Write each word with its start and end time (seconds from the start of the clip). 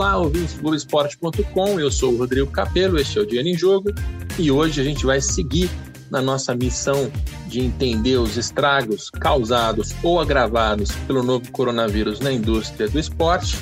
Olá, 0.00 0.16
ouvintes 0.16 0.54
do 0.54 0.62
Globoesporte.com, 0.62 1.78
eu 1.78 1.90
sou 1.90 2.14
o 2.14 2.16
Rodrigo 2.16 2.50
Capello, 2.50 2.98
este 2.98 3.18
é 3.18 3.20
o 3.20 3.26
Dinheiro 3.26 3.50
em 3.50 3.54
Jogo 3.54 3.90
e 4.38 4.50
hoje 4.50 4.80
a 4.80 4.84
gente 4.84 5.04
vai 5.04 5.20
seguir 5.20 5.68
na 6.10 6.22
nossa 6.22 6.54
missão 6.54 7.12
de 7.48 7.60
entender 7.60 8.16
os 8.16 8.38
estragos 8.38 9.10
causados 9.10 9.94
ou 10.02 10.18
agravados 10.18 10.90
pelo 11.06 11.22
novo 11.22 11.52
coronavírus 11.52 12.18
na 12.18 12.32
indústria 12.32 12.88
do 12.88 12.98
esporte, 12.98 13.58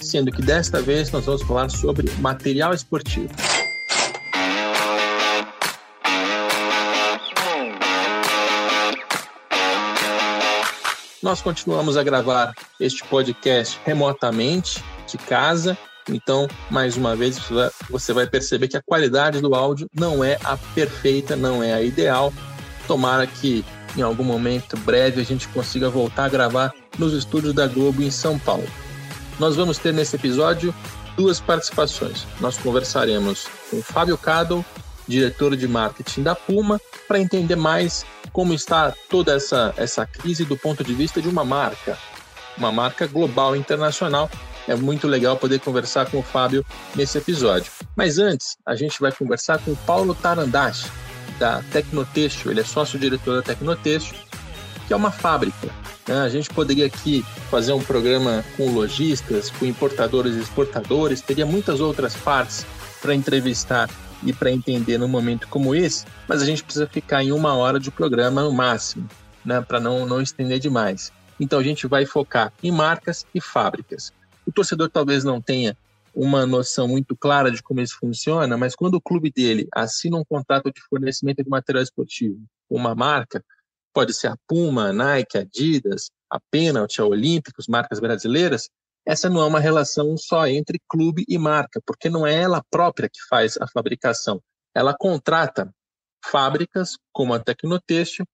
sendo 0.00 0.30
que 0.30 0.40
desta 0.40 0.80
vez 0.80 1.10
nós 1.10 1.24
vamos 1.24 1.42
falar 1.42 1.68
sobre 1.68 2.08
material 2.20 2.72
esportivo. 2.72 3.34
Nós 11.20 11.42
continuamos 11.42 11.96
a 11.96 12.04
gravar 12.04 12.54
este 12.78 13.02
podcast 13.08 13.76
remotamente 13.84 14.80
de 15.12 15.18
casa. 15.18 15.76
Então, 16.08 16.48
mais 16.70 16.96
uma 16.96 17.14
vez, 17.14 17.38
você 17.88 18.12
vai 18.12 18.26
perceber 18.26 18.68
que 18.68 18.76
a 18.76 18.82
qualidade 18.82 19.40
do 19.40 19.54
áudio 19.54 19.88
não 19.94 20.24
é 20.24 20.38
a 20.42 20.56
perfeita, 20.56 21.36
não 21.36 21.62
é 21.62 21.72
a 21.72 21.82
ideal. 21.82 22.32
Tomara 22.86 23.26
que 23.26 23.64
em 23.96 24.02
algum 24.02 24.24
momento 24.24 24.76
breve 24.78 25.20
a 25.20 25.24
gente 25.24 25.48
consiga 25.48 25.88
voltar 25.90 26.24
a 26.24 26.28
gravar 26.28 26.72
nos 26.98 27.12
estúdios 27.12 27.54
da 27.54 27.66
Globo 27.66 28.02
em 28.02 28.10
São 28.10 28.38
Paulo. 28.38 28.66
Nós 29.38 29.56
vamos 29.56 29.78
ter 29.78 29.92
nesse 29.92 30.16
episódio 30.16 30.74
duas 31.16 31.40
participações. 31.40 32.26
Nós 32.40 32.56
conversaremos 32.58 33.46
com 33.70 33.82
Fábio 33.82 34.16
Cadel, 34.18 34.64
diretor 35.06 35.56
de 35.56 35.66
marketing 35.66 36.22
da 36.22 36.34
Puma, 36.34 36.80
para 37.08 37.18
entender 37.18 37.56
mais 37.56 38.04
como 38.32 38.54
está 38.54 38.94
toda 39.08 39.34
essa, 39.34 39.74
essa 39.76 40.06
crise 40.06 40.44
do 40.44 40.56
ponto 40.56 40.84
de 40.84 40.94
vista 40.94 41.20
de 41.20 41.28
uma 41.28 41.44
marca, 41.44 41.98
uma 42.56 42.70
marca 42.70 43.06
global 43.06 43.56
internacional. 43.56 44.30
É 44.70 44.76
muito 44.76 45.08
legal 45.08 45.36
poder 45.36 45.58
conversar 45.58 46.08
com 46.08 46.20
o 46.20 46.22
Fábio 46.22 46.64
nesse 46.94 47.18
episódio. 47.18 47.72
Mas 47.96 48.20
antes, 48.20 48.56
a 48.64 48.76
gente 48.76 49.00
vai 49.00 49.10
conversar 49.10 49.58
com 49.58 49.72
o 49.72 49.76
Paulo 49.78 50.14
Tarandashi, 50.14 50.88
da 51.40 51.60
Tecnotexto. 51.72 52.48
Ele 52.48 52.60
é 52.60 52.64
sócio-diretor 52.64 53.38
da 53.38 53.42
Tecnotexto, 53.42 54.14
que 54.86 54.92
é 54.92 54.96
uma 54.96 55.10
fábrica. 55.10 55.68
Né? 56.06 56.20
A 56.20 56.28
gente 56.28 56.48
poderia 56.50 56.86
aqui 56.86 57.24
fazer 57.50 57.72
um 57.72 57.82
programa 57.82 58.44
com 58.56 58.72
lojistas, 58.72 59.50
com 59.50 59.66
importadores 59.66 60.36
e 60.36 60.38
exportadores, 60.38 61.20
teria 61.20 61.44
muitas 61.44 61.80
outras 61.80 62.14
partes 62.14 62.64
para 63.02 63.12
entrevistar 63.12 63.90
e 64.22 64.32
para 64.32 64.52
entender 64.52 64.98
num 64.98 65.08
momento 65.08 65.48
como 65.48 65.74
esse, 65.74 66.04
mas 66.28 66.42
a 66.42 66.44
gente 66.44 66.62
precisa 66.62 66.86
ficar 66.86 67.24
em 67.24 67.32
uma 67.32 67.56
hora 67.56 67.80
de 67.80 67.90
programa 67.90 68.44
no 68.44 68.52
máximo, 68.52 69.08
né, 69.44 69.60
para 69.62 69.80
não, 69.80 70.06
não 70.06 70.22
estender 70.22 70.60
demais. 70.60 71.10
Então 71.40 71.58
a 71.58 71.62
gente 71.64 71.88
vai 71.88 72.06
focar 72.06 72.52
em 72.62 72.70
marcas 72.70 73.26
e 73.34 73.40
fábricas. 73.40 74.12
O 74.50 74.52
torcedor 74.52 74.90
talvez 74.90 75.22
não 75.22 75.40
tenha 75.40 75.78
uma 76.12 76.44
noção 76.44 76.88
muito 76.88 77.16
clara 77.16 77.52
de 77.52 77.62
como 77.62 77.80
isso 77.80 77.96
funciona, 78.00 78.56
mas 78.56 78.74
quando 78.74 78.94
o 78.94 79.00
clube 79.00 79.30
dele 79.30 79.68
assina 79.72 80.16
um 80.16 80.24
contrato 80.24 80.72
de 80.72 80.80
fornecimento 80.88 81.44
de 81.44 81.48
material 81.48 81.84
esportivo 81.84 82.36
com 82.68 82.74
uma 82.74 82.92
marca, 82.92 83.44
pode 83.94 84.12
ser 84.12 84.26
a 84.26 84.36
Puma, 84.48 84.88
a 84.88 84.92
Nike, 84.92 85.38
a 85.38 85.42
Adidas, 85.42 86.10
a 86.28 86.40
Penalty, 86.50 87.00
a 87.00 87.04
Olímpicos, 87.04 87.68
marcas 87.68 88.00
brasileiras, 88.00 88.68
essa 89.06 89.30
não 89.30 89.40
é 89.40 89.46
uma 89.46 89.60
relação 89.60 90.16
só 90.16 90.48
entre 90.48 90.80
clube 90.88 91.24
e 91.28 91.38
marca, 91.38 91.80
porque 91.86 92.10
não 92.10 92.26
é 92.26 92.34
ela 92.34 92.60
própria 92.70 93.08
que 93.08 93.20
faz 93.28 93.56
a 93.56 93.68
fabricação. 93.68 94.42
Ela 94.74 94.96
contrata 94.98 95.72
fábricas 96.24 96.98
como 97.12 97.34
a 97.34 97.38
Tecnotextil, 97.38 98.26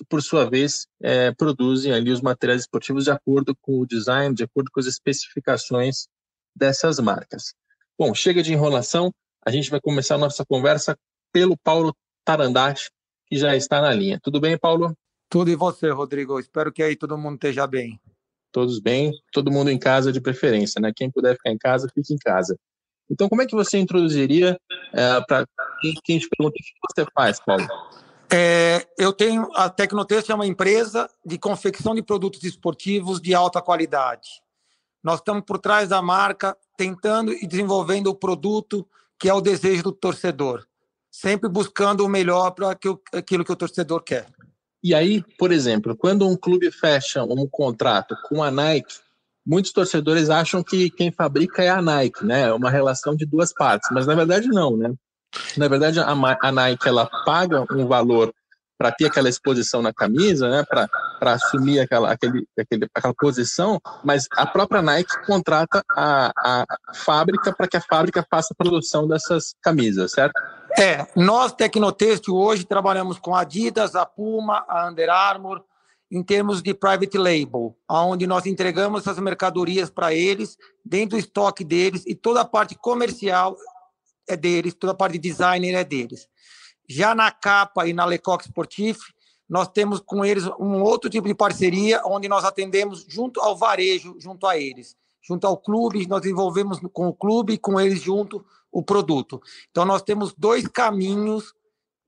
que 0.00 0.04
por 0.08 0.22
sua 0.22 0.48
vez 0.48 0.86
é, 1.02 1.30
produzem 1.32 1.92
ali 1.92 2.10
os 2.10 2.22
materiais 2.22 2.62
esportivos 2.62 3.04
de 3.04 3.10
acordo 3.10 3.54
com 3.60 3.80
o 3.80 3.86
design, 3.86 4.34
de 4.34 4.44
acordo 4.44 4.70
com 4.72 4.80
as 4.80 4.86
especificações 4.86 6.08
dessas 6.56 6.98
marcas. 6.98 7.52
Bom, 7.98 8.14
chega 8.14 8.42
de 8.42 8.50
enrolação, 8.50 9.12
a 9.44 9.50
gente 9.50 9.70
vai 9.70 9.78
começar 9.78 10.14
a 10.14 10.18
nossa 10.18 10.42
conversa 10.46 10.96
pelo 11.30 11.54
Paulo 11.54 11.94
Tarandache, 12.24 12.88
que 13.26 13.36
já 13.36 13.54
está 13.54 13.82
na 13.82 13.92
linha. 13.92 14.18
Tudo 14.22 14.40
bem, 14.40 14.56
Paulo? 14.56 14.96
Tudo 15.28 15.50
e 15.50 15.54
você, 15.54 15.90
Rodrigo? 15.90 16.40
Espero 16.40 16.72
que 16.72 16.82
aí 16.82 16.96
todo 16.96 17.18
mundo 17.18 17.34
esteja 17.34 17.66
bem 17.66 18.00
todos 18.52 18.80
bem, 18.80 19.12
todo 19.32 19.50
mundo 19.50 19.70
em 19.70 19.78
casa 19.78 20.12
de 20.12 20.20
preferência, 20.20 20.80
né? 20.80 20.92
Quem 20.94 21.08
puder 21.08 21.34
ficar 21.34 21.50
em 21.50 21.58
casa, 21.58 21.88
fique 21.94 22.12
em 22.12 22.18
casa. 22.18 22.58
Então, 23.08 23.28
como 23.28 23.42
é 23.42 23.46
que 23.46 23.54
você 23.54 23.78
introduziria 23.78 24.58
é, 24.92 25.20
para 25.22 25.46
quem, 25.80 25.94
quem 26.02 26.18
te 26.18 26.28
pergunta 26.28 26.56
o 26.56 26.62
que 26.62 26.72
você 26.92 27.06
faz, 27.14 27.40
Paulo? 27.44 27.66
É, 28.32 28.86
eu 28.96 29.12
tenho 29.12 29.48
a 29.54 29.68
Tecnotexto 29.68 30.30
é 30.30 30.34
uma 30.34 30.46
empresa 30.46 31.10
de 31.24 31.36
confecção 31.36 31.94
de 31.94 32.02
produtos 32.02 32.44
esportivos 32.44 33.20
de 33.20 33.34
alta 33.34 33.60
qualidade. 33.60 34.28
Nós 35.02 35.18
estamos 35.18 35.44
por 35.44 35.58
trás 35.58 35.88
da 35.88 36.00
marca, 36.00 36.56
tentando 36.76 37.32
e 37.32 37.46
desenvolvendo 37.46 38.08
o 38.08 38.14
produto 38.14 38.86
que 39.18 39.28
é 39.28 39.34
o 39.34 39.40
desejo 39.40 39.82
do 39.82 39.92
torcedor, 39.92 40.64
sempre 41.10 41.48
buscando 41.48 42.04
o 42.04 42.08
melhor 42.08 42.52
para 42.52 42.70
aquilo 42.70 43.44
que 43.44 43.52
o 43.52 43.56
torcedor 43.56 44.02
quer. 44.02 44.26
E 44.82 44.94
aí, 44.94 45.22
por 45.38 45.52
exemplo, 45.52 45.94
quando 45.94 46.26
um 46.26 46.36
clube 46.36 46.70
fecha 46.70 47.22
um 47.22 47.46
contrato 47.46 48.16
com 48.28 48.42
a 48.42 48.50
Nike, 48.50 48.94
muitos 49.44 49.72
torcedores 49.72 50.30
acham 50.30 50.62
que 50.62 50.88
quem 50.88 51.10
fabrica 51.10 51.62
é 51.62 51.68
a 51.68 51.82
Nike, 51.82 52.24
né? 52.24 52.42
É 52.48 52.52
uma 52.52 52.70
relação 52.70 53.14
de 53.14 53.26
duas 53.26 53.52
partes, 53.52 53.90
mas 53.92 54.06
na 54.06 54.14
verdade 54.14 54.48
não, 54.48 54.76
né? 54.76 54.94
Na 55.56 55.68
verdade, 55.68 56.00
a, 56.00 56.52
Nike 56.52 56.88
ela 56.88 57.08
paga 57.24 57.64
um 57.70 57.86
valor 57.86 58.32
para 58.80 58.90
ter 58.90 59.04
aquela 59.04 59.28
exposição 59.28 59.82
na 59.82 59.92
camisa, 59.92 60.48
né? 60.48 60.64
Para 60.64 61.32
assumir 61.34 61.80
aquela, 61.80 62.10
aquele, 62.10 62.46
aquele, 62.58 62.88
aquela 62.94 63.14
posição, 63.14 63.78
mas 64.02 64.26
a 64.32 64.46
própria 64.46 64.80
Nike 64.80 65.26
contrata 65.26 65.84
a, 65.94 66.32
a 66.38 66.64
fábrica 66.94 67.52
para 67.52 67.68
que 67.68 67.76
a 67.76 67.80
fábrica 67.82 68.26
faça 68.30 68.54
a 68.54 68.56
produção 68.56 69.06
dessas 69.06 69.54
camisas, 69.62 70.12
certo? 70.12 70.32
É, 70.78 71.06
nós, 71.14 71.52
Tecnotextil, 71.52 72.34
hoje 72.34 72.64
trabalhamos 72.64 73.18
com 73.18 73.34
a 73.34 73.40
Adidas, 73.40 73.94
a 73.94 74.06
Puma, 74.06 74.64
a 74.66 74.88
Under 74.88 75.10
Armour, 75.10 75.62
em 76.10 76.22
termos 76.22 76.62
de 76.62 76.72
private 76.74 77.18
label, 77.18 77.76
onde 77.88 78.26
nós 78.26 78.46
entregamos 78.46 79.02
essas 79.02 79.18
mercadorias 79.18 79.90
para 79.90 80.14
eles, 80.14 80.56
dentro 80.84 81.10
do 81.10 81.18
estoque 81.18 81.62
deles, 81.64 82.02
e 82.06 82.14
toda 82.14 82.40
a 82.40 82.44
parte 82.44 82.74
comercial 82.74 83.56
é 84.32 84.36
deles, 84.36 84.74
toda 84.74 84.92
a 84.92 84.96
parte 84.96 85.14
de 85.14 85.18
designer 85.18 85.74
é 85.74 85.84
deles. 85.84 86.28
Já 86.88 87.14
na 87.14 87.30
capa 87.30 87.86
e 87.86 87.92
na 87.92 88.04
Lecoq 88.04 88.44
Sportif, 88.44 88.98
nós 89.48 89.68
temos 89.68 90.00
com 90.00 90.24
eles 90.24 90.44
um 90.58 90.82
outro 90.82 91.10
tipo 91.10 91.26
de 91.26 91.34
parceria, 91.34 92.02
onde 92.04 92.28
nós 92.28 92.44
atendemos 92.44 93.04
junto 93.08 93.40
ao 93.40 93.56
varejo, 93.56 94.16
junto 94.18 94.46
a 94.46 94.56
eles. 94.56 94.96
Junto 95.22 95.46
ao 95.46 95.56
clube, 95.56 96.06
nós 96.06 96.22
desenvolvemos 96.22 96.78
com 96.92 97.08
o 97.08 97.12
clube 97.12 97.54
e 97.54 97.58
com 97.58 97.80
eles 97.80 98.00
junto 98.00 98.44
o 98.72 98.82
produto. 98.82 99.40
Então, 99.70 99.84
nós 99.84 100.02
temos 100.02 100.32
dois 100.36 100.66
caminhos 100.68 101.52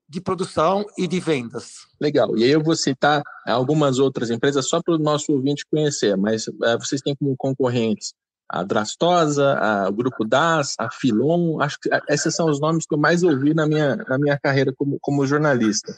de 0.07 0.21
produção 0.21 0.85
e 0.97 1.07
de 1.07 1.19
vendas. 1.19 1.87
Legal. 1.99 2.37
E 2.37 2.43
aí 2.43 2.51
eu 2.51 2.61
vou 2.61 2.75
citar 2.75 3.21
algumas 3.45 3.99
outras 3.99 4.29
empresas 4.29 4.67
só 4.67 4.81
para 4.81 4.95
o 4.95 4.99
nosso 4.99 5.31
ouvinte 5.31 5.65
conhecer, 5.65 6.15
mas 6.17 6.47
uh, 6.47 6.77
vocês 6.79 7.01
têm 7.01 7.15
como 7.15 7.35
concorrentes 7.37 8.13
a 8.53 8.61
Drastosa, 8.61 9.57
a, 9.57 9.89
o 9.89 9.91
Grupo 9.91 10.23
DAS, 10.23 10.75
a 10.77 10.87
Filon, 10.91 11.59
acho 11.59 11.79
que 11.79 11.89
esses 12.07 12.35
são 12.35 12.47
os 12.47 12.59
nomes 12.59 12.85
que 12.85 12.93
eu 12.93 12.99
mais 12.99 13.23
ouvi 13.23 13.51
na 13.51 13.65
minha, 13.65 13.95
na 13.95 14.15
minha 14.19 14.37
carreira 14.39 14.71
como, 14.77 14.99
como 15.01 15.25
jornalista. 15.25 15.97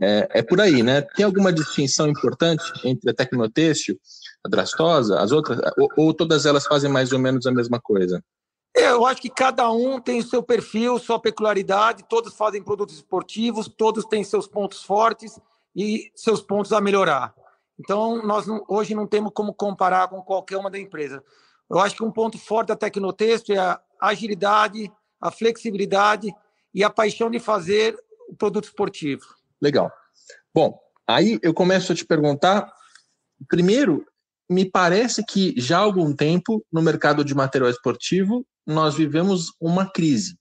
É, 0.00 0.26
é 0.38 0.42
por 0.42 0.62
aí, 0.62 0.82
né? 0.82 1.02
Tem 1.02 1.26
alguma 1.26 1.52
distinção 1.52 2.08
importante 2.08 2.64
entre 2.84 3.10
a 3.10 3.12
Tecnotêxtil, 3.14 4.00
a 4.42 4.48
Drastosa, 4.48 5.20
as 5.20 5.30
outras, 5.30 5.60
ou, 5.76 5.88
ou 5.94 6.14
todas 6.14 6.46
elas 6.46 6.66
fazem 6.66 6.90
mais 6.90 7.12
ou 7.12 7.18
menos 7.18 7.46
a 7.46 7.52
mesma 7.52 7.78
coisa? 7.78 8.24
Eu 8.74 9.04
acho 9.04 9.20
que 9.20 9.28
cada 9.28 9.70
um 9.70 10.00
tem 10.00 10.20
o 10.20 10.26
seu 10.26 10.42
perfil, 10.42 10.98
sua 10.98 11.20
peculiaridade, 11.20 12.06
todos 12.08 12.32
fazem 12.32 12.62
produtos 12.62 12.94
esportivos, 12.94 13.68
todos 13.68 14.06
têm 14.06 14.24
seus 14.24 14.46
pontos 14.46 14.82
fortes 14.82 15.38
e 15.76 16.10
seus 16.14 16.40
pontos 16.40 16.72
a 16.72 16.80
melhorar. 16.80 17.34
Então, 17.78 18.26
nós 18.26 18.46
não, 18.46 18.64
hoje 18.68 18.94
não 18.94 19.06
temos 19.06 19.32
como 19.34 19.52
comparar 19.52 20.08
com 20.08 20.22
qualquer 20.22 20.56
uma 20.56 20.70
da 20.70 20.78
empresa. 20.78 21.22
Eu 21.70 21.78
acho 21.78 21.94
que 21.94 22.02
um 22.02 22.10
ponto 22.10 22.36
forte 22.36 22.68
da 22.68 22.76
Tecnotexto 22.76 23.52
é 23.52 23.58
a 23.58 23.80
agilidade, 24.00 24.90
a 25.20 25.30
flexibilidade 25.30 26.34
e 26.74 26.82
a 26.82 26.90
paixão 26.90 27.30
de 27.30 27.38
fazer 27.38 27.96
o 28.28 28.34
produto 28.34 28.64
esportivo. 28.64 29.24
Legal. 29.62 29.92
Bom, 30.52 30.78
aí 31.06 31.38
eu 31.42 31.54
começo 31.54 31.92
a 31.92 31.94
te 31.94 32.04
perguntar, 32.04 32.72
primeiro, 33.48 34.04
me 34.48 34.64
parece 34.68 35.24
que 35.24 35.54
já 35.56 35.78
há 35.78 35.82
algum 35.82 36.12
tempo 36.12 36.64
no 36.72 36.82
mercado 36.82 37.24
de 37.24 37.34
material 37.34 37.70
esportivo 37.70 38.44
nós 38.66 38.94
vivemos 38.94 39.52
uma 39.60 39.88
crise. 39.88 40.36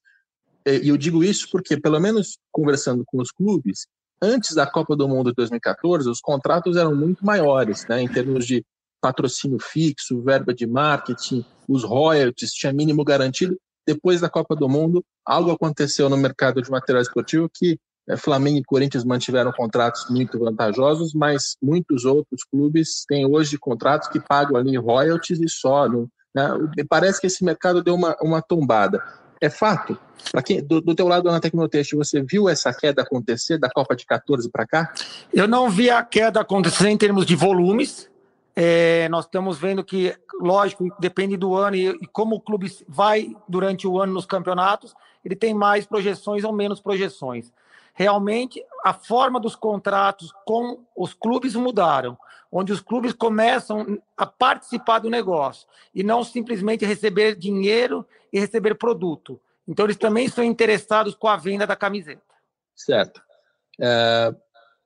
E 0.65 0.89
eu 0.89 0.97
digo 0.97 1.23
isso 1.23 1.47
porque, 1.51 1.79
pelo 1.79 1.99
menos 1.99 2.37
conversando 2.51 3.03
com 3.05 3.21
os 3.21 3.31
clubes, 3.31 3.87
antes 4.21 4.53
da 4.53 4.67
Copa 4.67 4.95
do 4.95 5.07
Mundo 5.07 5.29
de 5.29 5.35
2014, 5.35 6.09
os 6.09 6.19
contratos 6.19 6.75
eram 6.75 6.95
muito 6.95 7.25
maiores, 7.25 7.87
né, 7.87 8.01
em 8.01 8.07
termos 8.07 8.45
de 8.45 8.63
patrocínio 9.01 9.59
fixo, 9.59 10.21
verba 10.21 10.53
de 10.53 10.67
marketing, 10.67 11.45
os 11.67 11.83
royalties, 11.83 12.51
tinha 12.51 12.73
mínimo 12.73 13.03
garantido. 13.03 13.57
Depois 13.87 14.21
da 14.21 14.29
Copa 14.29 14.55
do 14.55 14.69
Mundo, 14.69 15.03
algo 15.25 15.51
aconteceu 15.51 16.09
no 16.09 16.17
mercado 16.17 16.61
de 16.61 16.69
material 16.69 17.01
esportivo 17.01 17.49
que 17.53 17.79
é, 18.09 18.17
Flamengo 18.17 18.57
e 18.57 18.63
Corinthians 18.63 19.03
mantiveram 19.03 19.51
contratos 19.51 20.09
muito 20.09 20.39
vantajosos, 20.39 21.13
mas 21.13 21.55
muitos 21.61 22.05
outros 22.05 22.43
clubes 22.43 23.05
têm 23.07 23.25
hoje 23.25 23.57
contratos 23.57 24.07
que 24.07 24.19
pagam 24.19 24.57
ali 24.57 24.75
royalties 24.77 25.39
e 25.39 25.47
só, 25.47 25.87
Né? 25.87 26.07
Parece 26.89 27.21
que 27.21 27.27
esse 27.27 27.43
mercado 27.43 27.83
deu 27.83 27.93
uma, 27.93 28.15
uma 28.21 28.41
tombada. 28.41 29.01
É 29.41 29.49
fato? 29.49 29.97
Quem 30.43 30.61
do, 30.61 30.81
do 30.81 30.93
teu 30.93 31.07
lado 31.07 31.31
na 31.31 31.39
Tecnotest, 31.39 31.93
você 31.93 32.21
viu 32.21 32.49
essa 32.49 32.73
queda 32.73 33.03
acontecer 33.03 33.57
da 33.57 33.69
Copa 33.69 33.95
de 33.95 34.05
14 34.05 34.49
para 34.49 34.67
cá? 34.67 34.93
Eu 35.33 35.47
não 35.47 35.69
vi 35.69 35.89
a 35.89 36.03
queda 36.03 36.41
acontecer 36.41 36.89
em 36.89 36.97
termos 36.97 37.25
de 37.25 37.35
volumes. 37.35 38.08
É, 38.61 39.07
nós 39.07 39.23
estamos 39.23 39.57
vendo 39.57 39.85
que, 39.85 40.13
lógico, 40.37 40.93
depende 40.99 41.37
do 41.37 41.55
ano 41.55 41.77
e, 41.77 41.87
e, 41.91 42.05
como 42.07 42.35
o 42.35 42.41
clube 42.41 42.69
vai 42.89 43.33
durante 43.47 43.87
o 43.87 44.01
ano 44.01 44.11
nos 44.11 44.25
campeonatos, 44.25 44.93
ele 45.23 45.33
tem 45.33 45.53
mais 45.53 45.85
projeções 45.85 46.43
ou 46.43 46.51
menos 46.51 46.81
projeções. 46.81 47.53
Realmente, 47.93 48.61
a 48.83 48.91
forma 48.91 49.39
dos 49.39 49.55
contratos 49.55 50.33
com 50.45 50.83
os 50.93 51.13
clubes 51.13 51.55
mudaram, 51.55 52.17
onde 52.51 52.73
os 52.73 52.81
clubes 52.81 53.13
começam 53.13 53.97
a 54.17 54.25
participar 54.25 54.99
do 54.99 55.09
negócio 55.09 55.65
e 55.95 56.03
não 56.03 56.21
simplesmente 56.21 56.85
receber 56.85 57.37
dinheiro 57.37 58.05
e 58.33 58.41
receber 58.41 58.75
produto. 58.75 59.39
Então, 59.65 59.85
eles 59.85 59.95
também 59.95 60.25
estão 60.25 60.43
interessados 60.43 61.15
com 61.15 61.29
a 61.29 61.37
venda 61.37 61.65
da 61.65 61.77
camiseta. 61.77 62.35
Certo. 62.75 63.21
É, 63.79 64.35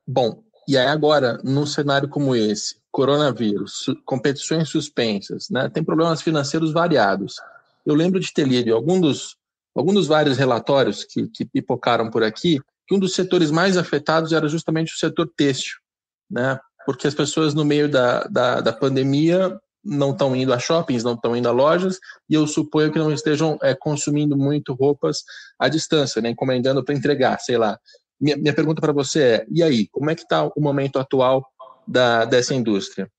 bom, 0.05 0.43
e 0.67 0.77
aí 0.77 0.87
agora, 0.87 1.39
num 1.43 1.65
cenário 1.65 2.07
como 2.07 2.35
esse, 2.35 2.75
coronavírus, 2.91 3.87
competições 4.05 4.69
suspensas, 4.69 5.49
né, 5.49 5.67
tem 5.67 5.83
problemas 5.83 6.21
financeiros 6.21 6.71
variados. 6.71 7.35
Eu 7.85 7.95
lembro 7.95 8.19
de 8.19 8.31
ter 8.31 8.47
lido 8.47 8.73
algum 8.73 9.01
dos, 9.01 9.35
algum 9.75 9.93
dos 9.93 10.07
vários 10.07 10.37
relatórios 10.37 11.03
que, 11.03 11.27
que 11.27 11.43
pipocaram 11.43 12.09
por 12.09 12.23
aqui, 12.23 12.59
que 12.87 12.95
um 12.95 12.99
dos 12.99 13.15
setores 13.15 13.49
mais 13.49 13.77
afetados 13.77 14.31
era 14.31 14.47
justamente 14.47 14.93
o 14.93 14.97
setor 14.97 15.29
têxtil, 15.35 15.77
né, 16.29 16.59
porque 16.85 17.07
as 17.07 17.15
pessoas 17.15 17.53
no 17.53 17.65
meio 17.65 17.89
da, 17.89 18.23
da, 18.25 18.61
da 18.61 18.73
pandemia 18.73 19.59
não 19.83 20.11
estão 20.11 20.35
indo 20.35 20.53
a 20.53 20.59
shoppings, 20.59 21.03
não 21.03 21.13
estão 21.13 21.35
indo 21.35 21.49
a 21.49 21.51
lojas, 21.51 21.99
e 22.29 22.35
eu 22.35 22.47
suponho 22.47 22.91
que 22.91 22.99
não 22.99 23.11
estejam 23.11 23.57
é, 23.61 23.75
consumindo 23.75 24.37
muito 24.37 24.73
roupas 24.73 25.23
à 25.59 25.67
distância, 25.67 26.21
né, 26.21 26.29
encomendando 26.29 26.83
para 26.83 26.95
entregar, 26.95 27.39
sei 27.39 27.57
lá. 27.57 27.77
Minha, 28.23 28.37
minha 28.37 28.53
pergunta 28.53 28.79
para 28.79 28.93
você 28.93 29.21
é, 29.21 29.45
e 29.51 29.61
aí, 29.61 29.87
como 29.87 30.09
é 30.09 30.15
que 30.15 30.21
está 30.21 30.45
o 30.45 30.61
momento 30.61 30.97
atual 30.97 31.45
da, 31.87 32.25
dessa 32.25 32.55
indústria? 32.55 33.11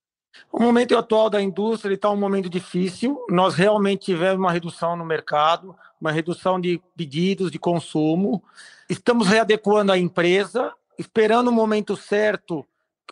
O 0.51 0.59
momento 0.59 0.97
atual 0.97 1.29
da 1.29 1.41
indústria 1.41 1.93
está 1.93 2.09
um 2.09 2.17
momento 2.17 2.49
difícil. 2.49 3.23
Nós 3.29 3.53
realmente 3.53 4.05
tivemos 4.05 4.39
uma 4.39 4.51
redução 4.51 4.95
no 4.95 5.05
mercado, 5.05 5.75
uma 6.01 6.11
redução 6.11 6.59
de 6.59 6.81
pedidos, 6.97 7.51
de 7.51 7.59
consumo. 7.59 8.43
Estamos 8.89 9.27
readequando 9.27 9.91
a 9.91 9.97
empresa, 9.97 10.73
esperando 10.97 11.49
o 11.49 11.53
momento 11.53 11.95
certo 11.95 12.65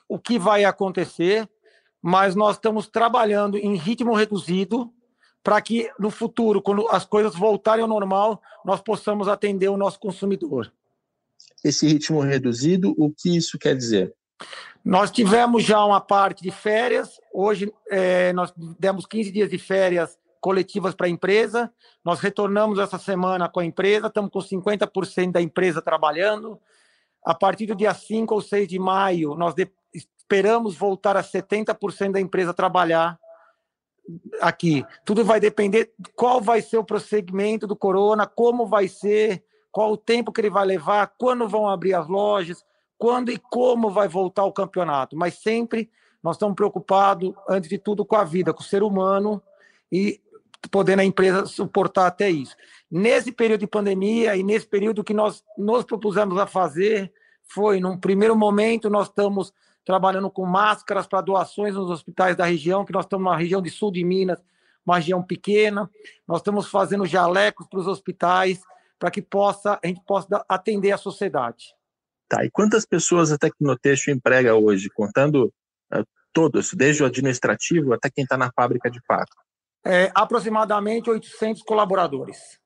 o 0.09 0.17
que 0.19 0.37
vai 0.37 0.65
acontecer 0.65 1.47
mas 2.03 2.35
nós 2.35 2.57
estamos 2.57 2.85
trabalhando 2.85 3.57
em 3.57 3.75
ritmo 3.75 4.13
reduzido 4.13 4.91
para 5.41 5.61
que 5.61 5.89
no 5.97 6.09
futuro, 6.09 6.61
quando 6.61 6.85
as 6.89 7.05
coisas 7.05 7.33
voltarem 7.33 7.81
ao 7.81 7.87
normal, 7.87 8.41
nós 8.65 8.81
possamos 8.81 9.29
atender 9.29 9.69
o 9.69 9.77
nosso 9.77 9.99
consumidor. 9.99 10.69
Esse 11.63 11.87
ritmo 11.87 12.19
reduzido, 12.19 12.93
o 12.97 13.11
que 13.11 13.35
isso 13.37 13.57
quer 13.57 13.75
dizer? 13.75 14.13
Nós 14.83 15.11
tivemos 15.11 15.63
já 15.63 15.83
uma 15.85 16.01
parte 16.01 16.43
de 16.43 16.51
férias, 16.51 17.19
hoje 17.33 17.71
é, 17.89 18.33
nós 18.33 18.53
demos 18.77 19.05
15 19.05 19.31
dias 19.31 19.49
de 19.49 19.57
férias 19.57 20.17
coletivas 20.41 20.93
para 20.93 21.07
a 21.07 21.09
empresa, 21.09 21.71
nós 22.03 22.19
retornamos 22.19 22.77
essa 22.77 22.97
semana 22.97 23.47
com 23.47 23.61
a 23.61 23.65
empresa, 23.65 24.07
estamos 24.07 24.29
com 24.29 24.39
50% 24.39 25.31
da 25.31 25.41
empresa 25.41 25.81
trabalhando. 25.81 26.59
A 27.23 27.33
partir 27.33 27.65
do 27.65 27.75
dia 27.75 27.93
5 27.93 28.35
ou 28.35 28.41
6 28.41 28.67
de 28.67 28.77
maio, 28.77 29.35
nós 29.35 29.55
esperamos 30.17 30.75
voltar 30.75 31.15
a 31.15 31.23
70% 31.23 32.11
da 32.11 32.19
empresa 32.19 32.53
trabalhar 32.53 33.17
aqui. 34.41 34.85
Tudo 35.05 35.23
vai 35.23 35.39
depender 35.39 35.93
de 35.97 36.11
qual 36.11 36.41
vai 36.41 36.61
ser 36.61 36.77
o 36.77 36.83
prosseguimento 36.83 37.65
do 37.65 37.75
corona, 37.75 38.27
como 38.27 38.67
vai 38.67 38.89
ser, 38.89 39.43
qual 39.73 39.91
o 39.91 39.97
tempo 39.97 40.31
que 40.31 40.39
ele 40.39 40.51
vai 40.51 40.65
levar, 40.67 41.15
quando 41.17 41.49
vão 41.49 41.67
abrir 41.67 41.95
as 41.95 42.07
lojas, 42.07 42.63
quando 42.95 43.31
e 43.31 43.39
como 43.39 43.89
vai 43.89 44.07
voltar 44.07 44.45
o 44.45 44.53
campeonato. 44.53 45.17
Mas 45.17 45.39
sempre 45.39 45.89
nós 46.21 46.35
estamos 46.35 46.55
preocupados, 46.55 47.33
antes 47.49 47.69
de 47.71 47.79
tudo, 47.79 48.05
com 48.05 48.15
a 48.15 48.23
vida, 48.23 48.53
com 48.53 48.61
o 48.61 48.65
ser 48.65 48.83
humano 48.83 49.41
e 49.91 50.21
podendo 50.69 50.99
a 50.99 51.03
empresa 51.03 51.47
suportar 51.47 52.05
até 52.05 52.29
isso. 52.29 52.55
Nesse 52.89 53.31
período 53.31 53.61
de 53.61 53.67
pandemia 53.67 54.35
e 54.35 54.43
nesse 54.43 54.67
período 54.67 55.03
que 55.03 55.13
nós 55.13 55.43
nos 55.57 55.83
propusemos 55.83 56.37
a 56.37 56.45
fazer, 56.45 57.11
foi, 57.41 57.79
num 57.79 57.97
primeiro 57.97 58.35
momento, 58.35 58.91
nós 58.91 59.07
estamos 59.07 59.51
trabalhando 59.83 60.29
com 60.29 60.45
máscaras 60.45 61.07
para 61.07 61.19
doações 61.19 61.73
nos 61.73 61.89
hospitais 61.89 62.37
da 62.37 62.45
região, 62.45 62.85
que 62.85 62.93
nós 62.93 63.05
estamos 63.05 63.25
na 63.25 63.35
região 63.35 63.61
de 63.61 63.71
sul 63.71 63.91
de 63.91 64.03
Minas, 64.03 64.39
uma 64.85 64.97
região 64.97 65.21
pequena. 65.23 65.89
Nós 66.27 66.41
estamos 66.41 66.69
fazendo 66.69 67.07
jalecos 67.07 67.65
para 67.67 67.79
os 67.79 67.87
hospitais 67.87 68.61
para 69.03 69.11
que 69.11 69.21
possa 69.21 69.77
a 69.83 69.85
gente 69.85 70.01
possa 70.05 70.45
atender 70.47 70.93
a 70.93 70.97
sociedade. 70.97 71.75
Tá. 72.29 72.45
E 72.45 72.49
quantas 72.49 72.85
pessoas 72.85 73.33
a 73.33 73.37
Tecnotexto 73.37 74.09
emprega 74.09 74.55
hoje, 74.55 74.89
contando 74.89 75.53
uh, 75.93 76.05
todos, 76.31 76.73
desde 76.73 77.03
o 77.03 77.05
administrativo 77.05 77.91
até 77.91 78.09
quem 78.09 78.23
está 78.23 78.37
na 78.37 78.49
fábrica 78.55 78.89
de 78.89 79.01
fato? 79.05 79.35
É, 79.85 80.09
aproximadamente 80.15 81.09
800 81.09 81.63
colaboradores. 81.63 82.57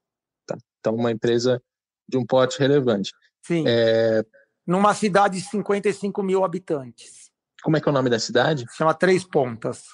Tá. 0.45 0.56
Então, 0.80 0.94
uma 0.94 1.12
empresa 1.12 1.60
de 2.07 2.19
um 2.19 2.25
porte 2.25 2.60
relevante. 2.60 3.12
Sim. 3.42 3.63
É, 3.68 4.24
numa 4.63 4.94
cidade 4.94 5.40
de 5.40 5.44
55 5.44 6.22
mil 6.22 6.45
habitantes. 6.45 7.31
Como 7.63 7.78
é 7.78 7.81
que 7.81 7.90
é 7.90 7.92
o 7.92 7.95
nome 7.95 8.12
da 8.12 8.19
cidade? 8.19 8.63
Chama 8.74 8.94
Três 8.94 9.24
Pontas, 9.24 9.86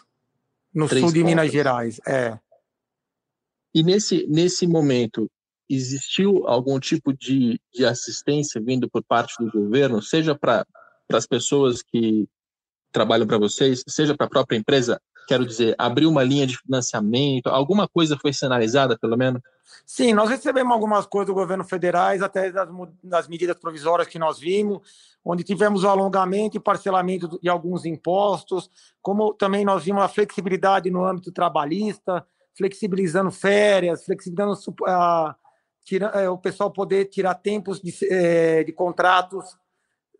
no 0.73 0.89
Três 0.89 1.05
sul 1.05 1.13
de 1.13 1.21
Pontas. 1.21 1.35
Minas 1.35 1.53
Gerais. 1.53 2.01
É. 2.05 2.37
E 3.73 3.81
nesse, 3.81 4.27
nesse 4.27 4.67
momento, 4.67 5.31
existiu 5.69 6.47
algum 6.47 6.79
tipo 6.79 7.13
de, 7.13 7.59
de 7.73 7.85
assistência 7.85 8.61
vindo 8.61 8.89
por 8.89 9.03
parte 9.03 9.35
do 9.39 9.51
governo, 9.51 10.01
seja 10.01 10.35
para 10.35 10.65
as 11.11 11.25
pessoas 11.25 11.81
que 11.81 12.27
trabalham 12.91 13.27
para 13.27 13.37
vocês, 13.37 13.83
seja 13.87 14.15
para 14.15 14.27
a 14.27 14.29
própria 14.29 14.57
empresa? 14.57 15.01
Quero 15.27 15.45
dizer, 15.45 15.73
abriu 15.77 16.09
uma 16.09 16.23
linha 16.23 16.45
de 16.45 16.57
financiamento, 16.57 17.47
alguma 17.47 17.87
coisa 17.87 18.17
foi 18.17 18.33
sinalizada, 18.33 18.97
pelo 18.97 19.17
menos? 19.17 19.41
Sim, 19.85 20.13
nós 20.13 20.29
recebemos 20.29 20.71
algumas 20.71 21.05
coisas 21.05 21.27
do 21.27 21.33
governo 21.33 21.63
federais, 21.63 22.21
até 22.21 22.51
das, 22.51 22.69
das 23.03 23.27
medidas 23.27 23.57
provisórias 23.57 24.07
que 24.07 24.19
nós 24.19 24.39
vimos, 24.39 24.81
onde 25.23 25.43
tivemos 25.43 25.83
o 25.83 25.87
alongamento 25.87 26.57
e 26.57 26.59
parcelamento 26.59 27.39
de 27.41 27.49
alguns 27.49 27.85
impostos, 27.85 28.69
como 29.01 29.33
também 29.33 29.65
nós 29.65 29.83
vimos 29.83 30.03
a 30.03 30.07
flexibilidade 30.07 30.91
no 30.91 31.05
âmbito 31.05 31.31
trabalhista, 31.31 32.25
flexibilizando 32.55 33.31
férias, 33.31 34.05
flexibilizando 34.05 34.53
uh, 34.53 35.33
tira, 35.83 36.29
uh, 36.29 36.33
o 36.33 36.37
pessoal 36.37 36.71
poder 36.71 37.05
tirar 37.05 37.35
tempos 37.35 37.81
de, 37.81 37.91
uh, 37.91 38.65
de 38.65 38.71
contratos 38.71 39.57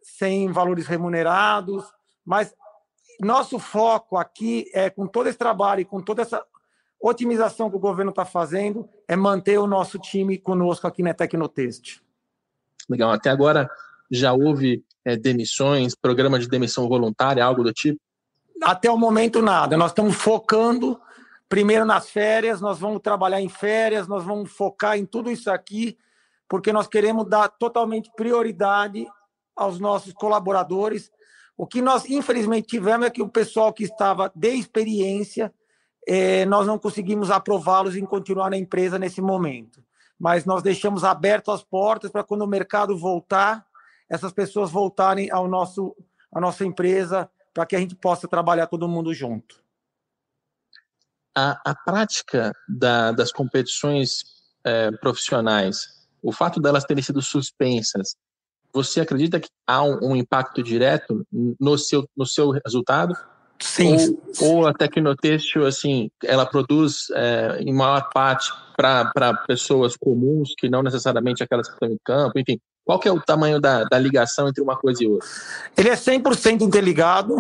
sem 0.02 0.52
valores 0.52 0.86
remunerados, 0.86 1.86
mas 2.26 2.54
nosso 3.20 3.58
foco 3.60 4.18
aqui 4.18 4.70
é 4.74 4.90
com 4.90 5.08
todo 5.08 5.28
esse 5.28 5.38
trabalho 5.38 5.82
e 5.82 5.86
com 5.86 6.02
toda 6.02 6.22
essa 6.22 6.44
otimização 7.00 7.70
que 7.70 7.76
o 7.76 7.80
governo 7.80 8.12
está 8.12 8.26
fazendo 8.26 8.88
é 9.08 9.16
manter 9.16 9.58
o 9.58 9.68
nosso 9.68 10.00
time 10.00 10.38
conosco 10.38 10.88
aqui 10.88 11.04
na 11.04 11.14
Tecnotest. 11.14 12.02
Legal. 12.90 13.12
Até 13.12 13.30
agora 13.30 13.70
já 14.10 14.34
houve 14.34 14.84
é, 15.04 15.16
demissões, 15.16 15.96
programa 15.96 16.40
de 16.40 16.48
demissão 16.48 16.88
voluntária, 16.88 17.44
algo 17.44 17.64
do 17.64 17.74
tipo? 17.74 18.00
Até 18.62 18.90
o 18.90 18.98
momento 18.98 19.42
nada. 19.42 19.76
Nós 19.76 19.92
estamos 19.92 20.16
focando 20.16 21.00
primeiro 21.54 21.86
nas 21.86 22.10
férias, 22.10 22.60
nós 22.60 22.80
vamos 22.80 23.00
trabalhar 23.00 23.40
em 23.40 23.48
férias, 23.48 24.08
nós 24.08 24.24
vamos 24.24 24.52
focar 24.52 24.98
em 24.98 25.06
tudo 25.06 25.30
isso 25.30 25.52
aqui, 25.52 25.96
porque 26.50 26.74
nós 26.74 26.88
queremos 26.88 27.30
dar 27.30 27.48
totalmente 27.48 28.10
prioridade 28.16 29.06
aos 29.56 29.80
nossos 29.80 30.14
colaboradores. 30.14 31.12
O 31.56 31.68
que 31.68 31.80
nós, 31.80 32.10
infelizmente, 32.10 32.70
tivemos 32.70 33.06
é 33.06 33.12
que 33.12 33.22
o 33.22 33.30
pessoal 33.30 33.72
que 33.72 33.84
estava 33.84 34.32
de 34.34 34.50
experiência 34.50 35.54
é, 36.08 36.44
nós 36.48 36.66
não 36.66 36.80
conseguimos 36.80 37.30
aprová-los 37.30 37.96
em 37.96 38.04
continuar 38.04 38.50
na 38.50 38.58
empresa 38.58 38.98
nesse 38.98 39.22
momento. 39.22 39.84
Mas 40.20 40.46
nós 40.46 40.64
deixamos 40.64 41.04
aberto 41.04 41.52
as 41.52 41.62
portas 41.64 42.10
para 42.10 42.24
quando 42.24 42.42
o 42.42 42.48
mercado 42.48 42.98
voltar, 42.98 43.64
essas 44.10 44.34
pessoas 44.34 44.72
voltarem 44.72 45.30
ao 45.30 45.48
nosso, 45.48 45.96
à 46.32 46.42
nossa 46.42 46.66
empresa, 46.66 47.30
para 47.54 47.68
que 47.68 47.76
a 47.76 47.80
gente 47.80 47.94
possa 47.94 48.28
trabalhar 48.28 48.66
todo 48.66 48.88
mundo 48.88 49.14
junto. 49.14 49.63
A, 51.36 51.72
a 51.72 51.76
prática 51.76 52.54
da, 52.68 53.12
das 53.12 53.32
competições 53.32 54.24
é, 54.64 54.92
profissionais, 54.92 55.88
o 56.22 56.32
fato 56.32 56.62
delas 56.62 56.86
terem 56.86 57.04
sido 57.04 57.22
suspensas, 57.22 58.16
você 58.74 59.02
acredita 59.02 59.40
que 59.40 59.50
há 59.68 59.84
um, 59.84 60.12
um 60.12 60.16
impacto 60.16 60.64
direto 60.64 61.26
no 61.60 61.78
seu, 61.78 62.08
no 62.16 62.26
seu 62.26 62.50
resultado? 62.50 63.16
Sim. 63.60 64.18
Ou, 64.42 64.50
ou 64.50 64.68
a 64.68 64.74
Tecnotextil, 64.74 65.66
assim, 65.66 66.10
ela 66.24 66.46
produz 66.46 67.10
é, 67.12 67.60
em 67.62 67.74
maior 67.74 68.10
parte 68.10 68.52
para 68.76 69.34
pessoas 69.48 69.96
comuns, 69.96 70.54
que 70.58 70.70
não 70.70 70.82
necessariamente 70.82 71.44
aquelas 71.44 71.68
que 71.68 71.74
estão 71.74 71.90
em 71.90 71.98
campo, 72.04 72.38
enfim. 72.38 72.60
Qual 72.86 73.00
que 73.00 73.08
é 73.08 73.12
o 73.12 73.22
tamanho 73.22 73.62
da, 73.62 73.86
da 73.86 73.98
ligação 73.98 74.48
entre 74.48 74.62
uma 74.62 74.76
coisa 74.76 75.04
e 75.04 75.08
outra? 75.08 75.28
Ele 75.78 75.90
é 75.90 75.96
100% 75.96 76.62
interligado. 76.62 77.36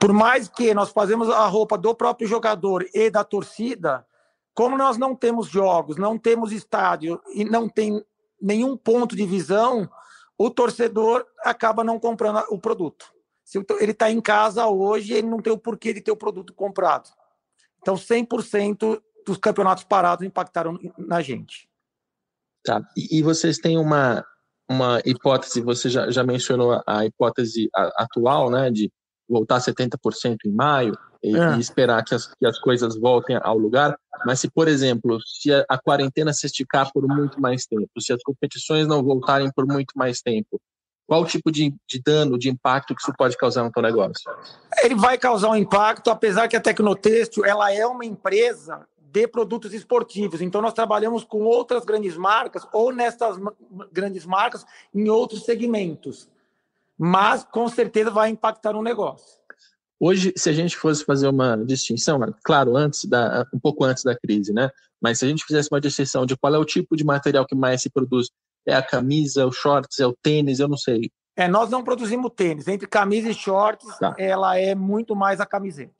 Por 0.00 0.12
mais 0.12 0.48
que 0.48 0.72
nós 0.72 0.90
fazemos 0.90 1.28
a 1.28 1.46
roupa 1.46 1.76
do 1.76 1.94
próprio 1.94 2.26
jogador 2.26 2.86
e 2.94 3.10
da 3.10 3.22
torcida, 3.22 4.06
como 4.54 4.76
nós 4.76 4.96
não 4.96 5.14
temos 5.14 5.48
jogos, 5.48 5.96
não 5.96 6.16
temos 6.16 6.50
estádio 6.50 7.20
e 7.34 7.44
não 7.44 7.68
tem 7.68 8.02
nenhum 8.40 8.76
ponto 8.76 9.14
de 9.14 9.26
visão, 9.26 9.88
o 10.38 10.48
torcedor 10.48 11.26
acaba 11.44 11.84
não 11.84 11.98
comprando 11.98 12.42
o 12.48 12.58
produto. 12.58 13.12
Se 13.44 13.58
ele 13.78 13.92
está 13.92 14.10
em 14.10 14.20
casa 14.20 14.66
hoje, 14.66 15.12
ele 15.12 15.28
não 15.28 15.40
tem 15.40 15.52
o 15.52 15.58
porquê 15.58 15.92
de 15.92 16.00
ter 16.00 16.10
o 16.10 16.16
produto 16.16 16.52
comprado. 16.54 17.10
Então, 17.80 17.94
100% 17.94 19.00
dos 19.26 19.36
campeonatos 19.36 19.84
parados 19.84 20.26
impactaram 20.26 20.78
na 20.98 21.20
gente. 21.20 21.68
Tá. 22.64 22.82
E, 22.96 23.18
e 23.18 23.22
vocês 23.22 23.58
têm 23.58 23.78
uma, 23.78 24.24
uma 24.68 25.00
hipótese, 25.04 25.60
você 25.60 25.88
já, 25.88 26.10
já 26.10 26.24
mencionou 26.24 26.82
a 26.86 27.04
hipótese 27.04 27.68
atual, 27.74 28.50
né, 28.50 28.70
de 28.70 28.90
voltar 29.28 29.58
70% 29.58 30.36
em 30.44 30.52
maio 30.52 30.96
e, 31.22 31.36
é. 31.36 31.56
e 31.56 31.60
esperar 31.60 32.04
que 32.04 32.14
as, 32.14 32.26
que 32.26 32.46
as 32.46 32.58
coisas 32.58 32.96
voltem 32.96 33.38
ao 33.42 33.56
lugar. 33.56 33.98
Mas 34.24 34.40
se, 34.40 34.50
por 34.50 34.68
exemplo, 34.68 35.18
se 35.24 35.52
a, 35.52 35.64
a, 35.68 35.78
quarentena 35.78 36.32
se 36.32 36.46
esticar 36.46 36.90
por 36.92 37.06
muito 37.06 37.40
mais 37.40 37.66
tempo, 37.66 37.88
se 38.00 38.12
as 38.12 38.22
competições 38.22 38.86
não 38.86 39.02
voltarem 39.02 39.50
por 39.54 39.66
muito 39.66 39.92
mais 39.96 40.20
tempo, 40.20 40.60
qual 41.06 41.22
o 41.22 41.26
tipo 41.26 41.52
de, 41.52 41.72
de 41.88 42.02
dano, 42.04 42.38
de 42.38 42.48
impacto 42.48 42.94
que 42.94 43.00
isso 43.00 43.12
pode 43.16 43.36
causar 43.36 43.62
no 43.62 43.70
teu 43.70 43.82
negócio? 43.82 44.28
Ele 44.82 44.96
vai 44.96 45.16
causar 45.16 45.50
um 45.50 45.56
impacto, 45.56 46.10
apesar 46.10 46.48
que 46.48 46.56
a 46.56 46.60
Tecnotextil 46.60 47.44
ela 47.44 47.72
é 47.72 47.86
uma 47.86 48.04
empresa 48.04 48.86
de 49.16 49.26
produtos 49.26 49.72
esportivos. 49.72 50.42
Então, 50.42 50.60
nós 50.60 50.74
trabalhamos 50.74 51.24
com 51.24 51.44
outras 51.44 51.86
grandes 51.86 52.18
marcas 52.18 52.66
ou 52.70 52.92
nessas 52.92 53.38
grandes 53.90 54.26
marcas 54.26 54.66
em 54.94 55.08
outros 55.08 55.44
segmentos. 55.44 56.28
Mas, 56.98 57.42
com 57.42 57.66
certeza, 57.66 58.10
vai 58.10 58.28
impactar 58.28 58.74
no 58.74 58.82
negócio. 58.82 59.40
Hoje, 59.98 60.34
se 60.36 60.50
a 60.50 60.52
gente 60.52 60.76
fosse 60.76 61.02
fazer 61.02 61.28
uma 61.28 61.56
distinção, 61.56 62.20
claro, 62.44 62.76
antes 62.76 63.06
da, 63.06 63.46
um 63.54 63.58
pouco 63.58 63.84
antes 63.84 64.04
da 64.04 64.14
crise, 64.14 64.52
né? 64.52 64.70
Mas 65.00 65.18
se 65.18 65.24
a 65.24 65.28
gente 65.28 65.44
fizesse 65.44 65.70
uma 65.72 65.80
distinção 65.80 66.26
de 66.26 66.36
qual 66.36 66.54
é 66.54 66.58
o 66.58 66.64
tipo 66.64 66.94
de 66.94 67.04
material 67.04 67.46
que 67.46 67.54
mais 67.54 67.80
se 67.80 67.88
produz, 67.88 68.28
é 68.66 68.74
a 68.74 68.82
camisa, 68.82 69.46
o 69.46 69.52
shorts, 69.52 69.98
é 69.98 70.06
o 70.06 70.14
tênis, 70.22 70.60
eu 70.60 70.68
não 70.68 70.76
sei. 70.76 71.10
É, 71.34 71.48
nós 71.48 71.70
não 71.70 71.82
produzimos 71.82 72.30
tênis. 72.36 72.68
Entre 72.68 72.86
camisa 72.86 73.30
e 73.30 73.34
shorts, 73.34 73.98
tá. 73.98 74.14
ela 74.18 74.58
é 74.58 74.74
muito 74.74 75.16
mais 75.16 75.40
a 75.40 75.46
camiseta. 75.46 75.94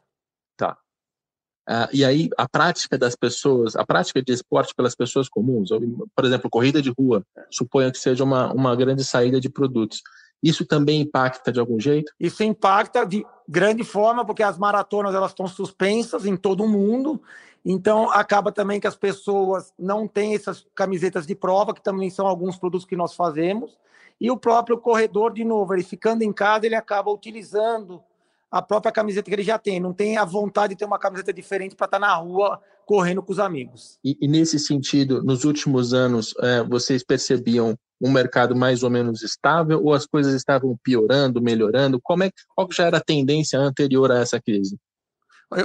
Uh, 1.68 1.88
e 1.92 2.04
aí, 2.04 2.30
a 2.38 2.48
prática 2.48 2.96
das 2.96 3.16
pessoas, 3.16 3.74
a 3.74 3.84
prática 3.84 4.22
de 4.22 4.32
esporte 4.32 4.72
pelas 4.74 4.94
pessoas 4.94 5.28
comuns, 5.28 5.70
por 6.14 6.24
exemplo, 6.24 6.48
corrida 6.48 6.80
de 6.80 6.92
rua, 6.96 7.24
suponho 7.50 7.90
que 7.90 7.98
seja 7.98 8.22
uma, 8.22 8.52
uma 8.52 8.76
grande 8.76 9.04
saída 9.04 9.40
de 9.40 9.48
produtos. 9.48 10.00
Isso 10.42 10.64
também 10.64 11.00
impacta 11.00 11.50
de 11.50 11.58
algum 11.58 11.80
jeito? 11.80 12.12
Isso 12.20 12.44
impacta 12.44 13.04
de 13.04 13.26
grande 13.48 13.82
forma, 13.82 14.24
porque 14.24 14.42
as 14.42 14.56
maratonas 14.58 15.14
elas 15.14 15.32
estão 15.32 15.48
suspensas 15.48 16.24
em 16.24 16.36
todo 16.36 16.62
o 16.62 16.68
mundo. 16.68 17.20
Então, 17.64 18.10
acaba 18.12 18.52
também 18.52 18.78
que 18.78 18.86
as 18.86 18.94
pessoas 18.94 19.72
não 19.76 20.06
têm 20.06 20.36
essas 20.36 20.64
camisetas 20.72 21.26
de 21.26 21.34
prova, 21.34 21.74
que 21.74 21.82
também 21.82 22.10
são 22.10 22.28
alguns 22.28 22.56
produtos 22.56 22.86
que 22.86 22.94
nós 22.94 23.14
fazemos. 23.14 23.76
E 24.20 24.30
o 24.30 24.36
próprio 24.36 24.78
corredor, 24.78 25.32
de 25.32 25.44
novo, 25.44 25.74
ele 25.74 25.82
ficando 25.82 26.22
em 26.22 26.32
casa, 26.32 26.64
ele 26.64 26.76
acaba 26.76 27.10
utilizando 27.10 28.00
a 28.50 28.62
própria 28.62 28.92
camiseta 28.92 29.28
que 29.28 29.34
ele 29.34 29.42
já 29.42 29.58
tem, 29.58 29.80
não 29.80 29.92
tem 29.92 30.16
a 30.16 30.24
vontade 30.24 30.74
de 30.74 30.78
ter 30.78 30.84
uma 30.84 30.98
camiseta 30.98 31.32
diferente 31.32 31.74
para 31.74 31.86
estar 31.86 31.98
tá 31.98 32.06
na 32.06 32.14
rua 32.14 32.60
correndo 32.84 33.22
com 33.22 33.32
os 33.32 33.38
amigos. 33.38 33.98
E, 34.04 34.16
e 34.20 34.28
nesse 34.28 34.58
sentido, 34.58 35.22
nos 35.22 35.44
últimos 35.44 35.92
anos, 35.92 36.34
é, 36.40 36.62
vocês 36.62 37.04
percebiam 37.04 37.76
um 38.00 38.10
mercado 38.10 38.54
mais 38.54 38.82
ou 38.82 38.90
menos 38.90 39.22
estável 39.22 39.82
ou 39.82 39.92
as 39.92 40.06
coisas 40.06 40.34
estavam 40.34 40.78
piorando, 40.82 41.42
melhorando? 41.42 42.00
Como 42.00 42.22
é, 42.22 42.30
qual 42.54 42.68
já 42.70 42.84
era 42.84 42.98
a 42.98 43.04
tendência 43.04 43.58
anterior 43.58 44.12
a 44.12 44.20
essa 44.20 44.40
crise? 44.40 44.78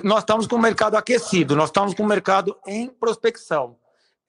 Nós 0.03 0.19
estamos 0.19 0.47
com 0.47 0.55
o 0.55 0.61
mercado 0.61 0.95
aquecido, 0.95 1.55
nós 1.55 1.69
estamos 1.69 1.93
com 1.93 2.03
o 2.03 2.07
mercado 2.07 2.55
em 2.67 2.87
prospecção. 2.87 3.77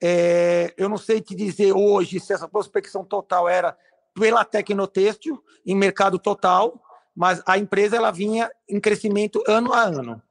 É, 0.01 0.73
eu 0.77 0.89
não 0.89 0.97
sei 0.97 1.21
te 1.21 1.35
dizer 1.35 1.71
hoje 1.73 2.19
se 2.19 2.33
essa 2.33 2.47
prospecção 2.47 3.05
total 3.05 3.47
era 3.47 3.77
pela 4.13 4.43
Tecnotêxtil, 4.43 5.41
em 5.65 5.75
mercado 5.75 6.19
total, 6.19 6.81
mas 7.15 7.41
a 7.45 7.57
empresa 7.57 7.95
ela 7.95 8.11
vinha 8.11 8.49
em 8.67 8.79
crescimento 8.79 9.43
ano 9.47 9.73
a 9.73 9.83
ano. 9.83 10.21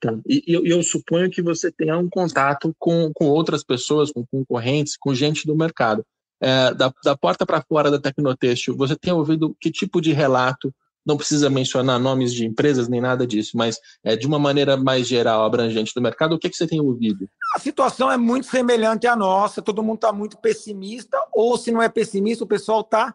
Tá. 0.00 0.16
E 0.26 0.42
eu, 0.46 0.64
eu, 0.64 0.82
suponho 0.82 1.30
que 1.30 1.42
você 1.42 1.70
tenha 1.70 1.98
um 1.98 2.08
contato 2.08 2.74
com, 2.78 3.12
com 3.14 3.26
outras 3.26 3.62
pessoas, 3.62 4.10
com 4.10 4.24
concorrentes, 4.24 4.96
com 4.96 5.14
gente 5.14 5.46
do 5.46 5.54
mercado. 5.54 6.04
É, 6.42 6.72
da, 6.72 6.90
da 7.04 7.14
porta 7.14 7.44
para 7.44 7.60
fora 7.60 7.90
da 7.90 7.98
Tecnotextil, 7.98 8.74
você 8.74 8.96
tem 8.96 9.12
ouvido 9.12 9.54
que 9.60 9.70
tipo 9.70 10.00
de 10.00 10.10
relato? 10.12 10.74
Não 11.04 11.18
precisa 11.18 11.50
mencionar 11.50 12.00
nomes 12.00 12.32
de 12.32 12.46
empresas 12.46 12.88
nem 12.88 13.00
nada 13.00 13.26
disso, 13.26 13.58
mas 13.58 13.78
é, 14.02 14.16
de 14.16 14.26
uma 14.26 14.38
maneira 14.38 14.74
mais 14.74 15.06
geral, 15.06 15.44
abrangente 15.44 15.92
do 15.94 16.00
mercado, 16.00 16.34
o 16.34 16.38
que, 16.38 16.48
que 16.48 16.56
você 16.56 16.66
tem 16.66 16.80
ouvido? 16.80 17.28
A 17.54 17.58
situação 17.58 18.10
é 18.10 18.16
muito 18.16 18.46
semelhante 18.46 19.06
à 19.06 19.14
nossa, 19.14 19.60
todo 19.60 19.82
mundo 19.82 19.96
está 19.96 20.12
muito 20.12 20.38
pessimista, 20.38 21.18
ou 21.32 21.58
se 21.58 21.70
não 21.70 21.82
é 21.82 21.90
pessimista, 21.90 22.44
o 22.44 22.48
pessoal 22.48 22.80
está 22.80 23.14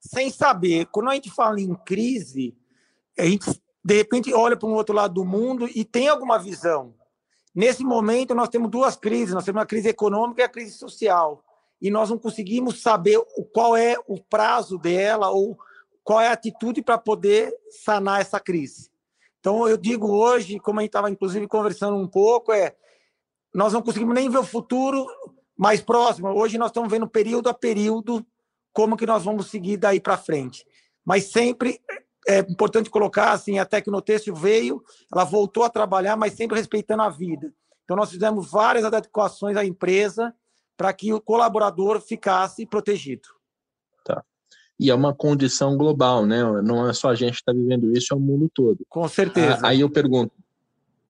sem 0.00 0.30
saber. 0.30 0.86
Quando 0.86 1.10
a 1.10 1.14
gente 1.14 1.30
fala 1.30 1.60
em 1.60 1.74
crise, 1.74 2.56
a 3.18 3.24
gente 3.24 3.60
de 3.84 3.94
repente 3.94 4.34
olha 4.34 4.56
para 4.56 4.68
um 4.68 4.74
outro 4.74 4.94
lado 4.94 5.14
do 5.14 5.24
mundo 5.24 5.68
e 5.72 5.84
tem 5.84 6.08
alguma 6.08 6.38
visão. 6.38 6.94
Nesse 7.54 7.84
momento, 7.84 8.34
nós 8.34 8.48
temos 8.48 8.70
duas 8.70 8.96
crises: 8.96 9.34
nós 9.34 9.44
temos 9.44 9.62
a 9.62 9.66
crise 9.66 9.88
econômica 9.88 10.42
e 10.42 10.44
a 10.44 10.48
crise 10.48 10.72
social. 10.72 11.42
E 11.80 11.90
nós 11.90 12.10
não 12.10 12.18
conseguimos 12.18 12.82
saber 12.82 13.18
qual 13.52 13.76
é 13.76 13.96
o 14.06 14.20
prazo 14.20 14.78
dela 14.78 15.30
ou 15.30 15.58
qual 16.02 16.20
é 16.20 16.28
a 16.28 16.32
atitude 16.32 16.82
para 16.82 16.98
poder 16.98 17.54
sanar 17.70 18.20
essa 18.20 18.40
crise. 18.40 18.90
Então, 19.40 19.68
eu 19.68 19.76
digo 19.76 20.08
hoje, 20.08 20.58
como 20.58 20.80
a 20.80 20.82
gente 20.82 20.88
estava 20.88 21.10
inclusive 21.10 21.46
conversando 21.46 21.96
um 21.96 22.08
pouco, 22.08 22.52
é 22.52 22.74
nós 23.54 23.72
não 23.72 23.80
conseguimos 23.80 24.14
nem 24.14 24.28
ver 24.28 24.38
o 24.38 24.44
futuro 24.44 25.06
mais 25.56 25.80
próximo. 25.80 26.28
Hoje 26.28 26.58
nós 26.58 26.70
estamos 26.70 26.90
vendo 26.90 27.08
período 27.08 27.48
a 27.48 27.54
período 27.54 28.26
como 28.76 28.94
que 28.94 29.06
nós 29.06 29.24
vamos 29.24 29.46
seguir 29.46 29.78
daí 29.78 29.98
para 29.98 30.18
frente. 30.18 30.66
Mas 31.02 31.32
sempre 31.32 31.80
é 32.28 32.40
importante 32.40 32.90
colocar 32.90 33.32
assim, 33.32 33.58
a 33.58 33.64
Tecnotextil 33.64 34.34
veio, 34.34 34.84
ela 35.10 35.24
voltou 35.24 35.64
a 35.64 35.70
trabalhar, 35.70 36.14
mas 36.14 36.34
sempre 36.34 36.58
respeitando 36.58 37.02
a 37.02 37.08
vida. 37.08 37.50
Então 37.84 37.96
nós 37.96 38.10
fizemos 38.10 38.50
várias 38.50 38.84
adequações 38.84 39.56
à 39.56 39.64
empresa 39.64 40.34
para 40.76 40.92
que 40.92 41.10
o 41.10 41.22
colaborador 41.22 42.02
ficasse 42.02 42.66
protegido. 42.66 43.26
Tá. 44.04 44.22
E 44.78 44.90
é 44.90 44.94
uma 44.94 45.14
condição 45.14 45.74
global, 45.78 46.26
né? 46.26 46.42
Não 46.60 46.86
é 46.86 46.92
só 46.92 47.08
a 47.08 47.14
gente 47.14 47.36
que 47.36 47.40
está 47.40 47.54
vivendo 47.54 47.96
isso, 47.96 48.12
é 48.12 48.16
o 48.16 48.20
mundo 48.20 48.50
todo. 48.52 48.84
Com 48.90 49.08
certeza. 49.08 49.60
Ah, 49.62 49.68
aí 49.68 49.80
eu 49.80 49.88
pergunto, 49.88 50.34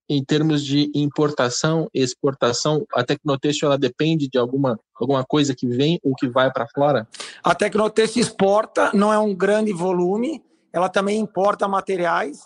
em 0.09 0.25
termos 0.25 0.65
de 0.65 0.91
importação 0.95 1.89
exportação, 1.93 2.87
a 2.95 3.03
Tecnotextil 3.03 3.67
ela 3.67 3.79
depende 3.79 4.29
de 4.29 4.39
alguma, 4.39 4.79
alguma 4.95 5.25
coisa 5.25 5.55
que 5.55 5.67
vem 5.67 5.99
ou 6.03 6.15
que 6.15 6.29
vai 6.29 6.53
para 6.53 6.67
fora? 6.69 7.09
A 7.43 7.55
Tecnotextil 7.55 8.23
exporta, 8.23 8.91
não 8.95 9.13
é 9.13 9.19
um 9.19 9.35
grande 9.35 9.73
volume, 9.73 10.43
ela 10.73 10.89
também 10.89 11.19
importa 11.19 11.67
materiais. 11.67 12.41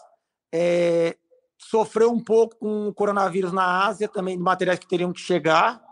É, 0.52 1.16
sofreu 1.58 2.10
um 2.10 2.22
pouco 2.22 2.56
com 2.56 2.88
o 2.88 2.94
coronavírus 2.94 3.52
na 3.52 3.86
Ásia, 3.86 4.08
também 4.08 4.36
de 4.36 4.42
materiais 4.42 4.78
que 4.78 4.88
teriam 4.88 5.12
que 5.12 5.20
chegar. 5.20 5.82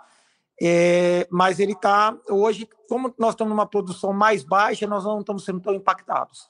É, 0.61 1.27
mas 1.31 1.61
ele 1.61 1.73
está, 1.73 2.17
hoje, 2.29 2.69
como 2.89 3.15
nós 3.19 3.31
estamos 3.31 3.51
numa 3.51 3.67
produção 3.67 4.13
mais 4.13 4.43
baixa, 4.43 4.87
nós 4.87 5.05
não 5.05 5.21
estamos 5.21 5.45
sendo 5.45 5.61
tão 5.61 5.75
impactados. 5.75 6.49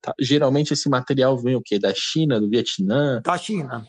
Tá. 0.00 0.14
Geralmente 0.20 0.72
esse 0.72 0.88
material 0.88 1.36
vem 1.36 1.56
o 1.56 1.62
quê? 1.62 1.78
Da 1.78 1.92
China, 1.94 2.40
do 2.40 2.48
Vietnã? 2.48 3.20
Da 3.22 3.36
China. 3.36 3.86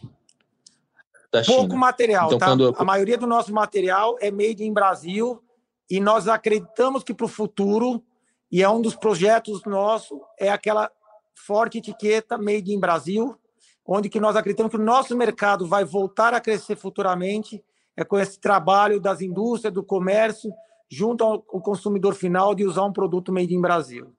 Da 1.32 1.44
Pouco 1.44 1.64
China. 1.64 1.76
material, 1.78 2.28
então, 2.28 2.40
tá? 2.40 2.46
Quando... 2.48 2.74
A 2.78 2.84
maioria 2.84 3.18
do 3.18 3.28
nosso 3.28 3.54
material 3.54 4.16
é 4.20 4.32
made 4.32 4.64
em 4.64 4.74
Brasil 4.74 5.44
e 5.90 6.00
nós 6.00 6.28
acreditamos 6.28 7.04
que 7.04 7.14
para 7.14 7.26
o 7.26 7.30
futuro, 7.30 8.04
e 8.52 8.64
é 8.64 8.70
um 8.70 8.82
dos 8.82 8.96
projetos 8.96 9.62
nossos, 9.66 10.18
é 10.40 10.50
aquela 10.50 10.92
forte 11.36 11.78
etiqueta 11.78 12.38
made 12.38 12.74
in 12.74 12.80
Brasil, 12.80 13.38
onde 13.86 14.10
que 14.10 14.20
nós 14.20 14.36
acreditamos 14.36 14.72
que 14.72 14.78
o 14.78 14.84
nosso 14.84 15.16
mercado 15.16 15.66
vai 15.68 15.86
voltar 15.86 16.34
a 16.34 16.42
crescer 16.42 16.76
futuramente, 16.76 17.64
é 17.96 18.04
com 18.04 18.20
esse 18.20 18.40
trabalho 18.40 19.00
das 19.00 19.22
indústrias, 19.22 19.74
do 19.74 19.84
comércio, 19.84 20.52
junto 20.90 21.24
ao 21.24 21.42
consumidor 21.42 22.16
final, 22.16 22.54
de 22.54 22.66
usar 22.66 22.84
um 22.84 22.94
produto 22.94 23.32
made 23.32 23.54
in 23.54 23.62
Brasil. 23.62 24.14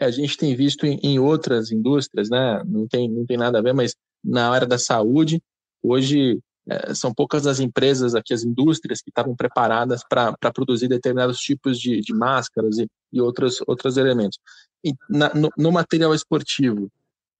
É, 0.00 0.06
a 0.06 0.10
gente 0.10 0.36
tem 0.36 0.56
visto 0.56 0.86
em, 0.86 0.98
em, 1.02 1.18
outras 1.18 1.70
indústrias, 1.70 2.30
né? 2.30 2.62
Não 2.64 2.88
tem, 2.88 3.08
não 3.08 3.26
tem 3.26 3.36
nada 3.36 3.58
a 3.58 3.62
ver, 3.62 3.74
mas 3.74 3.94
na 4.24 4.50
área 4.50 4.66
da 4.66 4.78
saúde, 4.78 5.42
hoje 5.82 6.40
é, 6.68 6.94
são 6.94 7.12
poucas 7.12 7.46
as 7.46 7.60
empresas 7.60 8.14
aqui, 8.14 8.32
as 8.32 8.42
indústrias 8.42 9.02
que 9.02 9.10
estavam 9.10 9.36
preparadas 9.36 10.02
para 10.08 10.34
produzir 10.52 10.88
determinados 10.88 11.38
tipos 11.38 11.78
de, 11.78 12.00
de 12.00 12.14
máscaras 12.14 12.78
e, 12.78 12.88
e 13.12 13.20
outros, 13.20 13.62
outros 13.66 13.98
elementos. 13.98 14.38
E 14.82 14.94
na, 15.08 15.34
no, 15.34 15.50
no 15.56 15.70
material 15.70 16.14
esportivo, 16.14 16.90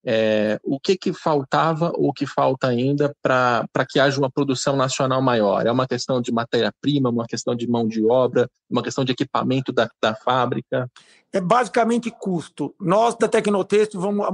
é, 0.04 0.59
o 0.64 0.80
que, 0.80 0.97
que 0.97 1.12
faltava 1.12 1.92
ou 1.95 2.12
que 2.12 2.26
falta 2.26 2.66
ainda 2.69 3.14
para 3.23 3.87
que 3.88 4.00
haja 4.00 4.19
uma 4.19 4.30
produção 4.30 4.76
nacional 4.76 5.21
maior? 5.21 5.66
É 5.66 5.73
uma 5.73 5.87
questão 5.87 6.21
de 6.21 6.33
matéria-prima, 6.33 7.11
uma 7.11 7.26
questão 7.26 7.54
de 7.54 7.69
mão 7.69 7.87
de 7.87 8.04
obra, 8.04 8.49
uma 8.69 8.83
questão 8.83 9.04
de 9.04 9.12
equipamento 9.12 9.73
da, 9.73 9.88
da 10.02 10.14
fábrica? 10.14 10.90
É 11.33 11.40
basicamente 11.40 12.11
custo. 12.11 12.75
Nós 12.80 13.14
da 13.14 13.28
Tecnotexto 13.28 14.00
vamos 14.00 14.26
há 14.26 14.33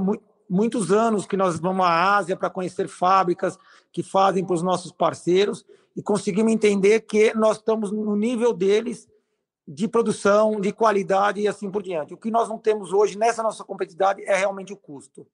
muitos 0.49 0.91
anos 0.91 1.25
que 1.25 1.35
nós 1.35 1.59
vamos 1.59 1.85
à 1.85 2.15
Ásia 2.15 2.37
para 2.37 2.49
conhecer 2.49 2.87
fábricas 2.87 3.57
que 3.91 4.01
fazem 4.01 4.45
para 4.45 4.55
os 4.55 4.61
nossos 4.61 4.91
parceiros 4.91 5.65
e 5.95 6.01
conseguimos 6.01 6.53
entender 6.53 7.01
que 7.01 7.33
nós 7.33 7.57
estamos 7.57 7.91
no 7.91 8.15
nível 8.15 8.53
deles 8.53 9.07
de 9.67 9.85
produção, 9.87 10.61
de 10.61 10.71
qualidade 10.71 11.41
e 11.41 11.47
assim 11.47 11.69
por 11.69 11.83
diante. 11.83 12.13
O 12.13 12.17
que 12.17 12.31
nós 12.31 12.47
não 12.47 12.57
temos 12.57 12.93
hoje 12.93 13.17
nessa 13.17 13.43
nossa 13.43 13.65
competitividade 13.65 14.23
é 14.23 14.37
realmente 14.37 14.71
o 14.71 14.77
custo. 14.77 15.27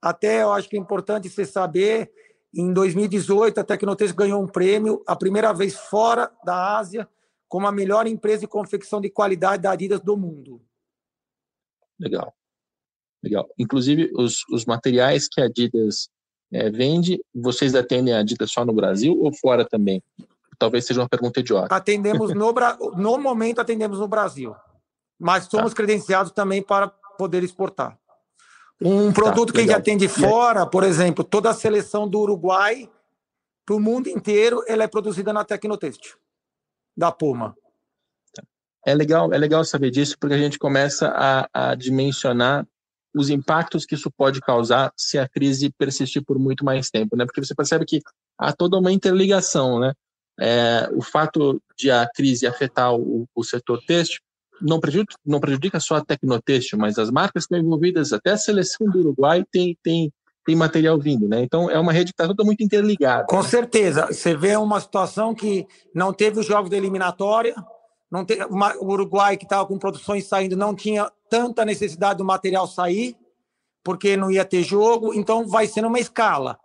Até 0.00 0.42
eu 0.42 0.52
acho 0.52 0.68
que 0.68 0.76
é 0.76 0.80
importante 0.80 1.28
você 1.28 1.44
saber, 1.44 2.10
em 2.54 2.72
2018 2.72 3.60
a 3.60 3.64
Tecnotes 3.64 4.12
ganhou 4.12 4.42
um 4.42 4.46
prêmio, 4.46 5.02
a 5.06 5.16
primeira 5.16 5.52
vez 5.52 5.74
fora 5.74 6.30
da 6.44 6.78
Ásia, 6.78 7.08
como 7.48 7.66
a 7.66 7.72
melhor 7.72 8.06
empresa 8.06 8.40
de 8.40 8.48
confecção 8.48 9.00
de 9.00 9.10
qualidade 9.10 9.62
da 9.62 9.72
Adidas 9.72 10.00
do 10.00 10.16
mundo. 10.16 10.60
Legal. 11.98 12.34
Legal. 13.22 13.48
Inclusive, 13.58 14.10
os, 14.14 14.44
os 14.50 14.64
materiais 14.64 15.28
que 15.28 15.40
a 15.40 15.44
Adidas 15.44 16.08
é, 16.52 16.70
vende, 16.70 17.20
vocês 17.34 17.74
atendem 17.74 18.14
a 18.14 18.20
Adidas 18.20 18.50
só 18.50 18.64
no 18.64 18.72
Brasil 18.72 19.18
ou 19.20 19.32
fora 19.34 19.64
também? 19.64 20.02
Talvez 20.58 20.86
seja 20.86 21.00
uma 21.00 21.08
pergunta 21.08 21.40
idiota. 21.40 21.74
Atendemos 21.74 22.32
no, 22.34 22.54
no 22.96 23.18
momento, 23.18 23.60
atendemos 23.60 23.98
no 23.98 24.08
Brasil. 24.08 24.54
Mas 25.18 25.44
somos 25.44 25.72
tá. 25.72 25.76
credenciados 25.76 26.32
também 26.32 26.62
para 26.62 26.88
poder 26.88 27.42
exportar. 27.42 27.98
Um 28.80 29.08
tá, 29.08 29.14
produto 29.14 29.48
tá, 29.48 29.54
que 29.54 29.58
a 29.60 29.62
gente 29.62 29.74
atende 29.74 30.08
fora, 30.08 30.66
por 30.66 30.84
exemplo, 30.84 31.24
toda 31.24 31.50
a 31.50 31.54
seleção 31.54 32.08
do 32.08 32.20
Uruguai 32.20 32.90
para 33.64 33.74
o 33.74 33.80
mundo 33.80 34.08
inteiro, 34.08 34.62
ela 34.68 34.84
é 34.84 34.86
produzida 34.86 35.32
na 35.32 35.44
Tecnotextil, 35.44 36.16
da 36.96 37.10
Puma. 37.10 37.56
Tá. 38.34 38.42
É 38.86 38.94
legal, 38.94 39.32
é 39.32 39.38
legal 39.38 39.64
saber 39.64 39.90
disso, 39.90 40.16
porque 40.20 40.34
a 40.34 40.38
gente 40.38 40.58
começa 40.58 41.08
a, 41.08 41.70
a 41.70 41.74
dimensionar 41.74 42.66
os 43.14 43.30
impactos 43.30 43.86
que 43.86 43.94
isso 43.94 44.10
pode 44.10 44.40
causar 44.40 44.92
se 44.94 45.18
a 45.18 45.26
crise 45.26 45.70
persistir 45.70 46.22
por 46.22 46.38
muito 46.38 46.64
mais 46.64 46.90
tempo, 46.90 47.16
né? 47.16 47.24
Porque 47.24 47.42
você 47.42 47.54
percebe 47.54 47.86
que 47.86 48.02
há 48.38 48.52
toda 48.52 48.78
uma 48.78 48.92
interligação, 48.92 49.80
né? 49.80 49.94
É, 50.38 50.90
o 50.92 51.00
fato 51.00 51.60
de 51.78 51.90
a 51.90 52.06
crise 52.14 52.46
afetar 52.46 52.94
o, 52.94 53.26
o 53.34 53.42
setor 53.42 53.82
têxtil 53.86 54.20
não 54.60 54.80
prejudica, 54.80 55.14
não 55.24 55.40
prejudica 55.40 55.80
só 55.80 55.96
a 55.96 56.04
Tecnotêxtil, 56.04 56.78
mas 56.78 56.98
as 56.98 57.10
marcas 57.10 57.46
que 57.46 57.54
estão 57.54 57.58
envolvidas, 57.58 58.12
até 58.12 58.32
a 58.32 58.36
seleção 58.36 58.88
do 58.88 58.98
Uruguai 58.98 59.44
tem, 59.50 59.76
tem, 59.82 60.12
tem 60.44 60.56
material 60.56 60.98
vindo, 60.98 61.28
né? 61.28 61.42
Então 61.42 61.70
é 61.70 61.78
uma 61.78 61.92
rede 61.92 62.12
que 62.12 62.14
está 62.14 62.26
toda 62.26 62.44
muito 62.44 62.62
interligada. 62.62 63.26
Com 63.26 63.42
né? 63.42 63.48
certeza. 63.48 64.06
Você 64.06 64.34
vê 64.34 64.56
uma 64.56 64.80
situação 64.80 65.34
que 65.34 65.66
não 65.94 66.12
teve 66.12 66.40
os 66.40 66.46
jogos 66.46 66.70
da 66.70 66.76
eliminatória, 66.76 67.54
não 68.10 68.24
teve, 68.24 68.44
o 68.44 68.86
Uruguai 68.86 69.36
que 69.36 69.44
estava 69.44 69.66
com 69.66 69.78
produções 69.78 70.26
saindo 70.26 70.56
não 70.56 70.74
tinha 70.74 71.10
tanta 71.28 71.64
necessidade 71.64 72.18
do 72.18 72.24
material 72.24 72.66
sair, 72.66 73.16
porque 73.82 74.16
não 74.16 74.30
ia 74.30 74.44
ter 74.44 74.62
jogo, 74.62 75.12
então 75.14 75.46
vai 75.46 75.66
sendo 75.66 75.88
uma 75.88 75.98
escala. 75.98 76.58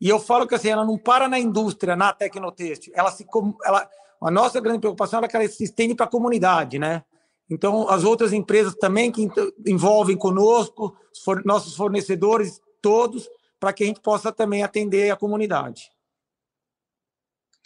E 0.00 0.08
eu 0.08 0.18
falo 0.18 0.46
que 0.46 0.54
assim, 0.54 0.68
ela 0.68 0.84
não 0.84 0.96
para 0.96 1.28
na 1.28 1.38
indústria, 1.38 1.96
na 1.96 2.12
tecnotêxtil, 2.12 2.92
ela 2.94 3.10
se 3.10 3.26
ela 3.64 3.88
a 4.20 4.30
nossa 4.30 4.60
grande 4.60 4.80
preocupação 4.80 5.20
é 5.20 5.28
que 5.28 5.36
ela 5.36 5.48
se 5.48 5.64
estende 5.64 5.94
para 5.94 6.06
a 6.06 6.10
comunidade, 6.10 6.78
né? 6.78 7.04
Então, 7.50 7.88
as 7.88 8.04
outras 8.04 8.32
empresas 8.32 8.74
também 8.74 9.10
que 9.10 9.26
envolvem 9.66 10.16
conosco, 10.16 10.96
nossos 11.44 11.74
fornecedores, 11.74 12.60
todos, 12.82 13.28
para 13.58 13.72
que 13.72 13.84
a 13.84 13.86
gente 13.86 14.00
possa 14.00 14.30
também 14.30 14.62
atender 14.62 15.10
a 15.10 15.16
comunidade. 15.16 15.90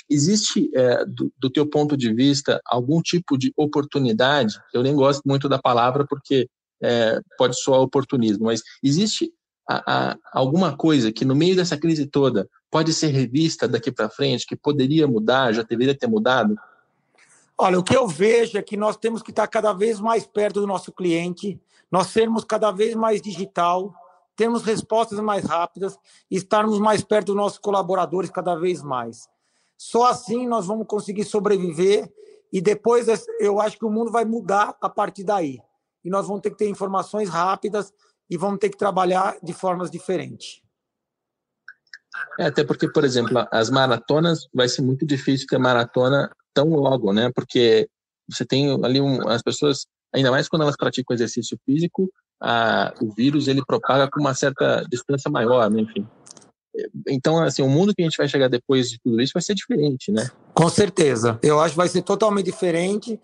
Existe, 0.08 0.70
é, 0.74 1.04
do, 1.04 1.32
do 1.38 1.50
teu 1.50 1.68
ponto 1.68 1.96
de 1.96 2.12
vista, 2.14 2.60
algum 2.66 3.00
tipo 3.00 3.36
de 3.36 3.52
oportunidade? 3.56 4.58
Eu 4.72 4.82
nem 4.82 4.94
gosto 4.94 5.22
muito 5.26 5.48
da 5.48 5.58
palavra 5.58 6.06
porque 6.06 6.48
é, 6.82 7.20
pode 7.38 7.60
soar 7.60 7.80
oportunismo, 7.80 8.44
mas 8.44 8.62
existe 8.82 9.32
a, 9.68 10.11
a, 10.11 10.16
alguma 10.33 10.76
coisa 10.76 11.12
que 11.12 11.24
no 11.24 11.35
meio 11.35 11.57
dessa 11.57 11.76
crise 11.76 12.07
toda 12.07 12.48
pode 12.70 12.92
ser 12.92 13.09
revista 13.09 13.68
daqui 13.68 13.92
para 13.92 14.09
frente, 14.09 14.46
que 14.46 14.57
poderia 14.57 15.07
mudar, 15.07 15.52
já 15.52 15.62
deveria 15.62 15.96
ter 15.96 16.09
mudado? 16.09 16.57
Olha, 17.64 17.79
o 17.79 17.85
que 17.85 17.96
eu 17.96 18.09
vejo 18.09 18.59
é 18.59 18.62
que 18.62 18.77
nós 18.77 18.96
temos 18.96 19.22
que 19.22 19.31
estar 19.31 19.46
cada 19.46 19.72
vez 19.72 20.01
mais 20.01 20.27
perto 20.27 20.61
do 20.61 20.66
nosso 20.66 20.90
cliente, 20.90 21.62
nós 21.92 22.09
sermos 22.09 22.42
cada 22.42 22.72
vez 22.72 22.96
mais 22.96 23.22
digital, 23.22 23.94
termos 24.35 24.64
respostas 24.64 25.20
mais 25.20 25.44
rápidas 25.44 25.96
e 26.29 26.38
estarmos 26.38 26.81
mais 26.81 27.05
perto 27.05 27.27
dos 27.27 27.37
nossos 27.37 27.59
colaboradores 27.61 28.31
cada 28.31 28.57
vez 28.57 28.83
mais. 28.83 29.29
Só 29.79 30.07
assim 30.07 30.44
nós 30.44 30.66
vamos 30.66 30.88
conseguir 30.88 31.22
sobreviver 31.22 32.12
e 32.53 32.61
depois 32.61 33.07
eu 33.38 33.61
acho 33.61 33.79
que 33.79 33.85
o 33.85 33.90
mundo 33.90 34.11
vai 34.11 34.25
mudar 34.25 34.77
a 34.81 34.88
partir 34.88 35.22
daí. 35.22 35.61
E 36.05 36.11
nós 36.11 36.27
vamos 36.27 36.42
ter 36.42 36.51
que 36.51 36.59
ter 36.59 36.68
informações 36.68 37.29
rápidas 37.29 37.94
e 38.29 38.37
vamos 38.37 38.59
ter 38.59 38.70
que 38.70 38.77
trabalhar 38.77 39.37
de 39.40 39.53
formas 39.53 39.88
diferentes. 39.88 40.61
É, 42.40 42.46
até 42.46 42.64
porque, 42.64 42.90
por 42.90 43.05
exemplo, 43.05 43.46
as 43.53 43.70
maratonas 43.70 44.48
vai 44.53 44.68
ser 44.68 44.83
muito 44.83 45.07
difícil 45.07 45.46
ter 45.46 45.59
maratona 45.59 46.29
tão 46.54 46.68
logo, 46.70 47.12
né? 47.12 47.30
Porque 47.34 47.88
você 48.28 48.44
tem 48.44 48.72
ali 48.84 49.00
um, 49.00 49.28
as 49.28 49.42
pessoas, 49.42 49.86
ainda 50.12 50.30
mais 50.30 50.48
quando 50.48 50.62
elas 50.62 50.76
praticam 50.76 51.14
exercício 51.14 51.58
físico, 51.64 52.10
a, 52.40 52.92
o 53.00 53.12
vírus 53.12 53.48
ele 53.48 53.64
propaga 53.64 54.08
com 54.10 54.20
uma 54.20 54.34
certa 54.34 54.84
distância 54.90 55.30
maior, 55.30 55.70
né? 55.70 55.82
enfim. 55.82 56.06
Então, 57.08 57.42
assim, 57.42 57.62
o 57.62 57.68
mundo 57.68 57.94
que 57.94 58.02
a 58.02 58.04
gente 58.04 58.16
vai 58.16 58.26
chegar 58.26 58.48
depois 58.48 58.90
de 58.90 58.98
tudo 58.98 59.20
isso 59.20 59.34
vai 59.34 59.42
ser 59.42 59.54
diferente, 59.54 60.10
né? 60.10 60.30
Com 60.54 60.68
certeza. 60.68 61.38
Eu 61.42 61.60
acho 61.60 61.74
que 61.74 61.76
vai 61.76 61.88
ser 61.88 62.02
totalmente 62.02 62.46
diferente. 62.46 63.20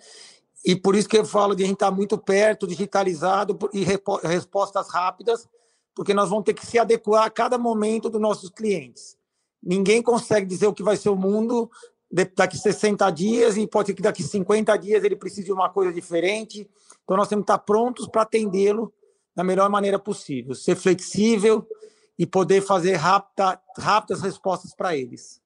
E 0.64 0.76
por 0.76 0.94
isso 0.94 1.08
que 1.08 1.16
eu 1.16 1.24
falo 1.24 1.54
de 1.54 1.62
a 1.62 1.66
gente 1.66 1.76
estar 1.76 1.90
muito 1.90 2.18
perto, 2.18 2.66
digitalizado 2.66 3.58
e 3.72 3.84
respostas 4.22 4.90
rápidas, 4.90 5.48
porque 5.94 6.12
nós 6.12 6.28
vamos 6.28 6.44
ter 6.44 6.52
que 6.52 6.66
se 6.66 6.78
adequar 6.78 7.24
a 7.24 7.30
cada 7.30 7.56
momento 7.56 8.10
dos 8.10 8.20
nossos 8.20 8.50
clientes. 8.50 9.16
Ninguém 9.62 10.02
consegue 10.02 10.46
dizer 10.46 10.66
o 10.66 10.74
que 10.74 10.82
vai 10.82 10.96
ser 10.96 11.08
o 11.08 11.16
mundo 11.16 11.70
daqui 12.10 12.56
60 12.56 13.10
dias 13.10 13.56
e 13.56 13.66
pode 13.66 13.88
ser 13.88 13.94
que 13.94 14.02
daqui 14.02 14.22
50 14.22 14.76
dias 14.76 15.04
ele 15.04 15.16
precise 15.16 15.44
de 15.44 15.52
uma 15.52 15.68
coisa 15.68 15.92
diferente. 15.92 16.68
Então 17.04 17.16
nós 17.16 17.28
temos 17.28 17.44
que 17.44 17.52
estar 17.52 17.58
prontos 17.58 18.08
para 18.08 18.22
atendê-lo 18.22 18.92
da 19.36 19.44
melhor 19.44 19.68
maneira 19.70 19.98
possível, 19.98 20.54
ser 20.54 20.74
flexível 20.74 21.66
e 22.18 22.26
poder 22.26 22.60
fazer 22.62 22.94
rápida, 22.94 23.60
rápidas 23.76 24.22
respostas 24.22 24.74
para 24.74 24.96
eles. 24.96 25.40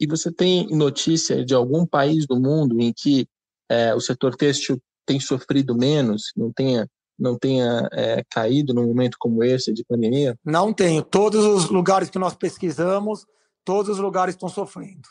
E 0.00 0.06
você 0.06 0.32
tem 0.32 0.66
notícia 0.68 1.44
de 1.44 1.54
algum 1.54 1.84
país 1.86 2.26
do 2.26 2.40
mundo 2.40 2.80
em 2.80 2.92
que 2.92 3.28
é, 3.68 3.94
o 3.94 4.00
setor 4.00 4.34
têxtil 4.36 4.80
tem 5.04 5.20
sofrido 5.20 5.76
menos, 5.76 6.32
não 6.36 6.52
tenha 6.52 6.88
não 7.16 7.38
tenha 7.38 7.88
é, 7.92 8.24
caído 8.28 8.74
num 8.74 8.88
momento 8.88 9.16
como 9.20 9.44
esse 9.44 9.72
de 9.72 9.84
pandemia? 9.84 10.36
Não 10.44 10.72
tenho. 10.72 11.00
Todos 11.00 11.44
os 11.44 11.70
lugares 11.70 12.10
que 12.10 12.18
nós 12.18 12.34
pesquisamos, 12.34 13.24
todos 13.64 13.90
os 13.90 13.98
lugares 13.98 14.34
estão 14.34 14.48
sofrendo. 14.48 15.08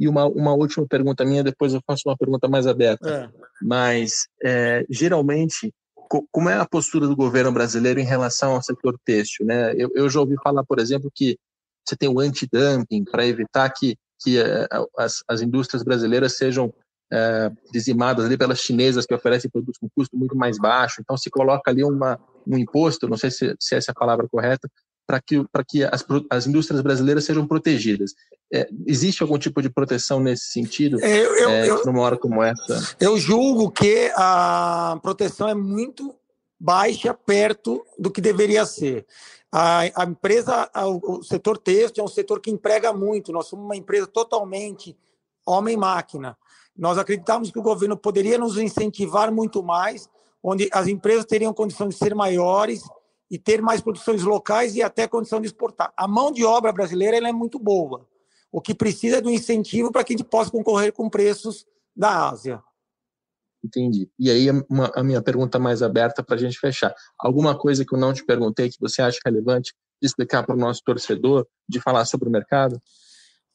E 0.00 0.08
uma, 0.08 0.24
uma 0.26 0.54
última 0.54 0.86
pergunta 0.86 1.26
minha, 1.26 1.44
depois 1.44 1.74
eu 1.74 1.80
faço 1.86 2.04
uma 2.06 2.16
pergunta 2.16 2.48
mais 2.48 2.66
aberta. 2.66 3.08
É. 3.08 3.28
Mas, 3.60 4.26
é, 4.42 4.86
geralmente, 4.88 5.70
co 6.08 6.26
como 6.32 6.48
é 6.48 6.54
a 6.54 6.66
postura 6.66 7.06
do 7.06 7.14
governo 7.14 7.52
brasileiro 7.52 8.00
em 8.00 8.04
relação 8.04 8.54
ao 8.54 8.62
setor 8.62 8.98
têxtil? 9.04 9.44
Né? 9.44 9.74
Eu, 9.76 9.90
eu 9.94 10.08
já 10.08 10.18
ouvi 10.18 10.36
falar, 10.42 10.64
por 10.64 10.80
exemplo, 10.80 11.12
que 11.14 11.38
você 11.86 11.94
tem 11.94 12.08
o 12.08 12.18
anti-dumping 12.18 13.04
para 13.04 13.26
evitar 13.26 13.68
que, 13.68 13.94
que 14.22 14.38
é, 14.38 14.66
as, 14.96 15.22
as 15.28 15.42
indústrias 15.42 15.82
brasileiras 15.82 16.34
sejam 16.34 16.72
é, 17.12 17.50
dizimadas 17.70 18.24
ali 18.24 18.38
pelas 18.38 18.60
chinesas 18.60 19.04
que 19.04 19.14
oferecem 19.14 19.50
produtos 19.50 19.78
com 19.78 19.88
custo 19.94 20.16
muito 20.16 20.34
mais 20.34 20.56
baixo. 20.58 21.02
Então, 21.02 21.16
se 21.16 21.28
coloca 21.28 21.70
ali 21.70 21.84
uma, 21.84 22.18
um 22.46 22.56
imposto, 22.56 23.06
não 23.06 23.18
sei 23.18 23.30
se, 23.30 23.54
se 23.60 23.74
essa 23.74 23.90
é 23.90 23.92
a 23.92 24.00
palavra 24.00 24.26
correta, 24.28 24.66
para 25.10 25.20
que, 25.20 25.44
que 25.66 25.82
as, 25.82 26.04
as 26.30 26.46
indústrias 26.46 26.80
brasileiras 26.80 27.24
sejam 27.24 27.44
protegidas. 27.44 28.14
É, 28.52 28.68
existe 28.86 29.22
algum 29.22 29.38
tipo 29.38 29.60
de 29.60 29.68
proteção 29.68 30.20
nesse 30.20 30.52
sentido, 30.52 31.00
é, 31.00 31.18
eu, 31.18 31.36
eu, 31.36 31.50
é, 31.50 31.68
eu, 31.68 31.84
numa 31.84 32.00
hora 32.00 32.16
como 32.16 32.40
essa? 32.40 32.96
Eu 33.00 33.18
julgo 33.18 33.72
que 33.72 34.12
a 34.14 34.96
proteção 35.02 35.48
é 35.48 35.54
muito 35.54 36.14
baixa 36.60 37.12
perto 37.12 37.84
do 37.98 38.08
que 38.08 38.20
deveria 38.20 38.64
ser. 38.64 39.04
A, 39.50 39.80
a 39.96 40.04
empresa, 40.04 40.70
a, 40.72 40.86
o 40.86 41.24
setor 41.24 41.58
têxtil 41.58 42.02
é 42.02 42.04
um 42.04 42.08
setor 42.08 42.40
que 42.40 42.50
emprega 42.50 42.92
muito. 42.92 43.32
Nós 43.32 43.46
somos 43.46 43.64
uma 43.64 43.76
empresa 43.76 44.06
totalmente 44.06 44.96
homem-máquina. 45.44 46.36
Nós 46.76 46.98
acreditamos 46.98 47.50
que 47.50 47.58
o 47.58 47.62
governo 47.62 47.96
poderia 47.96 48.38
nos 48.38 48.56
incentivar 48.56 49.32
muito 49.32 49.60
mais, 49.60 50.08
onde 50.40 50.68
as 50.72 50.86
empresas 50.86 51.24
teriam 51.24 51.52
condições 51.52 51.94
de 51.94 51.96
ser 51.96 52.14
maiores 52.14 52.84
e 53.30 53.38
ter 53.38 53.62
mais 53.62 53.80
produções 53.80 54.22
locais 54.22 54.74
e 54.74 54.82
até 54.82 55.06
condição 55.06 55.40
de 55.40 55.46
exportar. 55.46 55.92
A 55.96 56.08
mão 56.08 56.32
de 56.32 56.44
obra 56.44 56.72
brasileira 56.72 57.16
é 57.16 57.32
muito 57.32 57.58
boa. 57.58 58.06
O 58.50 58.60
que 58.60 58.74
precisa 58.74 59.18
é 59.18 59.20
do 59.20 59.30
incentivo 59.30 59.92
para 59.92 60.02
que 60.02 60.12
a 60.12 60.16
gente 60.16 60.26
possa 60.26 60.50
concorrer 60.50 60.92
com 60.92 61.08
preços 61.08 61.64
da 61.94 62.28
Ásia. 62.28 62.60
Entendi. 63.62 64.10
E 64.18 64.30
aí, 64.30 64.50
uma, 64.68 64.90
a 64.94 65.04
minha 65.04 65.22
pergunta 65.22 65.58
mais 65.58 65.82
aberta 65.82 66.22
para 66.22 66.34
a 66.34 66.38
gente 66.38 66.58
fechar. 66.58 66.94
Alguma 67.18 67.56
coisa 67.56 67.84
que 67.84 67.94
eu 67.94 67.98
não 67.98 68.12
te 68.12 68.24
perguntei 68.24 68.70
que 68.70 68.80
você 68.80 69.02
acha 69.02 69.20
relevante 69.24 69.74
de 70.00 70.06
explicar 70.06 70.44
para 70.44 70.56
o 70.56 70.58
nosso 70.58 70.82
torcedor, 70.82 71.46
de 71.68 71.78
falar 71.78 72.06
sobre 72.06 72.28
o 72.28 72.32
mercado? 72.32 72.80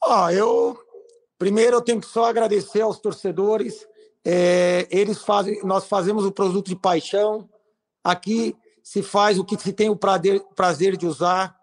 Ah, 0.04 0.32
eu 0.32 0.78
primeiro 1.38 1.78
eu 1.78 1.82
tenho 1.82 2.00
que 2.00 2.08
só 2.08 2.26
agradecer 2.26 2.82
aos 2.82 3.00
torcedores. 3.00 3.86
É, 4.24 4.88
eles 4.90 5.24
fazem, 5.24 5.62
nós 5.64 5.86
fazemos 5.86 6.24
o 6.24 6.32
produto 6.32 6.68
de 6.68 6.76
paixão. 6.76 7.50
Aqui 8.04 8.56
se 8.86 9.02
faz 9.02 9.40
o 9.40 9.44
que 9.44 9.60
se 9.60 9.74
tem 9.74 9.90
o 9.90 9.96
prazer, 9.96 10.96
de 10.96 11.08
usar. 11.08 11.58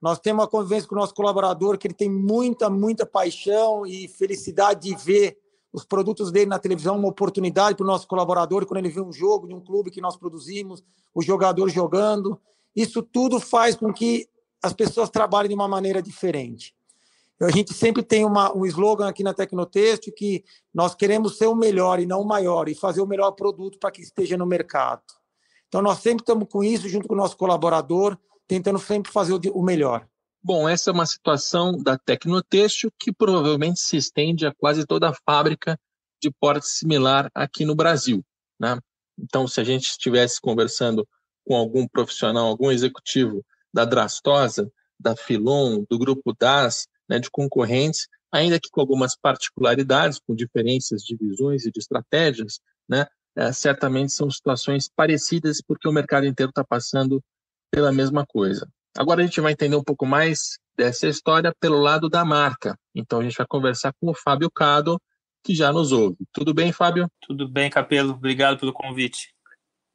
Nós 0.00 0.20
temos 0.20 0.44
uma 0.44 0.48
convivência 0.48 0.88
com 0.88 0.94
o 0.94 0.98
nosso 0.98 1.12
colaborador 1.12 1.76
que 1.76 1.88
ele 1.88 1.94
tem 1.94 2.08
muita, 2.08 2.70
muita 2.70 3.04
paixão 3.04 3.84
e 3.84 4.06
felicidade 4.06 4.88
de 4.88 4.94
ver 4.94 5.36
os 5.72 5.84
produtos 5.84 6.30
dele 6.30 6.46
na 6.46 6.58
televisão, 6.58 6.96
uma 6.96 7.08
oportunidade 7.08 7.76
para 7.76 7.82
o 7.82 7.86
nosso 7.86 8.06
colaborador 8.06 8.64
quando 8.64 8.78
ele 8.78 8.90
vê 8.90 9.00
um 9.00 9.12
jogo 9.12 9.48
de 9.48 9.54
um 9.54 9.60
clube 9.60 9.90
que 9.90 10.00
nós 10.00 10.16
produzimos, 10.16 10.84
o 11.12 11.20
jogador 11.20 11.68
jogando. 11.68 12.40
Isso 12.76 13.02
tudo 13.02 13.40
faz 13.40 13.74
com 13.74 13.92
que 13.92 14.28
as 14.62 14.72
pessoas 14.72 15.10
trabalhem 15.10 15.48
de 15.48 15.56
uma 15.56 15.66
maneira 15.66 16.00
diferente. 16.00 16.76
A 17.40 17.50
gente 17.50 17.74
sempre 17.74 18.04
tem 18.04 18.24
uma, 18.24 18.56
um 18.56 18.64
slogan 18.64 19.08
aqui 19.08 19.24
na 19.24 19.34
Tecnotexto 19.34 20.12
que 20.12 20.44
nós 20.72 20.94
queremos 20.94 21.36
ser 21.38 21.48
o 21.48 21.56
melhor 21.56 21.98
e 21.98 22.06
não 22.06 22.20
o 22.20 22.26
maior, 22.26 22.68
e 22.68 22.74
fazer 22.74 23.00
o 23.00 23.06
melhor 23.06 23.32
produto 23.32 23.80
para 23.80 23.90
que 23.90 24.00
esteja 24.00 24.36
no 24.36 24.46
mercado. 24.46 25.02
Então, 25.68 25.82
nós 25.82 25.98
sempre 25.98 26.22
estamos 26.22 26.48
com 26.50 26.64
isso, 26.64 26.88
junto 26.88 27.06
com 27.06 27.14
o 27.14 27.16
nosso 27.16 27.36
colaborador, 27.36 28.18
tentando 28.46 28.78
sempre 28.78 29.12
fazer 29.12 29.34
o 29.34 29.62
melhor. 29.62 30.06
Bom, 30.42 30.68
essa 30.68 30.90
é 30.90 30.92
uma 30.92 31.04
situação 31.04 31.76
da 31.76 31.98
Tecnotêxtil 31.98 32.90
que 32.98 33.12
provavelmente 33.12 33.80
se 33.80 33.96
estende 33.96 34.46
a 34.46 34.54
quase 34.54 34.86
toda 34.86 35.10
a 35.10 35.14
fábrica 35.26 35.78
de 36.22 36.30
porte 36.30 36.66
similar 36.66 37.30
aqui 37.34 37.64
no 37.64 37.74
Brasil. 37.74 38.24
Né? 38.58 38.78
Então, 39.18 39.46
se 39.46 39.60
a 39.60 39.64
gente 39.64 39.88
estivesse 39.88 40.40
conversando 40.40 41.06
com 41.44 41.56
algum 41.56 41.86
profissional, 41.86 42.46
algum 42.46 42.70
executivo 42.70 43.44
da 43.72 43.84
Drastosa, 43.84 44.70
da 44.98 45.16
Filon, 45.16 45.84
do 45.88 45.98
Grupo 45.98 46.34
DAS, 46.38 46.86
né, 47.08 47.18
de 47.18 47.30
concorrentes, 47.30 48.08
ainda 48.30 48.60
que 48.60 48.68
com 48.70 48.80
algumas 48.80 49.16
particularidades, 49.16 50.18
com 50.18 50.34
diferenças 50.34 51.02
de 51.02 51.16
visões 51.16 51.64
e 51.64 51.70
de 51.70 51.78
estratégias, 51.78 52.60
né, 52.88 53.06
é, 53.38 53.52
certamente 53.52 54.12
são 54.12 54.28
situações 54.28 54.90
parecidas, 54.94 55.62
porque 55.64 55.88
o 55.88 55.92
mercado 55.92 56.26
inteiro 56.26 56.50
está 56.50 56.64
passando 56.64 57.22
pela 57.70 57.92
mesma 57.92 58.26
coisa. 58.26 58.68
Agora 58.96 59.22
a 59.22 59.24
gente 59.24 59.40
vai 59.40 59.52
entender 59.52 59.76
um 59.76 59.84
pouco 59.84 60.04
mais 60.04 60.58
dessa 60.76 61.06
história 61.06 61.54
pelo 61.60 61.78
lado 61.78 62.08
da 62.08 62.24
marca. 62.24 62.76
Então 62.92 63.20
a 63.20 63.22
gente 63.22 63.36
vai 63.38 63.46
conversar 63.46 63.92
com 64.00 64.10
o 64.10 64.14
Fábio 64.14 64.50
Cado, 64.50 65.00
que 65.44 65.54
já 65.54 65.72
nos 65.72 65.92
ouve. 65.92 66.16
Tudo 66.32 66.52
bem, 66.52 66.72
Fábio? 66.72 67.08
Tudo 67.20 67.48
bem, 67.48 67.70
Capelo. 67.70 68.14
Obrigado 68.14 68.58
pelo 68.58 68.72
convite. 68.72 69.32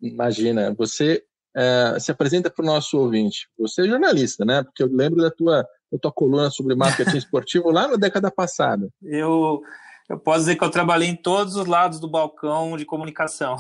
Imagina, 0.02 0.74
você 0.74 1.22
é, 1.54 1.98
se 2.00 2.12
apresenta 2.12 2.50
para 2.50 2.64
o 2.64 2.66
nosso 2.66 2.98
ouvinte. 2.98 3.50
Você 3.60 3.82
é 3.82 3.88
jornalista, 3.88 4.46
né? 4.46 4.64
Porque 4.64 4.84
eu 4.84 4.88
lembro 4.88 5.22
da 5.22 5.30
tua, 5.30 5.68
da 5.92 6.00
tua 6.00 6.14
coluna 6.14 6.50
sobre 6.50 6.76
marketing 6.76 7.18
esportivo 7.18 7.72
lá 7.72 7.90
na 7.90 7.98
década 7.98 8.32
passada. 8.32 8.88
Eu 9.02 9.62
eu 10.10 10.20
posso 10.20 10.40
dizer 10.40 10.56
que 10.56 10.64
eu 10.64 10.70
trabalhei 10.70 11.10
em 11.10 11.16
todos 11.16 11.56
os 11.56 11.66
lados 11.66 12.00
do 12.00 12.08
balcão 12.08 12.78
de 12.78 12.86
comunicação. 12.86 13.58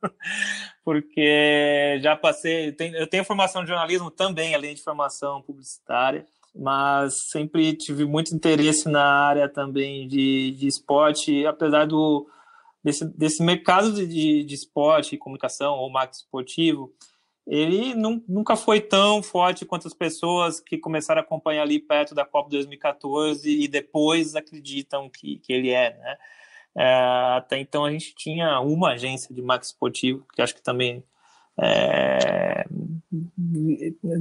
Porque 0.84 1.98
já 2.00 2.14
passei, 2.14 2.74
eu 2.94 3.06
tenho 3.08 3.24
formação 3.24 3.62
de 3.62 3.68
jornalismo 3.68 4.10
também, 4.10 4.54
além 4.54 4.74
de 4.74 4.82
formação 4.82 5.42
publicitária, 5.42 6.24
mas 6.54 7.28
sempre 7.30 7.74
tive 7.74 8.04
muito 8.04 8.34
interesse 8.34 8.88
na 8.88 9.04
área 9.04 9.48
também 9.48 10.06
de, 10.06 10.52
de 10.52 10.66
esporte, 10.68 11.44
apesar 11.44 11.86
do, 11.86 12.26
desse, 12.84 13.04
desse 13.04 13.42
mercado 13.42 13.92
de, 13.92 14.44
de 14.44 14.54
esporte, 14.54 15.16
comunicação 15.16 15.74
ou 15.74 15.90
marketing 15.90 16.20
esportivo, 16.20 16.92
ele 17.46 17.94
nunca 17.94 18.56
foi 18.56 18.80
tão 18.80 19.22
forte 19.22 19.64
quanto 19.64 19.86
as 19.86 19.94
pessoas 19.94 20.58
que 20.58 20.76
começaram 20.76 21.20
a 21.20 21.24
acompanhar 21.24 21.62
ali 21.62 21.78
perto 21.78 22.12
da 22.12 22.24
Copa 22.24 22.50
2014 22.50 23.48
e 23.48 23.68
depois 23.68 24.34
acreditam 24.34 25.08
que, 25.08 25.38
que 25.38 25.52
ele 25.52 25.70
é, 25.70 25.96
né? 25.96 26.16
É, 26.78 27.36
até 27.36 27.58
então 27.58 27.84
a 27.84 27.90
gente 27.90 28.14
tinha 28.14 28.60
uma 28.60 28.90
agência 28.90 29.34
de 29.34 29.40
marketing 29.40 29.72
esportivo, 29.72 30.26
que 30.34 30.42
acho 30.42 30.54
que 30.54 30.62
também 30.62 31.02
é, 31.58 32.66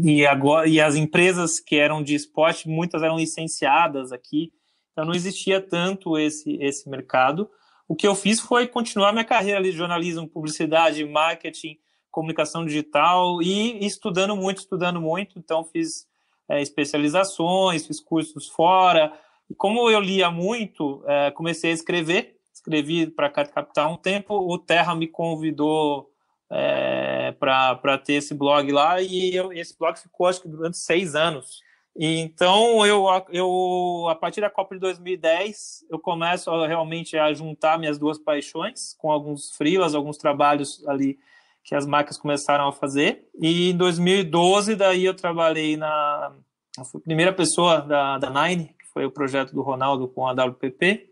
e 0.04 0.26
agora 0.26 0.70
e 0.70 0.80
as 0.80 0.96
empresas 0.96 1.60
que 1.60 1.76
eram 1.76 2.02
de 2.02 2.16
esporte 2.16 2.70
muitas 2.70 3.02
eram 3.02 3.18
licenciadas 3.18 4.12
aqui, 4.14 4.54
então 4.92 5.04
não 5.04 5.14
existia 5.14 5.60
tanto 5.60 6.18
esse 6.18 6.58
esse 6.62 6.88
mercado. 6.88 7.50
O 7.88 7.96
que 7.96 8.08
eu 8.08 8.16
fiz 8.16 8.40
foi 8.40 8.68
continuar 8.68 9.12
minha 9.12 9.26
carreira 9.26 9.60
ali 9.60 9.72
de 9.72 9.78
jornalismo, 9.78 10.28
publicidade, 10.28 11.04
marketing 11.04 11.78
comunicação 12.16 12.66
digital 12.66 13.42
e 13.42 13.86
estudando 13.86 14.38
muito, 14.38 14.60
estudando 14.60 15.02
muito. 15.02 15.38
Então, 15.38 15.66
fiz 15.66 16.08
é, 16.48 16.62
especializações, 16.62 17.86
fiz 17.86 18.00
cursos 18.00 18.48
fora. 18.48 19.12
E 19.50 19.54
como 19.54 19.90
eu 19.90 20.00
lia 20.00 20.32
muito, 20.32 21.04
é, 21.06 21.30
comecei 21.32 21.72
a 21.72 21.74
escrever. 21.74 22.38
Escrevi 22.54 23.08
para 23.08 23.30
Capital 23.30 23.92
um 23.92 23.98
tempo. 23.98 24.34
O 24.34 24.58
Terra 24.58 24.96
me 24.96 25.08
convidou 25.08 26.10
é, 26.50 27.34
para 27.38 27.98
ter 27.98 28.14
esse 28.14 28.34
blog 28.34 28.72
lá 28.72 29.02
e 29.02 29.36
eu, 29.36 29.52
esse 29.52 29.78
blog 29.78 30.00
ficou, 30.00 30.28
acho 30.28 30.42
que, 30.42 30.48
durante 30.48 30.78
seis 30.78 31.16
anos. 31.16 31.62
Então, 31.98 32.86
eu, 32.86 33.08
eu, 33.30 34.08
a 34.10 34.16
partir 34.16 34.40
da 34.40 34.50
Copa 34.50 34.76
de 34.76 34.82
2010, 34.82 35.86
eu 35.90 36.00
começo 36.00 36.50
a, 36.50 36.66
realmente 36.66 37.18
a 37.18 37.34
juntar 37.34 37.78
minhas 37.78 37.98
duas 37.98 38.18
paixões 38.18 38.96
com 38.98 39.12
alguns 39.12 39.52
freelas, 39.52 39.94
alguns 39.94 40.18
trabalhos 40.18 40.86
ali 40.88 41.20
que 41.66 41.74
as 41.74 41.88
marcas 41.88 42.16
começaram 42.16 42.68
a 42.68 42.72
fazer. 42.72 43.28
E 43.42 43.72
em 43.72 43.76
2012, 43.76 44.76
daí 44.76 45.04
eu 45.04 45.16
trabalhei 45.16 45.76
na. 45.76 46.32
Eu 46.78 46.86
fui 46.86 47.00
a 47.00 47.04
primeira 47.04 47.34
pessoa 47.34 47.82
da, 47.82 48.20
da 48.20 48.30
Nine, 48.30 48.68
que 48.68 48.86
foi 48.94 49.06
o 49.06 49.12
projeto 49.12 49.54
do 49.54 49.64
Ronaldo 49.64 50.08
com 50.08 50.28
a 50.28 50.32
WPP. 50.32 51.10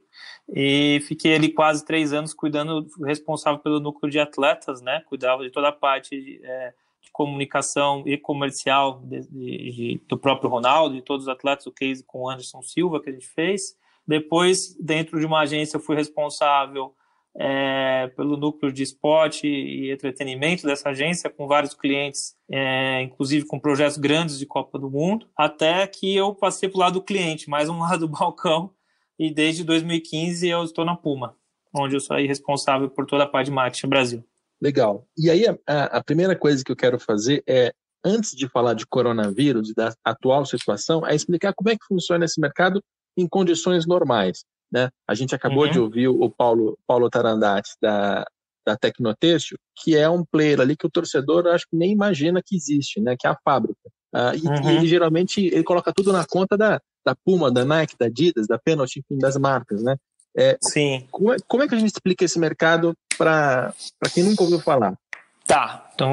E 0.53 1.01
fiquei 1.07 1.33
ali 1.33 1.49
quase 1.49 1.83
três 1.83 2.13
anos 2.13 2.33
cuidando, 2.33 2.85
responsável 3.03 3.59
pelo 3.59 3.79
núcleo 3.79 4.11
de 4.11 4.19
atletas, 4.19 4.79
né? 4.81 5.01
Cuidava 5.07 5.41
de 5.43 5.49
toda 5.49 5.69
a 5.69 5.71
parte 5.71 6.21
de, 6.21 6.39
é, 6.43 6.73
de 7.01 7.09
comunicação 7.11 8.03
e 8.05 8.15
comercial 8.15 9.01
de, 9.05 9.21
de, 9.21 10.01
do 10.07 10.17
próprio 10.17 10.51
Ronaldo, 10.51 10.93
de 10.93 11.01
todos 11.01 11.25
os 11.25 11.29
atletas, 11.29 11.65
o 11.65 11.71
case 11.71 12.03
com 12.03 12.23
o 12.23 12.29
Anderson 12.29 12.61
Silva 12.61 13.01
que 13.01 13.09
a 13.09 13.13
gente 13.13 13.27
fez. 13.27 13.75
Depois, 14.05 14.75
dentro 14.79 15.19
de 15.19 15.25
uma 15.25 15.39
agência, 15.39 15.77
eu 15.77 15.81
fui 15.81 15.95
responsável 15.95 16.93
é, 17.35 18.07
pelo 18.15 18.37
núcleo 18.37 18.71
de 18.71 18.83
esporte 18.83 19.47
e 19.47 19.91
entretenimento 19.91 20.65
dessa 20.65 20.89
agência, 20.89 21.29
com 21.29 21.47
vários 21.47 21.73
clientes, 21.73 22.35
é, 22.51 23.01
inclusive 23.01 23.45
com 23.45 23.59
projetos 23.59 23.97
grandes 23.97 24.37
de 24.37 24.45
Copa 24.45 24.77
do 24.77 24.89
Mundo, 24.89 25.27
até 25.35 25.85
que 25.87 26.15
eu 26.15 26.33
passei 26.35 26.69
para 26.69 26.77
o 26.77 26.79
lado 26.79 26.93
do 26.93 27.03
cliente, 27.03 27.49
mais 27.49 27.69
um 27.69 27.79
lado 27.81 28.07
do 28.07 28.09
balcão, 28.09 28.71
e 29.17 29.33
desde 29.33 29.63
2015 29.63 30.47
eu 30.47 30.63
estou 30.63 30.85
na 30.85 30.95
Puma, 30.95 31.35
onde 31.73 31.95
eu 31.95 31.99
sou 31.99 32.17
responsável 32.17 32.89
por 32.89 33.05
toda 33.05 33.23
a 33.23 33.27
parte 33.27 33.47
de 33.47 33.51
marketing 33.51 33.87
Brasil. 33.87 34.23
Legal. 34.61 35.05
E 35.17 35.29
aí, 35.29 35.45
a, 35.67 35.97
a 35.97 36.03
primeira 36.03 36.35
coisa 36.35 36.63
que 36.63 36.71
eu 36.71 36.75
quero 36.75 36.99
fazer 36.99 37.43
é, 37.47 37.73
antes 38.03 38.35
de 38.35 38.47
falar 38.47 38.73
de 38.73 38.85
coronavírus 38.85 39.69
e 39.69 39.73
da 39.73 39.93
atual 40.03 40.45
situação, 40.45 41.05
é 41.05 41.15
explicar 41.15 41.53
como 41.53 41.69
é 41.69 41.73
que 41.73 41.85
funciona 41.85 42.25
esse 42.25 42.39
mercado 42.39 42.81
em 43.15 43.27
condições 43.27 43.85
normais. 43.85 44.43
Né? 44.73 44.89
A 45.07 45.13
gente 45.13 45.35
acabou 45.35 45.65
uhum. 45.65 45.71
de 45.71 45.79
ouvir 45.79 46.07
o 46.07 46.27
Paulo, 46.31 46.77
Paulo 46.87 47.07
Tarandati, 47.07 47.71
da, 47.79 48.25
da 48.65 48.75
Tecnotextil, 48.75 49.57
que 49.75 49.95
é 49.95 50.09
um 50.09 50.25
player 50.25 50.59
ali 50.59 50.75
que 50.75 50.87
o 50.87 50.89
torcedor 50.89 51.45
acho 51.47 51.67
que 51.69 51.77
nem 51.77 51.91
imagina 51.91 52.41
que 52.43 52.55
existe, 52.55 52.99
né? 52.99 53.15
que 53.17 53.27
é 53.27 53.29
a 53.29 53.37
fábrica. 53.45 53.79
Uh, 54.15 54.35
e, 54.35 54.47
uhum. 54.47 54.71
e, 54.71 54.75
ele 54.77 54.87
geralmente 54.87 55.45
ele 55.45 55.63
coloca 55.63 55.93
tudo 55.93 56.11
na 56.11 56.25
conta 56.25 56.57
da, 56.57 56.79
da 57.05 57.15
Puma, 57.23 57.51
da 57.51 57.63
Nike, 57.63 57.95
da 57.99 58.07
Adidas, 58.07 58.47
da 58.47 58.57
Penalty, 58.57 58.99
enfim, 58.99 59.19
das 59.19 59.37
marcas. 59.37 59.83
Né? 59.83 59.95
É, 60.35 60.57
Sim. 60.59 61.07
Como 61.11 61.31
é, 61.31 61.37
como 61.47 61.63
é 61.63 61.67
que 61.67 61.75
a 61.75 61.79
gente 61.79 61.91
explica 61.91 62.25
esse 62.25 62.39
mercado 62.39 62.93
para 63.15 63.73
quem 64.11 64.23
nunca 64.23 64.43
ouviu 64.43 64.59
falar? 64.59 64.97
Tá, 65.45 65.91
então 65.93 66.11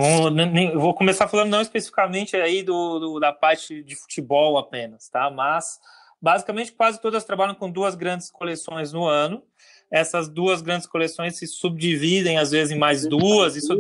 eu 0.73 0.81
vou 0.81 0.93
começar 0.93 1.29
falando 1.29 1.51
não 1.51 1.61
especificamente 1.61 2.37
aí 2.37 2.65
do, 2.65 2.99
do, 2.99 3.21
da 3.21 3.33
parte 3.33 3.83
de 3.85 3.95
futebol 3.95 4.59
apenas, 4.59 5.09
tá? 5.09 5.31
Mas 5.31 5.79
Basicamente, 6.21 6.73
quase 6.73 7.01
todas 7.01 7.25
trabalham 7.25 7.55
com 7.55 7.71
duas 7.71 7.95
grandes 7.95 8.31
coleções 8.31 8.93
no 8.93 9.07
ano. 9.07 9.43
Essas 9.91 10.29
duas 10.29 10.61
grandes 10.61 10.87
coleções 10.87 11.39
se 11.39 11.47
subdividem, 11.47 12.37
às 12.39 12.51
vezes, 12.51 12.73
em 12.73 12.79
mais 12.79 13.07
duas. 13.07 13.57
Isso, 13.57 13.73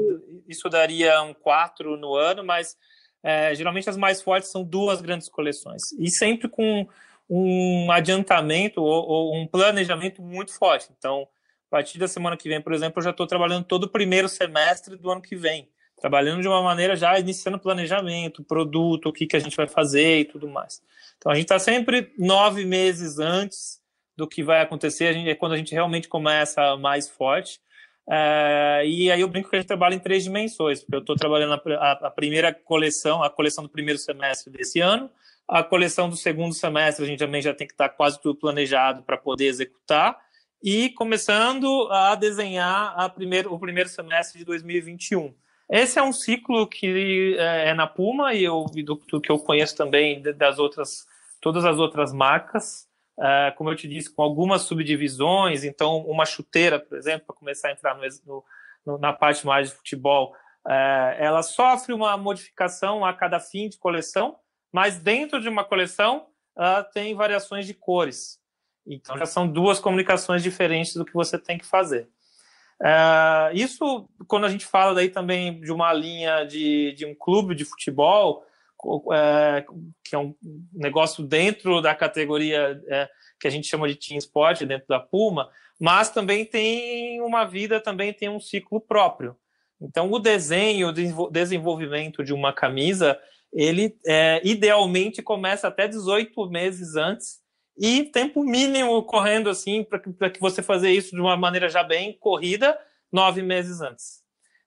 isso 0.49 0.69
daria 0.69 1.23
um 1.23 1.35
quatro 1.35 1.97
no 1.97 2.17
ano, 2.17 2.43
mas 2.43 2.77
é, 3.23 3.55
geralmente 3.55 3.91
as 3.91 3.97
mais 3.97 4.23
fortes 4.23 4.51
são 4.51 4.65
duas 4.65 5.01
grandes 5.03 5.29
coleções. 5.29 5.93
E 5.99 6.11
sempre 6.11 6.49
com 6.49 6.89
um 7.29 7.93
adiantamento 7.93 8.83
ou, 8.83 9.07
ou 9.07 9.37
um 9.37 9.47
planejamento 9.47 10.23
muito 10.23 10.53
forte. 10.53 10.89
Então, 10.97 11.29
a 11.69 11.71
partir 11.71 11.99
da 11.99 12.09
semana 12.09 12.37
que 12.37 12.49
vem, 12.49 12.61
por 12.61 12.73
exemplo, 12.73 12.99
eu 12.99 13.05
já 13.05 13.11
estou 13.11 13.27
trabalhando 13.27 13.65
todo 13.65 13.85
o 13.85 13.89
primeiro 13.89 14.29
semestre 14.29 14.97
do 14.97 15.11
ano 15.11 15.23
que 15.23 15.37
vem 15.37 15.69
trabalhando 16.01 16.41
de 16.41 16.49
uma 16.49 16.63
maneira 16.63 16.97
já 16.97 17.19
iniciando 17.19 17.59
planejamento, 17.59 18.43
produto, 18.43 19.09
o 19.09 19.13
que, 19.13 19.27
que 19.27 19.37
a 19.37 19.41
gente 19.41 19.57
vai 19.57 19.69
fazer 19.69 20.21
e 20.21 20.25
tudo 20.25 20.49
mais. 20.49 20.83
Então 21.19 21.31
a 21.31 21.35
gente 21.35 21.45
está 21.45 21.59
sempre 21.59 22.13
nove 22.19 22.65
meses 22.65 23.19
antes 23.19 23.81
do 24.17 24.27
que 24.27 24.43
vai 24.43 24.61
acontecer, 24.61 25.07
a 25.07 25.13
gente, 25.13 25.29
é 25.29 25.35
quando 25.35 25.53
a 25.53 25.57
gente 25.57 25.73
realmente 25.73 26.09
começa 26.09 26.77
mais 26.77 27.09
forte. 27.09 27.61
É, 28.09 28.83
e 28.85 29.11
aí 29.11 29.21
eu 29.21 29.29
brinco 29.29 29.49
que 29.49 29.57
a 29.57 29.59
gente 29.61 29.69
trabalha 29.69 29.95
em 29.95 30.01
três 30.01 30.25
dimensões, 30.25 30.81
porque 30.81 30.97
eu 30.97 31.01
estou 31.01 31.17
trabalhando 31.17 31.55
a, 31.55 31.93
a, 31.93 32.11
primeira 32.11 32.53
coleção, 32.53 33.23
a 33.23 33.31
coleção 33.31 33.63
do 33.63 33.71
primeiro 33.71 33.99
semestre 33.99 34.51
desse 34.51 34.81
ano, 34.81 35.11
a 35.47 35.63
coleção 35.63 36.09
do 36.09 36.17
segundo 36.17 36.55
semestre 36.55 37.05
a 37.05 37.09
gente 37.09 37.19
também 37.19 37.41
já 37.41 37.55
tem 37.55 37.67
que 37.67 37.75
estar 37.75 37.89
tá 37.89 37.95
quase 37.95 38.21
tudo 38.21 38.39
planejado 38.39 39.03
para 39.03 39.17
poder 39.17 39.47
executar, 39.47 40.19
e 40.63 40.91
começando 40.91 41.89
a 41.91 42.15
desenhar 42.15 42.95
a 42.99 43.09
primeiro, 43.09 43.53
o 43.53 43.59
primeiro 43.59 43.89
semestre 43.89 44.39
de 44.39 44.45
2021. 44.45 45.35
Esse 45.71 46.01
é 46.01 46.03
um 46.03 46.13
ciclo 46.13 46.67
que 46.67 47.37
é, 47.39 47.69
é 47.69 47.75
na 47.75 47.87
Puma 47.87 48.35
e 48.35 48.43
eu 48.43 48.65
do, 48.65 48.97
do, 48.97 49.21
que 49.21 49.31
eu 49.31 49.39
conheço 49.39 49.77
também 49.77 50.21
das 50.21 50.59
outras, 50.59 51.07
todas 51.41 51.65
as 51.65 51.79
outras 51.79 52.13
marcas. 52.13 52.89
Uh, 53.17 53.55
como 53.57 53.71
eu 53.71 53.77
te 53.77 53.87
disse, 53.87 54.13
com 54.13 54.23
algumas 54.23 54.63
subdivisões. 54.63 55.63
Então, 55.63 55.99
uma 56.07 56.25
chuteira, 56.25 56.81
por 56.81 56.97
exemplo, 56.97 57.27
para 57.27 57.37
começar 57.37 57.69
a 57.69 57.73
entrar 57.73 57.97
no, 58.27 58.43
no, 58.85 58.99
na 58.99 59.13
parte 59.13 59.47
mais 59.47 59.69
de 59.69 59.77
futebol, 59.77 60.35
uh, 60.67 61.15
ela 61.19 61.43
sofre 61.43 61.93
uma 61.93 62.17
modificação 62.17 63.05
a 63.05 63.13
cada 63.13 63.39
fim 63.39 63.69
de 63.69 63.79
coleção, 63.79 64.39
mas 64.73 64.99
dentro 64.99 65.39
de 65.39 65.51
uma 65.51 65.65
coleção 65.65 66.29
uh, 66.57 66.83
tem 66.95 67.15
variações 67.15 67.67
de 67.67 67.75
cores. 67.75 68.41
Então, 68.87 69.19
já 69.19 69.27
são 69.27 69.47
duas 69.47 69.79
comunicações 69.79 70.43
diferentes 70.43 70.95
do 70.95 71.05
que 71.05 71.13
você 71.13 71.39
tem 71.39 71.59
que 71.59 71.67
fazer. 71.67 72.09
Uh, 72.81 73.55
isso, 73.55 74.09
quando 74.27 74.47
a 74.47 74.49
gente 74.49 74.65
fala 74.65 74.95
daí 74.95 75.11
também 75.11 75.61
de 75.61 75.71
uma 75.71 75.93
linha 75.93 76.45
de, 76.45 76.93
de 76.93 77.05
um 77.05 77.15
clube 77.15 77.55
de 77.55 77.65
futebol, 77.65 78.45
é, 79.13 79.65
que 80.03 80.15
é 80.15 80.19
um 80.19 80.35
negócio 80.73 81.23
dentro 81.23 81.83
da 81.83 81.95
categoria 81.95 82.81
é, 82.89 83.09
que 83.39 83.47
a 83.47 83.51
gente 83.51 83.67
chama 83.67 83.89
de 83.89 83.95
team 83.95 84.19
sport, 84.19 84.63
dentro 84.63 84.89
da 84.89 84.99
Puma, 84.99 85.51
mas 85.79 86.11
também 86.11 86.45
tem 86.45 87.21
uma 87.21 87.45
vida, 87.45 87.81
também 87.81 88.13
tem 88.13 88.29
um 88.29 88.41
ciclo 88.41 88.81
próprio. 88.81 89.37
Então, 89.81 90.11
o 90.11 90.19
desenho, 90.19 90.89
o 90.89 91.31
desenvolvimento 91.31 92.23
de 92.23 92.35
uma 92.35 92.53
camisa, 92.53 93.19
ele 93.53 93.97
é, 94.07 94.41
idealmente 94.45 95.23
começa 95.23 95.69
até 95.69 95.89
18 95.89 96.51
meses 96.51 96.97
antes 96.97 97.40
e 97.77 98.05
tempo 98.05 98.43
mínimo 98.45 99.03
correndo 99.05 99.49
assim 99.49 99.85
para 99.85 100.31
que 100.31 100.41
você 100.41 100.63
fazer 100.63 100.91
isso 100.91 101.15
de 101.15 101.21
uma 101.21 101.37
maneira 101.37 101.69
já 101.69 101.83
bem 101.83 102.13
corrida 102.19 102.79
nove 103.13 103.43
meses 103.43 103.81
antes. 103.81 104.21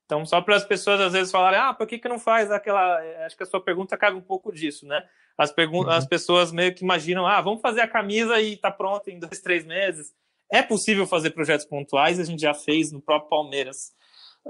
Então, 0.06 0.26
só 0.26 0.42
para 0.42 0.56
as 0.56 0.66
pessoas 0.66 1.00
às 1.00 1.14
vezes 1.14 1.32
falarem, 1.32 1.60
ah, 1.60 1.74
por 1.74 1.88
que, 1.88 1.98
que 1.98 2.10
não 2.10 2.20
faz 2.20 2.52
aquela. 2.52 3.00
Acho 3.26 3.38
que 3.38 3.44
a 3.44 3.46
sua 3.46 3.62
pergunta 3.62 3.98
cabe 3.98 4.18
um 4.18 4.22
pouco 4.22 4.52
disso, 4.52 4.86
né? 4.86 5.04
As, 5.38 5.52
pergun 5.52 5.84
uhum. 5.84 5.90
as 5.90 6.06
pessoas 6.06 6.52
meio 6.52 6.76
que 6.76 6.84
imaginam, 6.84 7.26
ah, 7.26 7.42
vamos 7.42 7.62
fazer 7.62 7.82
a 7.82 7.88
camisa 7.88 8.40
e 8.40 8.56
tá 8.58 8.70
pronta 8.70 9.10
em 9.10 9.18
dois, 9.18 9.40
três 9.40 9.66
meses. 9.66 10.14
É 10.52 10.62
possível 10.62 11.08
fazer 11.08 11.32
projetos 11.32 11.66
pontuais, 11.66 12.20
a 12.20 12.24
gente 12.24 12.42
já 12.42 12.54
fez 12.54 12.92
no 12.92 13.02
próprio 13.02 13.30
Palmeiras. 13.30 13.92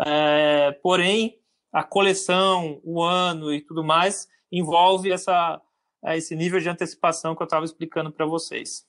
É, 0.06 0.72
porém, 0.84 1.40
a 1.72 1.84
coleção, 1.84 2.82
o 2.84 3.02
ano 3.02 3.54
e 3.54 3.62
tudo 3.62 3.84
mais 3.84 4.28
envolve 4.52 5.12
essa, 5.12 5.62
esse 6.06 6.36
nível 6.36 6.60
de 6.60 6.70
antecipação 6.70 7.36
que 7.36 7.42
eu 7.42 7.46
estava 7.46 7.66
explicando 7.66 8.12
para 8.12 8.26
vocês. 8.26 8.86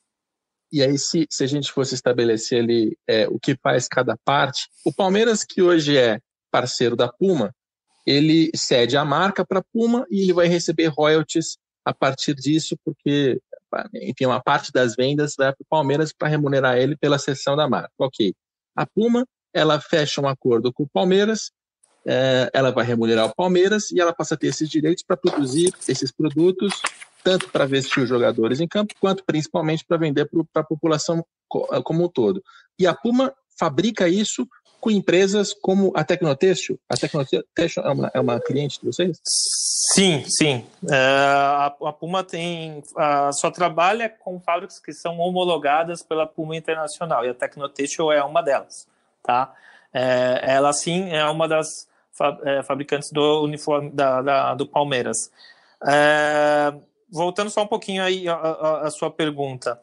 E 0.73 0.83
aí, 0.83 0.99
se, 0.99 1.27
se 1.31 1.45
a 1.45 1.47
gente 1.47 1.71
fosse 1.71 1.95
estabelecer 1.95 2.63
ali 2.63 2.99
é, 3.07 3.29
o 3.29 3.39
que 3.39 3.57
faz 3.57 3.87
cada 3.87 4.17
parte, 4.25 4.69
o 4.85 4.93
Palmeiras, 4.93 5.45
que 5.45 5.63
hoje 5.63 5.97
é 5.97 6.21
parceiro 6.51 6.97
da 6.97 7.09
Puma, 7.09 7.55
ele 8.07 8.51
cede 8.55 8.97
a 8.97 9.05
marca 9.05 9.45
para 9.47 9.61
a 9.61 9.65
Puma 9.73 10.07
e 10.11 10.23
ele 10.23 10.33
vai 10.33 10.47
receber 10.47 10.87
royalties 10.87 11.57
a 11.85 11.95
partir 11.95 12.35
disso, 12.35 12.77
porque, 12.85 13.41
enfim, 13.95 14.27
uma 14.27 14.43
parte 14.43 14.73
das 14.73 14.97
vendas 14.97 15.35
vai 15.37 15.53
para 15.53 15.63
o 15.63 15.67
Palmeiras 15.69 16.13
para 16.13 16.29
remunerar 16.29 16.77
ele 16.77 16.97
pela 16.97 17.19
cessão 17.19 17.57
da 17.57 17.69
marca. 17.69 17.93
Ok. 17.99 18.35
A 18.75 18.87
Puma, 18.87 19.27
ela 19.53 19.81
fecha 19.81 20.21
um 20.21 20.29
acordo 20.29 20.73
com 20.73 20.83
o 20.83 20.89
Palmeiras, 20.89 21.53
é, 22.07 22.51
ela 22.53 22.71
vai 22.71 22.85
remunerar 22.85 23.27
o 23.27 23.35
Palmeiras 23.35 23.91
e 23.91 24.01
ela 24.01 24.13
passa 24.13 24.35
a 24.35 24.39
ter 24.39 24.49
esses 24.49 24.69
direitos 24.69 25.03
para 25.03 25.17
produzir 25.17 25.73
esses 25.89 26.11
produtos 26.11 26.81
tanto 27.25 27.49
para 27.49 27.65
vestir 27.65 28.03
os 28.03 28.09
jogadores 28.09 28.61
em 28.61 28.69
campo, 28.69 28.95
quanto 29.01 29.25
principalmente 29.25 29.83
para 29.83 29.97
vender 29.97 30.29
para 30.53 30.61
a 30.61 30.65
população 30.65 31.25
eh, 31.73 31.83
como 31.83 32.05
um 32.05 32.09
todo. 32.09 32.45
E 32.79 32.87
a 32.87 32.95
Puma 32.95 33.35
fabrica 33.59 34.07
isso 34.07 34.47
com 34.79 34.91
empresas 34.91 35.55
como 35.55 35.91
a 35.97 36.05
Tecnotêxtil. 36.05 36.79
A 36.87 36.95
Tecnotêxtil 36.95 37.83
é 37.83 37.91
uma, 37.91 38.11
é 38.13 38.21
uma 38.21 38.39
cliente 38.39 38.79
de 38.79 38.87
vocês? 38.87 39.19
Sim, 39.25 40.23
sim. 40.27 40.67
É, 40.91 40.97
a, 40.97 41.93
Puma 41.99 42.23
tem 42.23 42.83
a, 42.95 43.33
só 43.33 43.51
trabalha 43.51 44.11
com 44.11 44.39
fábricas 44.39 44.79
que 44.79 44.93
são 44.93 45.19
homologadas 45.19 46.03
pela 46.03 46.27
Puma 46.27 46.55
Internacional 46.55 47.25
e 47.25 47.31
a 47.31 47.35
Tecnotêxtil 47.35 48.13
é 48.13 48.23
uma 48.23 48.43
delas, 48.43 48.87
tá? 49.23 49.55
É, 49.95 50.41
ela 50.43 50.73
sim 50.75 51.09
é 51.11 51.25
uma 51.25 51.49
das 51.49 51.67
é, 51.69 51.94
fabricantes 52.65 53.11
do 53.11 53.43
uniforme 53.43 53.91
da, 53.91 54.23
da 54.23 54.55
do 54.55 54.67
Palmeiras. 54.67 55.31
É, 55.87 56.75
voltando 57.11 57.51
só 57.51 57.63
um 57.63 57.67
pouquinho 57.67 58.03
aí 58.03 58.27
a, 58.29 58.91
sua 58.91 59.11
pergunta, 59.11 59.81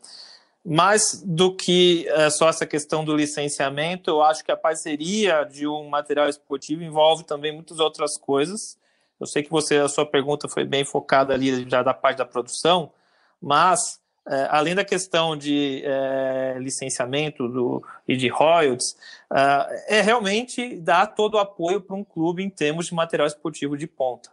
mais 0.66 1.24
do 1.26 1.56
que 1.56 2.08
é, 2.10 2.30
só 2.30 2.50
essa 2.50 2.66
questão 2.66 3.06
do 3.06 3.16
licenciamento, 3.16 4.10
eu 4.10 4.22
acho 4.22 4.44
que 4.44 4.52
a 4.52 4.58
parceria 4.58 5.44
de 5.44 5.68
um 5.68 5.90
material 5.90 6.28
esportivo 6.28 6.84
envolve 6.84 7.24
também 7.24 7.54
muitas 7.54 7.80
outras 7.80 8.18
coisas. 8.18 8.78
Eu 9.20 9.28
sei 9.28 9.44
que 9.44 9.52
você 9.52 9.78
a 9.78 9.88
sua 9.88 10.06
pergunta 10.06 10.50
foi 10.50 10.66
bem 10.66 10.84
focada 10.84 11.34
ali 11.34 11.70
já 11.70 11.84
da 11.84 11.94
parte 11.94 12.18
da 12.18 12.26
produção, 12.26 12.92
mas 13.40 14.01
é, 14.28 14.48
além 14.50 14.76
da 14.76 14.86
questão 14.86 15.36
de 15.36 15.82
é, 15.84 16.56
licenciamento 16.60 17.48
do, 17.48 17.84
e 18.08 18.16
de 18.16 18.28
royalties, 18.28 18.96
é, 19.34 19.98
é 20.00 20.02
realmente 20.02 20.76
dar 20.78 21.08
todo 21.08 21.36
o 21.36 21.40
apoio 21.40 21.82
para 21.82 21.96
um 21.96 22.04
clube 22.04 22.44
em 22.44 22.50
termos 22.50 22.86
de 22.86 22.94
material 22.94 23.28
esportivo 23.28 23.78
de 23.78 23.88
ponta. 23.88 24.30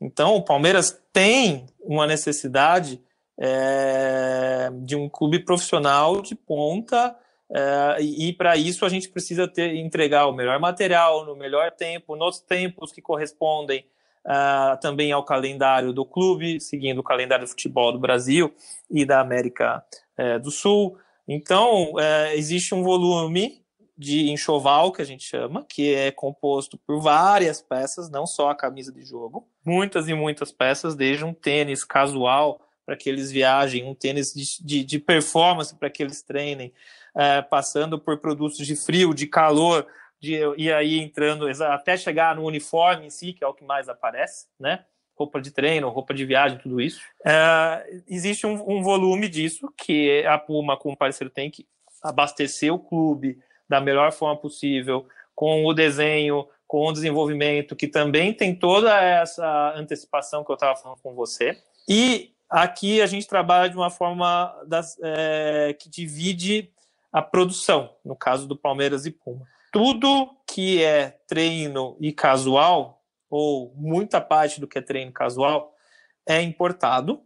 Então, 0.00 0.36
o 0.36 0.42
Palmeiras 0.42 1.02
tem 1.12 1.66
uma 1.80 2.06
necessidade 2.06 3.00
é, 3.38 4.70
de 4.82 4.94
um 4.94 5.08
clube 5.08 5.40
profissional 5.40 6.22
de 6.22 6.34
ponta, 6.34 7.16
é, 7.50 7.96
e, 8.00 8.28
e 8.28 8.32
para 8.32 8.56
isso 8.56 8.84
a 8.84 8.88
gente 8.88 9.08
precisa 9.08 9.48
ter, 9.48 9.74
entregar 9.74 10.26
o 10.26 10.32
melhor 10.32 10.58
material, 10.60 11.24
no 11.24 11.34
melhor 11.34 11.72
tempo, 11.72 12.14
nos 12.14 12.40
tempos 12.40 12.92
que 12.92 13.02
correspondem 13.02 13.84
uh, 14.26 14.78
também 14.80 15.12
ao 15.12 15.24
calendário 15.24 15.92
do 15.92 16.04
clube, 16.04 16.60
seguindo 16.60 16.98
o 16.98 17.04
calendário 17.04 17.46
do 17.46 17.48
futebol 17.48 17.92
do 17.92 17.98
Brasil 17.98 18.52
e 18.90 19.04
da 19.04 19.20
América 19.20 19.82
uh, 20.18 20.40
do 20.40 20.50
Sul. 20.50 20.98
Então, 21.26 21.92
uh, 21.92 22.32
existe 22.34 22.74
um 22.74 22.82
volume 22.82 23.64
de 23.96 24.30
enxoval, 24.30 24.92
que 24.92 25.00
a 25.00 25.06
gente 25.06 25.24
chama, 25.24 25.64
que 25.66 25.94
é 25.94 26.10
composto 26.10 26.78
por 26.86 27.00
várias 27.00 27.62
peças, 27.62 28.10
não 28.10 28.26
só 28.26 28.50
a 28.50 28.54
camisa 28.54 28.92
de 28.92 29.02
jogo, 29.02 29.48
muitas 29.64 30.06
e 30.06 30.12
muitas 30.12 30.52
peças, 30.52 30.94
desde 30.94 31.24
um 31.24 31.32
tênis 31.32 31.82
casual 31.82 32.60
para 32.84 32.96
que 32.96 33.08
eles 33.08 33.32
viajem, 33.32 33.84
um 33.84 33.94
tênis 33.94 34.32
de, 34.32 34.64
de, 34.64 34.84
de 34.84 34.98
performance 34.98 35.74
para 35.74 35.90
que 35.90 36.02
eles 36.02 36.22
treinem, 36.22 36.72
é, 37.16 37.42
passando 37.42 37.98
por 37.98 38.18
produtos 38.18 38.64
de 38.64 38.76
frio, 38.76 39.14
de 39.14 39.26
calor, 39.26 39.86
de, 40.20 40.38
e 40.56 40.72
aí 40.72 40.98
entrando 40.98 41.46
até 41.64 41.96
chegar 41.96 42.34
no 42.36 42.44
uniforme 42.44 43.06
em 43.06 43.10
si, 43.10 43.32
que 43.32 43.44
é 43.44 43.46
o 43.46 43.54
que 43.54 43.64
mais 43.64 43.88
aparece, 43.88 44.46
né? 44.58 44.84
Roupa 45.14 45.40
de 45.40 45.50
treino, 45.50 45.88
roupa 45.88 46.12
de 46.12 46.24
viagem, 46.24 46.58
tudo 46.58 46.80
isso. 46.80 47.00
É, 47.24 48.02
existe 48.06 48.46
um, 48.46 48.52
um 48.70 48.82
volume 48.82 49.28
disso 49.28 49.72
que 49.76 50.24
a 50.26 50.38
Puma, 50.38 50.76
como 50.76 50.96
parceiro, 50.96 51.32
tem 51.32 51.50
que 51.50 51.66
abastecer 52.02 52.72
o 52.72 52.78
clube, 52.78 53.38
da 53.68 53.80
melhor 53.80 54.12
forma 54.12 54.36
possível, 54.36 55.06
com 55.34 55.64
o 55.64 55.74
desenho, 55.74 56.46
com 56.66 56.86
o 56.86 56.92
desenvolvimento, 56.92 57.76
que 57.76 57.86
também 57.86 58.32
tem 58.32 58.54
toda 58.54 59.00
essa 59.00 59.74
antecipação 59.76 60.44
que 60.44 60.50
eu 60.50 60.54
estava 60.54 60.76
falando 60.76 60.98
com 61.00 61.14
você. 61.14 61.58
E 61.88 62.32
aqui 62.48 63.00
a 63.00 63.06
gente 63.06 63.26
trabalha 63.26 63.68
de 63.68 63.76
uma 63.76 63.90
forma 63.90 64.54
das, 64.66 64.98
é, 65.02 65.74
que 65.78 65.88
divide 65.88 66.70
a 67.12 67.22
produção, 67.22 67.94
no 68.04 68.16
caso 68.16 68.46
do 68.46 68.56
Palmeiras 68.56 69.06
e 69.06 69.10
Puma. 69.10 69.46
Tudo 69.72 70.30
que 70.46 70.82
é 70.82 71.18
treino 71.26 71.96
e 72.00 72.12
casual, 72.12 73.02
ou 73.28 73.74
muita 73.76 74.20
parte 74.20 74.60
do 74.60 74.66
que 74.66 74.78
é 74.78 74.82
treino 74.82 75.12
casual, 75.12 75.74
é 76.26 76.40
importado 76.42 77.22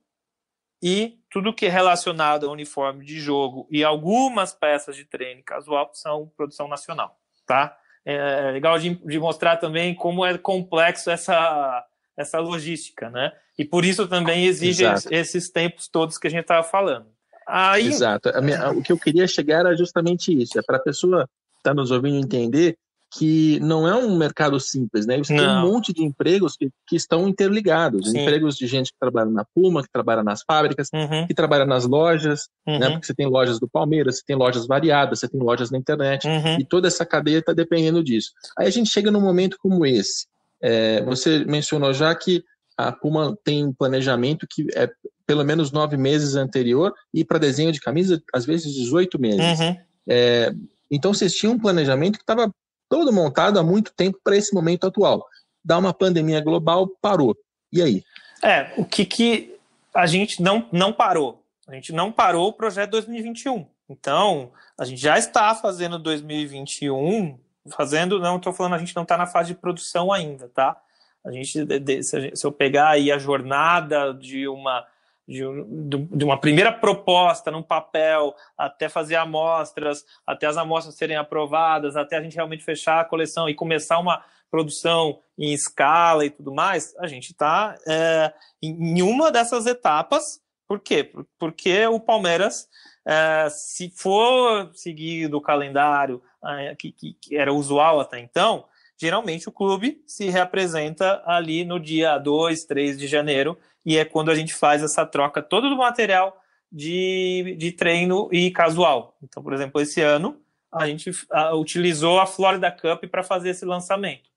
e 0.83 1.18
tudo 1.31 1.55
que 1.55 1.66
é 1.66 1.68
relacionado 1.68 2.46
ao 2.46 2.53
uniforme 2.53 3.05
de 3.05 3.20
jogo 3.20 3.68
e 3.70 3.85
algumas 3.85 4.53
peças 4.53 4.96
de 4.96 5.05
treino 5.05 5.42
casual 5.42 5.90
são 5.92 6.31
produção 6.37 6.66
nacional, 6.68 7.18
tá? 7.46 7.76
É 8.05 8.50
legal 8.50 8.79
de, 8.79 8.94
de 8.94 9.18
mostrar 9.18 9.59
também 9.59 9.94
como 9.94 10.24
é 10.24 10.37
complexo 10.38 11.11
essa, 11.11 11.87
essa 12.16 12.38
logística, 12.40 13.11
né? 13.11 13.33
E 13.59 13.64
por 13.64 13.85
isso 13.85 14.09
também 14.09 14.46
exige 14.46 14.85
Exato. 14.85 15.14
esses 15.14 15.50
tempos 15.50 15.87
todos 15.87 16.16
que 16.16 16.26
a 16.26 16.31
gente 16.31 16.42
estava 16.42 16.66
falando. 16.66 17.07
Aí... 17.46 17.88
Exato. 17.88 18.31
Minha, 18.42 18.70
o 18.70 18.83
que 18.83 18.90
eu 18.90 18.98
queria 18.98 19.26
chegar 19.26 19.61
era 19.61 19.76
justamente 19.76 20.33
isso, 20.33 20.59
é 20.59 20.62
para 20.62 20.79
a 20.79 20.83
pessoa 20.83 21.29
está 21.60 21.74
nos 21.74 21.90
ouvindo 21.90 22.16
entender 22.16 22.76
que 23.12 23.58
não 23.60 23.88
é 23.88 23.94
um 23.94 24.16
mercado 24.16 24.60
simples, 24.60 25.04
né? 25.04 25.18
Você 25.18 25.34
não. 25.34 25.44
tem 25.44 25.52
um 25.52 25.72
monte 25.72 25.92
de 25.92 26.04
empregos 26.04 26.56
que, 26.56 26.70
que 26.86 26.94
estão 26.94 27.28
interligados. 27.28 28.08
Sim. 28.08 28.20
Empregos 28.20 28.56
de 28.56 28.68
gente 28.68 28.92
que 28.92 28.98
trabalha 29.00 29.28
na 29.28 29.44
Puma, 29.52 29.82
que 29.82 29.90
trabalha 29.92 30.22
nas 30.22 30.42
fábricas, 30.42 30.88
uhum. 30.94 31.26
que 31.26 31.34
trabalha 31.34 31.64
nas 31.66 31.84
lojas, 31.84 32.48
né? 32.64 32.74
uhum. 32.74 32.78
né? 32.78 32.90
Porque 32.90 33.06
você 33.06 33.14
tem 33.14 33.26
lojas 33.26 33.58
do 33.58 33.68
Palmeiras, 33.68 34.18
você 34.18 34.22
tem 34.24 34.36
lojas 34.36 34.66
variadas, 34.66 35.18
você 35.18 35.28
tem 35.28 35.40
lojas 35.40 35.72
na 35.72 35.78
internet, 35.78 36.26
uhum. 36.26 36.60
e 36.60 36.64
toda 36.64 36.86
essa 36.86 37.04
cadeia 37.04 37.38
está 37.38 37.52
dependendo 37.52 38.02
disso. 38.04 38.30
Aí 38.56 38.68
a 38.68 38.70
gente 38.70 38.88
chega 38.88 39.10
num 39.10 39.20
momento 39.20 39.56
como 39.58 39.84
esse. 39.84 40.26
É, 40.62 41.02
você 41.02 41.44
mencionou 41.44 41.92
já 41.92 42.14
que 42.14 42.44
a 42.76 42.92
Puma 42.92 43.36
tem 43.44 43.66
um 43.66 43.72
planejamento 43.72 44.46
que 44.48 44.66
é 44.74 44.88
pelo 45.26 45.44
menos 45.44 45.72
nove 45.72 45.96
meses 45.96 46.36
anterior 46.36 46.92
e 47.12 47.24
para 47.24 47.38
desenho 47.38 47.72
de 47.72 47.80
camisa, 47.80 48.22
às 48.32 48.44
vezes 48.46 48.72
18 48.72 49.20
meses. 49.20 49.60
Uhum. 49.60 49.76
É, 50.08 50.52
então 50.90 51.14
vocês 51.14 51.35
tinham 51.35 51.55
um 51.55 51.59
planejamento 51.59 52.16
que 52.16 52.22
estava 52.22 52.53
todo 52.88 53.12
montado 53.12 53.59
há 53.59 53.62
muito 53.62 53.92
tempo 53.94 54.18
para 54.22 54.37
esse 54.37 54.53
momento 54.53 54.87
atual. 54.87 55.24
dá 55.64 55.79
uma 55.79 55.94
pandemia 55.94 56.40
global, 56.40 56.88
parou. 57.00 57.37
E 57.72 57.81
aí? 57.81 58.03
É, 58.42 58.72
o 58.76 58.85
que, 58.85 59.05
que 59.05 59.55
a 59.94 60.07
gente 60.07 60.42
não, 60.42 60.66
não 60.72 60.92
parou? 60.92 61.44
A 61.68 61.74
gente 61.74 61.92
não 61.92 62.11
parou 62.11 62.48
o 62.48 62.53
projeto 62.53 62.90
2021. 62.90 63.66
Então, 63.88 64.50
a 64.79 64.85
gente 64.85 65.00
já 65.00 65.18
está 65.18 65.55
fazendo 65.55 65.98
2021, 65.98 67.38
fazendo, 67.68 68.18
não 68.18 68.37
estou 68.37 68.53
falando, 68.53 68.74
a 68.74 68.79
gente 68.79 68.96
não 68.96 69.03
está 69.03 69.16
na 69.16 69.26
fase 69.26 69.48
de 69.55 69.61
produção 69.61 70.12
ainda, 70.12 70.48
tá? 70.48 70.81
A 71.24 71.31
gente, 71.31 71.59
se 72.03 72.46
eu 72.46 72.50
pegar 72.50 72.88
aí 72.88 73.12
a 73.12 73.18
jornada 73.18 74.14
de 74.14 74.48
uma 74.48 74.87
de, 75.30 75.96
de, 76.16 76.24
uma 76.24 76.38
primeira 76.38 76.72
proposta 76.72 77.50
num 77.50 77.62
papel, 77.62 78.34
até 78.58 78.88
fazer 78.88 79.14
amostras, 79.14 80.04
até 80.26 80.46
as 80.46 80.56
amostras 80.56 80.96
serem 80.96 81.16
aprovadas, 81.16 81.96
até 81.96 82.16
a 82.16 82.22
gente 82.22 82.34
realmente 82.34 82.64
fechar 82.64 83.00
a 83.00 83.04
coleção 83.04 83.48
e 83.48 83.54
começar 83.54 84.00
uma 84.00 84.24
produção 84.50 85.20
em 85.38 85.52
escala 85.52 86.26
e 86.26 86.30
tudo 86.30 86.52
mais, 86.52 86.92
a 86.98 87.06
gente 87.06 87.30
está 87.30 87.78
é, 87.86 88.32
em 88.60 89.00
uma 89.00 89.30
dessas 89.30 89.66
etapas. 89.66 90.40
Por 90.66 90.80
quê? 90.80 91.12
Porque 91.38 91.86
o 91.86 92.00
Palmeiras, 92.00 92.68
é, 93.06 93.48
se 93.48 93.88
for 93.90 94.70
seguir 94.74 95.28
do 95.28 95.40
calendário 95.40 96.20
é, 96.44 96.74
que, 96.74 96.92
que 96.92 97.36
era 97.36 97.52
usual 97.52 98.00
até 98.00 98.18
então, 98.18 98.64
geralmente 99.00 99.48
o 99.48 99.52
clube 99.52 100.02
se 100.06 100.28
reapresenta 100.28 101.22
ali 101.24 101.64
no 101.64 101.78
dia 101.78 102.18
2, 102.18 102.64
3 102.64 102.98
de 102.98 103.06
janeiro, 103.06 103.56
e 103.84 103.96
é 103.96 104.04
quando 104.04 104.30
a 104.30 104.34
gente 104.34 104.54
faz 104.54 104.82
essa 104.82 105.06
troca 105.06 105.42
todo 105.42 105.68
do 105.68 105.76
material 105.76 106.40
de, 106.70 107.56
de 107.58 107.72
treino 107.72 108.28
e 108.32 108.50
casual. 108.50 109.16
Então, 109.22 109.42
por 109.42 109.52
exemplo, 109.52 109.80
esse 109.80 110.00
ano 110.00 110.40
a 110.72 110.86
gente 110.86 111.10
utilizou 111.54 112.20
a 112.20 112.26
Florida 112.26 112.70
Cup 112.70 113.04
para 113.10 113.24
fazer 113.24 113.50
esse 113.50 113.64
lançamento. 113.64 114.30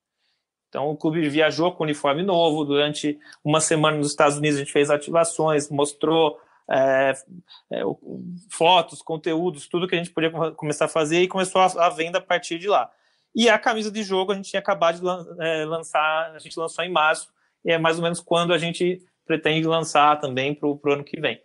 Então, 0.67 0.89
o 0.89 0.97
clube 0.97 1.29
viajou 1.29 1.71
com 1.71 1.83
uniforme 1.83 2.23
novo. 2.23 2.65
Durante 2.65 3.19
uma 3.43 3.61
semana 3.61 3.97
nos 3.97 4.07
Estados 4.07 4.37
Unidos, 4.39 4.57
a 4.57 4.63
gente 4.63 4.71
fez 4.71 4.89
ativações, 4.89 5.69
mostrou 5.69 6.39
é, 6.67 7.13
é, 7.71 7.81
fotos, 8.49 9.03
conteúdos, 9.03 9.67
tudo 9.67 9.87
que 9.87 9.93
a 9.93 9.97
gente 9.99 10.09
podia 10.09 10.31
começar 10.53 10.85
a 10.85 10.89
fazer 10.89 11.21
e 11.21 11.27
começou 11.27 11.61
a, 11.61 11.65
a, 11.65 11.89
venda 11.89 12.17
a 12.17 12.21
partir 12.21 12.57
de 12.57 12.67
lá. 12.67 12.89
E 13.35 13.49
a 13.49 13.59
camisa 13.59 13.91
de 13.91 14.01
jogo 14.01 14.31
a 14.31 14.35
gente 14.35 14.49
tinha 14.49 14.59
acabado 14.59 14.95
de 14.95 15.03
lan 15.03 15.25
é, 15.39 15.65
lançar, 15.65 16.31
a 16.33 16.39
gente 16.39 16.57
lançou 16.57 16.83
em 16.83 16.91
março, 16.91 17.31
e 17.63 17.71
é 17.71 17.77
mais 17.77 17.97
ou 17.97 18.03
menos 18.03 18.19
quando 18.19 18.51
a 18.51 18.57
gente 18.57 19.05
pretende 19.25 19.67
lançar 19.67 20.19
também 20.19 20.53
para 20.53 20.67
o 20.67 20.79
ano 20.85 21.03
que 21.03 21.19
vem. 21.19 21.41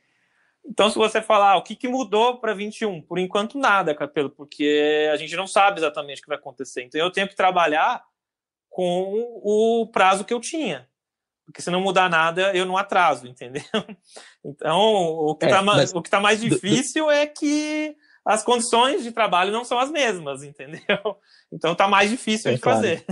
Então, 0.64 0.90
se 0.90 0.96
você 0.96 1.22
falar 1.22 1.52
ah, 1.52 1.56
o 1.56 1.62
que, 1.62 1.74
que 1.74 1.88
mudou 1.88 2.38
para 2.38 2.52
21, 2.52 3.00
por 3.02 3.18
enquanto 3.18 3.58
nada, 3.58 3.94
Capelo, 3.94 4.28
porque 4.28 5.08
a 5.10 5.16
gente 5.16 5.34
não 5.34 5.46
sabe 5.46 5.80
exatamente 5.80 6.18
o 6.18 6.22
que 6.22 6.28
vai 6.28 6.36
acontecer. 6.36 6.82
Então, 6.82 7.00
eu 7.00 7.10
tenho 7.10 7.28
que 7.28 7.36
trabalhar 7.36 8.02
com 8.68 9.40
o 9.42 9.88
prazo 9.90 10.24
que 10.24 10.34
eu 10.34 10.40
tinha. 10.40 10.86
Porque 11.46 11.62
se 11.62 11.70
não 11.70 11.80
mudar 11.80 12.10
nada, 12.10 12.54
eu 12.54 12.66
não 12.66 12.76
atraso, 12.76 13.26
entendeu? 13.28 13.62
Então, 14.44 14.78
o 14.78 15.34
que 15.34 15.46
está 15.46 15.58
é, 15.58 15.62
mas... 15.62 15.92
tá 16.10 16.20
mais 16.20 16.40
difícil 16.40 17.10
é 17.10 17.26
que 17.26 17.96
as 18.28 18.44
condições 18.44 19.02
de 19.02 19.10
trabalho 19.10 19.50
não 19.50 19.64
são 19.64 19.78
as 19.78 19.90
mesmas, 19.90 20.42
entendeu? 20.44 21.16
Então 21.50 21.72
está 21.72 21.88
mais 21.88 22.10
difícil 22.10 22.50
é, 22.50 22.54
de 22.54 22.60
claro. 22.60 22.78
fazer. 22.78 23.04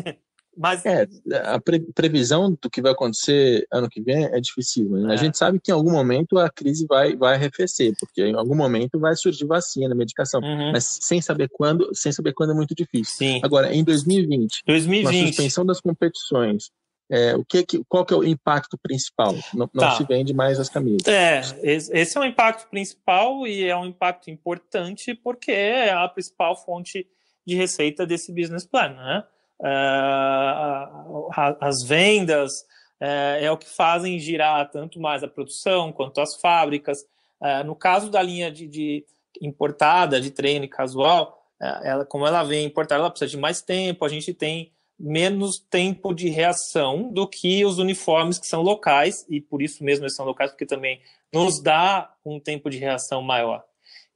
Mas... 0.57 0.85
É, 0.87 1.07
a 1.45 1.61
pre 1.61 1.81
previsão 1.95 2.57
do 2.61 2.71
que 2.71 2.81
vai 2.81 2.93
acontecer 2.93 3.67
ano 3.71 3.89
que 3.89 4.01
vem 4.01 4.25
é 4.25 4.41
difícil. 4.41 4.89
Né? 4.89 5.11
É. 5.11 5.15
A 5.15 5.17
gente 5.17 5.37
sabe 5.37 5.61
que 5.61 5.71
em 5.71 5.75
algum 5.75 5.91
momento 5.91 6.39
a 6.39 6.49
crise 6.49 6.87
vai, 6.89 7.15
vai 7.15 7.35
arrefecer, 7.35 7.93
porque 8.01 8.25
em 8.25 8.35
algum 8.35 8.57
momento 8.57 8.99
vai 8.99 9.15
surgir 9.15 9.45
vacina, 9.45 9.95
medicação, 9.95 10.41
uhum. 10.41 10.73
mas 10.73 10.99
sem 11.03 11.21
saber 11.21 11.49
quando, 11.53 11.95
sem 11.95 12.11
saber 12.13 12.33
quando 12.33 12.53
é 12.53 12.55
muito 12.55 12.75
difícil. 12.75 13.17
Sim. 13.17 13.41
Agora, 13.43 13.75
em 13.75 13.85
2020, 13.85 14.63
2020. 14.67 15.05
com 15.05 15.09
a 15.09 15.27
suspensão 15.27 15.67
das 15.67 15.81
competições, 15.81 16.71
é, 17.09 17.37
o 17.37 17.45
que, 17.45 17.65
qual 17.89 18.05
que 18.05 18.13
é 18.13 18.17
o 18.17 18.25
impacto 18.25 18.77
principal? 18.79 19.33
Não, 19.55 19.71
não 19.73 19.85
tá. 19.85 19.93
se 19.93 20.05
vende 20.05 20.35
mais 20.35 20.59
as 20.59 20.69
camisas. 20.69 21.07
É, 21.07 21.41
esse 21.63 22.17
é 22.17 22.21
o 22.21 22.25
impacto 22.25 22.69
principal 22.69 23.47
e 23.47 23.65
é 23.65 23.77
um 23.77 23.87
impacto 23.87 24.31
importante 24.31 25.15
porque 25.15 25.53
é 25.53 25.93
a 25.93 26.09
principal 26.09 26.57
fonte 26.57 27.07
de 27.47 27.55
receita 27.55 28.05
desse 28.05 28.33
business 28.33 28.67
plan, 28.67 28.89
né? 28.89 29.25
Uh, 29.61 31.29
as 31.61 31.83
vendas 31.83 32.53
uh, 33.01 33.39
é 33.41 33.51
o 33.51 33.57
que 33.57 33.69
fazem 33.69 34.19
girar 34.19 34.71
tanto 34.71 35.01
mais 35.01 35.23
a 35.23 35.29
produção 35.29 35.93
quanto 35.93 36.21
as 36.21 36.37
fábricas. 36.37 36.99
Uh, 37.41 37.65
no 37.65 37.75
caso 37.75 38.11
da 38.11 38.23
linha 38.23 38.51
de, 38.51 38.67
de, 38.67 39.05
importada, 39.41 40.21
de 40.21 40.31
treino 40.31 40.69
casual, 40.69 41.43
ela, 41.83 42.05
como 42.05 42.27
ela 42.27 42.43
vem 42.43 42.67
importada, 42.67 43.01
ela 43.01 43.11
precisa 43.11 43.31
de 43.31 43.39
mais 43.39 43.63
tempo, 43.63 44.05
a 44.05 44.09
gente 44.11 44.35
tem 44.35 44.73
menos 44.99 45.59
tempo 45.59 46.15
de 46.15 46.29
reação 46.29 47.11
do 47.13 47.27
que 47.27 47.65
os 47.65 47.79
uniformes 47.79 48.39
que 48.39 48.47
são 48.47 48.63
locais, 48.63 49.27
e 49.29 49.41
por 49.41 49.63
isso 49.63 49.85
mesmo 49.85 50.05
eles 50.05 50.15
são 50.15 50.25
locais, 50.25 50.51
porque 50.51 50.67
também 50.67 51.01
nos 51.33 51.63
dá 51.63 52.15
um 52.25 52.41
tempo 52.41 52.71
de 52.71 52.79
reação 52.79 53.23
maior. 53.23 53.65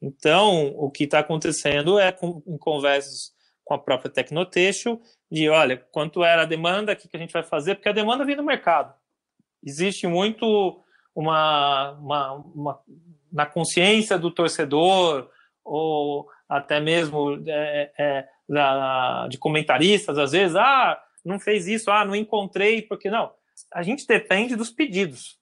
Então, 0.00 0.74
o 0.78 0.90
que 0.90 1.04
está 1.04 1.18
acontecendo 1.18 1.98
é 1.98 2.10
com, 2.10 2.42
em 2.46 2.56
conversas 2.56 3.32
com 3.64 3.74
a 3.74 3.78
própria 3.78 4.10
Tecnotextil, 4.10 5.00
de 5.30 5.48
olha, 5.48 5.76
quanto 5.92 6.24
era 6.24 6.42
a 6.42 6.46
demanda, 6.46 6.92
o 6.92 6.96
que, 6.96 7.08
que 7.08 7.16
a 7.16 7.20
gente 7.20 7.32
vai 7.32 7.42
fazer, 7.42 7.76
porque 7.76 7.88
a 7.88 7.92
demanda 7.92 8.24
vem 8.24 8.36
do 8.36 8.42
mercado. 8.42 8.94
Existe 9.62 10.06
muito 10.06 10.82
uma, 11.14 11.92
uma, 11.92 12.32
uma 12.32 12.80
na 13.32 13.46
consciência 13.46 14.18
do 14.18 14.30
torcedor, 14.30 15.30
ou 15.64 16.28
até 16.48 16.80
mesmo 16.80 17.40
é, 17.46 17.92
é, 17.96 18.28
da, 18.48 19.28
de 19.28 19.38
comentaristas, 19.38 20.18
às 20.18 20.32
vezes, 20.32 20.56
ah, 20.56 21.00
não 21.24 21.38
fez 21.38 21.68
isso, 21.68 21.90
ah, 21.90 22.04
não 22.04 22.16
encontrei, 22.16 22.82
porque 22.82 23.08
não. 23.08 23.32
A 23.72 23.82
gente 23.82 24.06
depende 24.06 24.56
dos 24.56 24.70
pedidos. 24.70 25.38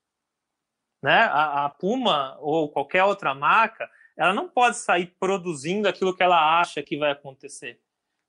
Né? 1.03 1.21
A, 1.21 1.65
a 1.65 1.69
Puma 1.71 2.37
ou 2.41 2.69
qualquer 2.69 3.05
outra 3.05 3.35
marca, 3.35 3.89
ela 4.17 4.35
não 4.35 4.49
pode 4.49 4.77
sair 4.77 5.15
produzindo 5.19 5.89
aquilo 5.89 6.15
que 6.15 6.23
ela 6.23 6.61
acha 6.61 6.83
que 6.83 6.99
vai 6.99 7.13
acontecer. 7.13 7.81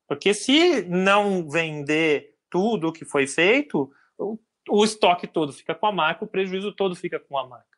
Porque 0.09 0.33
se 0.33 0.81
não 0.87 1.47
vender 1.47 2.33
tudo 2.49 2.87
o 2.87 2.91
que 2.91 3.05
foi 3.05 3.27
feito, 3.27 3.91
o, 4.17 4.39
o 4.67 4.83
estoque 4.83 5.27
todo 5.27 5.53
fica 5.53 5.75
com 5.75 5.85
a 5.85 5.91
marca, 5.91 6.25
o 6.25 6.27
prejuízo 6.27 6.73
todo 6.73 6.95
fica 6.95 7.19
com 7.19 7.37
a 7.37 7.47
marca. 7.47 7.77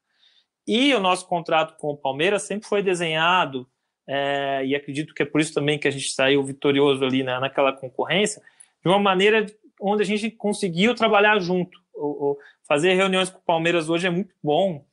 E 0.66 0.96
o 0.96 1.00
nosso 1.02 1.28
contrato 1.28 1.76
com 1.78 1.90
o 1.90 1.98
Palmeiras 1.98 2.44
sempre 2.44 2.70
foi 2.70 2.82
desenhado, 2.82 3.68
é, 4.08 4.66
e 4.66 4.74
acredito 4.74 5.14
que 5.14 5.24
é 5.24 5.26
por 5.26 5.42
isso 5.42 5.54
também 5.54 5.78
que 5.78 5.90
a 5.90 5.92
gente 5.92 6.10
saiu 6.10 6.42
vitorioso 6.42 7.04
ali 7.04 7.22
na, 7.22 7.42
naquela 7.42 7.74
concorrência, 7.74 8.42
de 8.82 8.90
uma 8.90 9.00
maneira 9.00 9.46
onde 9.80 10.04
a 10.04 10.06
gente 10.06 10.32
conseguiu 10.32 10.96
trabalhar 10.96 11.38
junto. 11.40 11.78
O, 11.94 12.32
o, 12.32 12.38
fazer 12.66 12.94
reuniões 12.94 13.30
com 13.30 13.40
o 13.40 13.44
Palmeiras 13.44 13.90
hoje 13.90 14.08
é 14.08 14.10
muito 14.10 14.34
bom, 14.42 14.86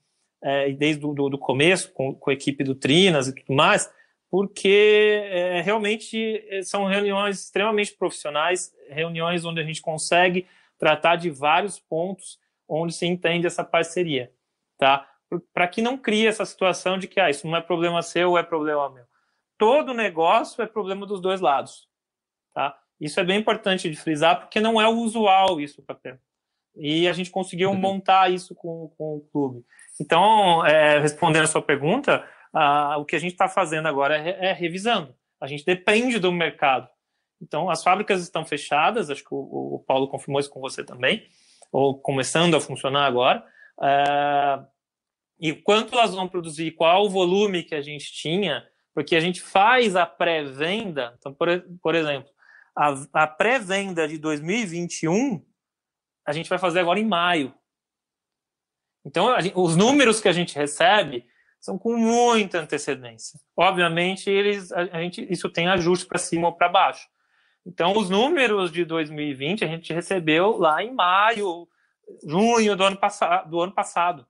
é, 0.42 0.72
desde 0.72 1.06
o 1.06 1.38
começo, 1.38 1.92
com, 1.92 2.12
com, 2.14 2.30
a 2.30 2.32
equipe 2.32 2.64
do 2.64 2.74
Trinas 2.74 3.28
e 3.28 3.32
tudo 3.32 3.54
mais, 3.54 3.88
porque 4.30 5.22
é, 5.24 5.60
realmente 5.60 6.44
é, 6.48 6.62
são 6.62 6.84
reuniões 6.84 7.40
extremamente 7.44 7.94
profissionais, 7.94 8.74
reuniões 8.88 9.44
onde 9.44 9.60
a 9.60 9.64
gente 9.64 9.80
consegue 9.80 10.46
tratar 10.78 11.16
de 11.16 11.30
vários 11.30 11.78
pontos 11.78 12.38
onde 12.68 12.92
se 12.92 13.06
entende 13.06 13.46
essa 13.46 13.64
parceria, 13.64 14.30
tá? 14.76 15.08
Para 15.52 15.66
que 15.66 15.80
não 15.80 15.96
crie 15.96 16.26
essa 16.26 16.44
situação 16.44 16.98
de 16.98 17.08
que 17.08 17.18
ah, 17.18 17.30
isso 17.30 17.46
não 17.46 17.56
é 17.56 17.60
problema 17.60 18.02
seu 18.02 18.36
é 18.36 18.42
problema 18.42 18.90
meu. 18.90 19.04
Todo 19.56 19.94
negócio 19.94 20.62
é 20.62 20.66
problema 20.66 21.06
dos 21.06 21.20
dois 21.20 21.40
lados, 21.40 21.88
tá? 22.54 22.78
Isso 23.00 23.18
é 23.18 23.24
bem 23.24 23.38
importante 23.38 23.88
de 23.88 23.96
frisar, 23.96 24.40
porque 24.40 24.60
não 24.60 24.80
é 24.80 24.86
o 24.86 24.98
usual 24.98 25.60
isso, 25.60 25.82
Capel. 25.82 26.18
E 26.76 27.08
a 27.08 27.12
gente 27.12 27.30
conseguiu 27.30 27.70
uhum. 27.70 27.76
montar 27.76 28.30
isso 28.30 28.54
com, 28.54 28.92
com 28.96 29.16
o 29.16 29.20
clube. 29.32 29.64
Então, 30.00 30.64
é, 30.66 30.98
respondendo 30.98 31.44
a 31.44 31.48
sua 31.48 31.62
pergunta, 31.62 32.24
ah, 32.52 32.96
o 32.98 33.04
que 33.04 33.16
a 33.16 33.18
gente 33.18 33.32
está 33.32 33.48
fazendo 33.48 33.86
agora 33.86 34.16
é, 34.16 34.48
é, 34.48 34.52
revisando. 34.52 35.14
A 35.40 35.46
gente 35.46 35.64
depende 35.64 36.18
do 36.18 36.32
mercado. 36.32 36.88
Então, 37.40 37.70
as 37.70 37.82
fábricas 37.82 38.22
estão 38.22 38.44
fechadas, 38.44 39.10
acho 39.10 39.22
que 39.22 39.32
o, 39.34 39.76
o 39.76 39.84
Paulo 39.86 40.08
confirmou 40.08 40.40
isso 40.40 40.50
com 40.50 40.60
você 40.60 40.84
também, 40.84 41.28
ou 41.70 41.98
começando 41.98 42.56
a 42.56 42.60
funcionar 42.60 43.06
agora. 43.06 43.44
Ah, 43.80 44.66
e 45.40 45.52
quanto 45.52 45.94
elas 45.94 46.14
vão 46.14 46.28
produzir, 46.28 46.72
qual 46.72 47.04
o 47.04 47.10
volume 47.10 47.62
que 47.62 47.74
a 47.74 47.80
gente 47.82 48.12
tinha, 48.12 48.66
porque 48.92 49.14
a 49.14 49.20
gente 49.20 49.40
faz 49.40 49.94
a 49.94 50.04
pré-venda. 50.04 51.14
Então, 51.18 51.32
por, 51.32 51.48
por 51.80 51.94
exemplo, 51.94 52.28
a, 52.74 52.94
a 53.12 53.26
pré-venda 53.26 54.08
de 54.08 54.18
2021 54.18 55.44
a 56.28 56.32
gente 56.32 56.50
vai 56.50 56.58
fazer 56.58 56.80
agora 56.80 57.00
em 57.00 57.06
maio. 57.06 57.54
Então, 59.02 59.40
gente, 59.40 59.54
os 59.56 59.76
números 59.76 60.20
que 60.20 60.28
a 60.28 60.32
gente 60.32 60.54
recebe 60.54 61.24
são 61.60 61.78
com 61.78 61.96
muita 61.96 62.60
antecedência. 62.60 63.38
Obviamente, 63.56 64.30
eles, 64.30 64.70
a, 64.72 64.80
a 64.80 65.00
gente, 65.00 65.26
isso 65.30 65.48
tem 65.50 65.68
ajuste 65.68 66.06
para 66.06 66.18
cima 66.18 66.48
ou 66.48 66.52
para 66.52 66.68
baixo. 66.68 67.08
Então, 67.66 67.96
os 67.96 68.08
números 68.08 68.72
de 68.72 68.84
2020 68.84 69.64
a 69.64 69.68
gente 69.68 69.92
recebeu 69.92 70.56
lá 70.56 70.82
em 70.82 70.94
maio, 70.94 71.68
junho 72.26 72.74
do 72.74 72.84
ano, 72.84 72.96
passado, 72.96 73.50
do 73.50 73.60
ano 73.60 73.72
passado. 73.72 74.26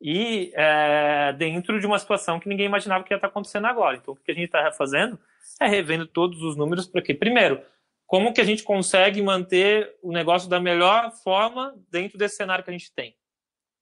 E 0.00 0.52
é, 0.54 1.32
dentro 1.32 1.80
de 1.80 1.86
uma 1.86 1.98
situação 1.98 2.38
que 2.38 2.48
ninguém 2.48 2.66
imaginava 2.66 3.04
que 3.04 3.12
ia 3.12 3.16
estar 3.16 3.28
acontecendo 3.28 3.66
agora. 3.66 3.96
Então, 3.96 4.14
o 4.14 4.16
que 4.16 4.30
a 4.30 4.34
gente 4.34 4.46
está 4.46 4.70
fazendo 4.72 5.18
é 5.60 5.66
revendo 5.66 6.06
todos 6.06 6.42
os 6.42 6.56
números 6.56 6.86
para 6.86 7.02
quê? 7.02 7.14
Primeiro, 7.14 7.60
como 8.06 8.32
que 8.32 8.40
a 8.40 8.44
gente 8.44 8.62
consegue 8.62 9.22
manter 9.22 9.96
o 10.02 10.12
negócio 10.12 10.48
da 10.48 10.60
melhor 10.60 11.12
forma 11.12 11.74
dentro 11.90 12.18
desse 12.18 12.36
cenário 12.36 12.62
que 12.62 12.70
a 12.70 12.72
gente 12.72 12.92
tem. 12.92 13.16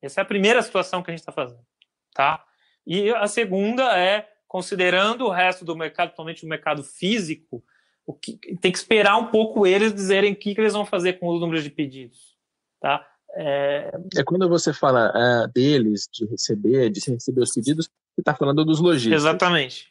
Essa 0.00 0.20
é 0.20 0.22
a 0.22 0.26
primeira 0.26 0.62
situação 0.62 1.02
que 1.02 1.10
a 1.10 1.12
gente 1.12 1.20
está 1.20 1.32
fazendo, 1.32 1.66
tá? 2.14 2.44
E 2.86 3.10
a 3.10 3.26
segunda 3.26 3.98
é 3.98 4.28
considerando 4.48 5.26
o 5.26 5.30
resto 5.30 5.64
do 5.64 5.76
mercado, 5.76 6.08
principalmente 6.08 6.44
o 6.44 6.48
mercado 6.48 6.82
físico, 6.82 7.62
o 8.04 8.12
que 8.12 8.36
tem 8.60 8.72
que 8.72 8.78
esperar 8.78 9.16
um 9.16 9.26
pouco 9.26 9.66
eles 9.66 9.94
dizerem 9.94 10.32
o 10.32 10.36
que, 10.36 10.54
que 10.54 10.60
eles 10.60 10.72
vão 10.72 10.84
fazer 10.84 11.14
com 11.14 11.28
os 11.28 11.40
números 11.40 11.62
de 11.62 11.70
pedidos, 11.70 12.36
tá? 12.80 13.06
É, 13.32 13.92
é 14.16 14.24
quando 14.24 14.48
você 14.48 14.72
fala 14.72 15.12
é, 15.14 15.48
deles, 15.48 16.08
de 16.12 16.26
receber, 16.26 16.90
de 16.90 17.00
receber 17.12 17.42
os 17.42 17.54
pedidos, 17.54 17.86
você 17.86 18.20
está 18.20 18.34
falando 18.34 18.64
dos 18.64 18.80
lojistas. 18.80 19.22
Exatamente. 19.22 19.88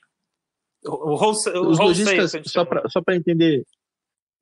O, 0.83 1.15
o, 1.15 1.31
os 1.31 1.79
lojistas, 1.79 2.33
só 2.45 2.65
para 2.65 3.15
entender, 3.15 3.65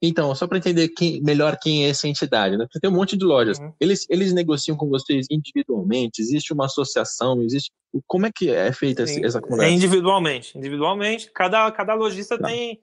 então, 0.01 0.33
só 0.35 0.45
para 0.45 0.59
entender 0.59 0.89
quem, 0.89 1.21
melhor 1.21 1.57
quem 1.59 1.85
é 1.85 1.89
essa 1.89 2.07
entidade, 2.07 2.55
né? 2.55 2.67
Você 2.71 2.79
tem 2.79 2.89
um 2.89 2.93
monte 2.93 3.17
de 3.17 3.25
lojas. 3.25 3.57
Uhum. 3.57 3.73
Eles, 3.79 4.05
eles 4.09 4.31
negociam 4.31 4.77
com 4.77 4.87
vocês 4.87 5.25
individualmente? 5.29 6.21
Existe 6.21 6.53
uma 6.53 6.65
associação? 6.65 7.41
Existe. 7.41 7.71
Como 8.05 8.27
é 8.27 8.31
que 8.31 8.51
é 8.51 8.71
feita 8.71 9.07
Sim, 9.07 9.25
essa 9.25 9.41
conversa? 9.41 9.65
É 9.65 9.71
individualmente. 9.71 10.57
Individualmente, 10.57 11.31
cada, 11.31 11.71
cada 11.71 11.93
lojista 11.95 12.37
tá. 12.37 12.47
tem. 12.47 12.79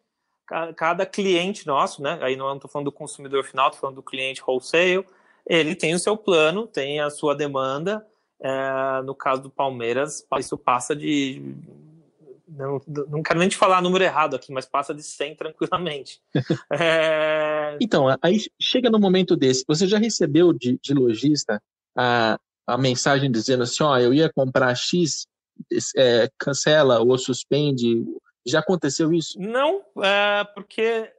Cada 0.76 1.06
cliente 1.06 1.66
nosso, 1.66 2.02
né? 2.02 2.18
Aí 2.20 2.36
não 2.36 2.54
estou 2.54 2.70
falando 2.70 2.86
do 2.86 2.92
consumidor 2.92 3.44
final, 3.44 3.68
estou 3.68 3.80
falando 3.80 3.96
do 3.96 4.02
cliente 4.02 4.42
wholesale. 4.46 5.06
Ele 5.48 5.74
tem 5.74 5.94
o 5.94 5.98
seu 5.98 6.18
plano, 6.18 6.66
tem 6.66 7.00
a 7.00 7.08
sua 7.08 7.34
demanda. 7.34 8.06
É, 8.42 9.02
no 9.04 9.14
caso 9.14 9.40
do 9.40 9.48
Palmeiras, 9.48 10.22
isso 10.38 10.58
passa 10.58 10.94
de 10.94 11.54
não, 12.56 12.80
não 13.08 13.22
quero 13.22 13.38
nem 13.38 13.48
te 13.48 13.56
falar 13.56 13.82
número 13.82 14.04
errado 14.04 14.36
aqui, 14.36 14.52
mas 14.52 14.64
passa 14.64 14.94
de 14.94 15.02
100 15.02 15.34
tranquilamente. 15.34 16.20
é... 16.72 17.76
Então, 17.80 18.06
aí 18.22 18.38
chega 18.60 18.88
no 18.88 18.98
momento 18.98 19.36
desse, 19.36 19.64
você 19.66 19.86
já 19.86 19.98
recebeu 19.98 20.52
de, 20.52 20.78
de 20.80 20.94
lojista 20.94 21.60
a, 21.96 22.38
a 22.66 22.78
mensagem 22.78 23.30
dizendo 23.30 23.64
assim, 23.64 23.82
ó, 23.82 23.98
eu 23.98 24.14
ia 24.14 24.32
comprar 24.32 24.74
X, 24.74 25.26
é, 25.96 26.30
cancela 26.38 27.00
ou 27.00 27.18
suspende, 27.18 28.04
já 28.46 28.60
aconteceu 28.60 29.12
isso? 29.12 29.38
Não, 29.40 29.82
é, 30.02 30.44
porque 30.54 31.10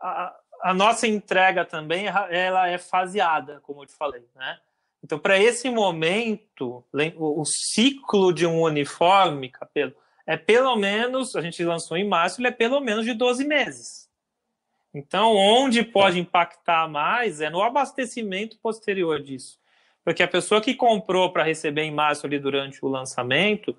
a, 0.00 0.36
a, 0.62 0.74
nossa 0.74 1.06
entrega 1.06 1.64
também 1.64 2.06
ela 2.06 2.68
é 2.68 2.78
faseada, 2.78 3.60
como 3.62 3.82
eu 3.82 3.86
te 3.86 3.94
falei, 3.94 4.24
né? 4.34 4.58
Então, 5.02 5.18
para 5.18 5.38
esse 5.38 5.68
momento, 5.68 6.82
o 7.18 7.44
ciclo 7.44 8.32
de 8.32 8.46
um 8.46 8.62
uniforme, 8.62 9.50
Capelo, 9.50 9.92
é 10.26 10.36
pelo 10.36 10.74
menos, 10.76 11.36
a 11.36 11.40
gente 11.40 11.62
lançou 11.64 11.96
em 11.96 12.08
março, 12.08 12.40
ele 12.40 12.48
é 12.48 12.52
pelo 12.52 12.80
menos 12.80 13.04
de 13.04 13.12
12 13.12 13.44
meses. 13.44 14.08
Então, 14.94 15.34
onde 15.34 15.82
pode 15.82 16.18
impactar 16.20 16.88
mais 16.88 17.40
é 17.40 17.50
no 17.50 17.60
abastecimento 17.60 18.56
posterior 18.58 19.20
disso. 19.20 19.58
Porque 20.04 20.22
a 20.22 20.28
pessoa 20.28 20.60
que 20.60 20.74
comprou 20.74 21.32
para 21.32 21.42
receber 21.42 21.82
em 21.82 21.90
março 21.90 22.26
ali 22.26 22.38
durante 22.38 22.84
o 22.84 22.88
lançamento, 22.88 23.76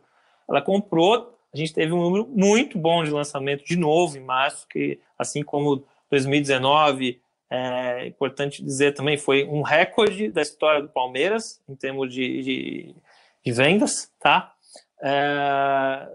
ela 0.50 0.62
comprou, 0.62 1.38
a 1.54 1.58
gente 1.58 1.74
teve 1.74 1.93
um 1.93 2.02
número 2.02 2.28
muito 2.28 2.78
bom 2.78 3.04
de 3.04 3.12
lançamento 3.12 3.64
de 3.64 3.78
novo 3.78 4.18
em 4.18 4.22
março, 4.22 4.68
que 4.68 5.00
assim 5.18 5.41
como 5.41 5.86
2019, 6.10 7.22
é 7.50 8.08
importante 8.08 8.64
dizer 8.64 8.93
também, 8.93 9.18
foi 9.18 9.46
um 9.46 9.62
recorde 9.62 10.30
da 10.30 10.41
história 10.41 10.82
do 10.82 10.89
Palmeiras 10.89 11.62
em 11.70 11.76
termos 11.76 12.14
de, 12.14 12.41
de, 12.41 12.96
de 13.46 13.52
vendas, 13.52 14.12
tá? 14.20 14.54
É, 15.02 16.08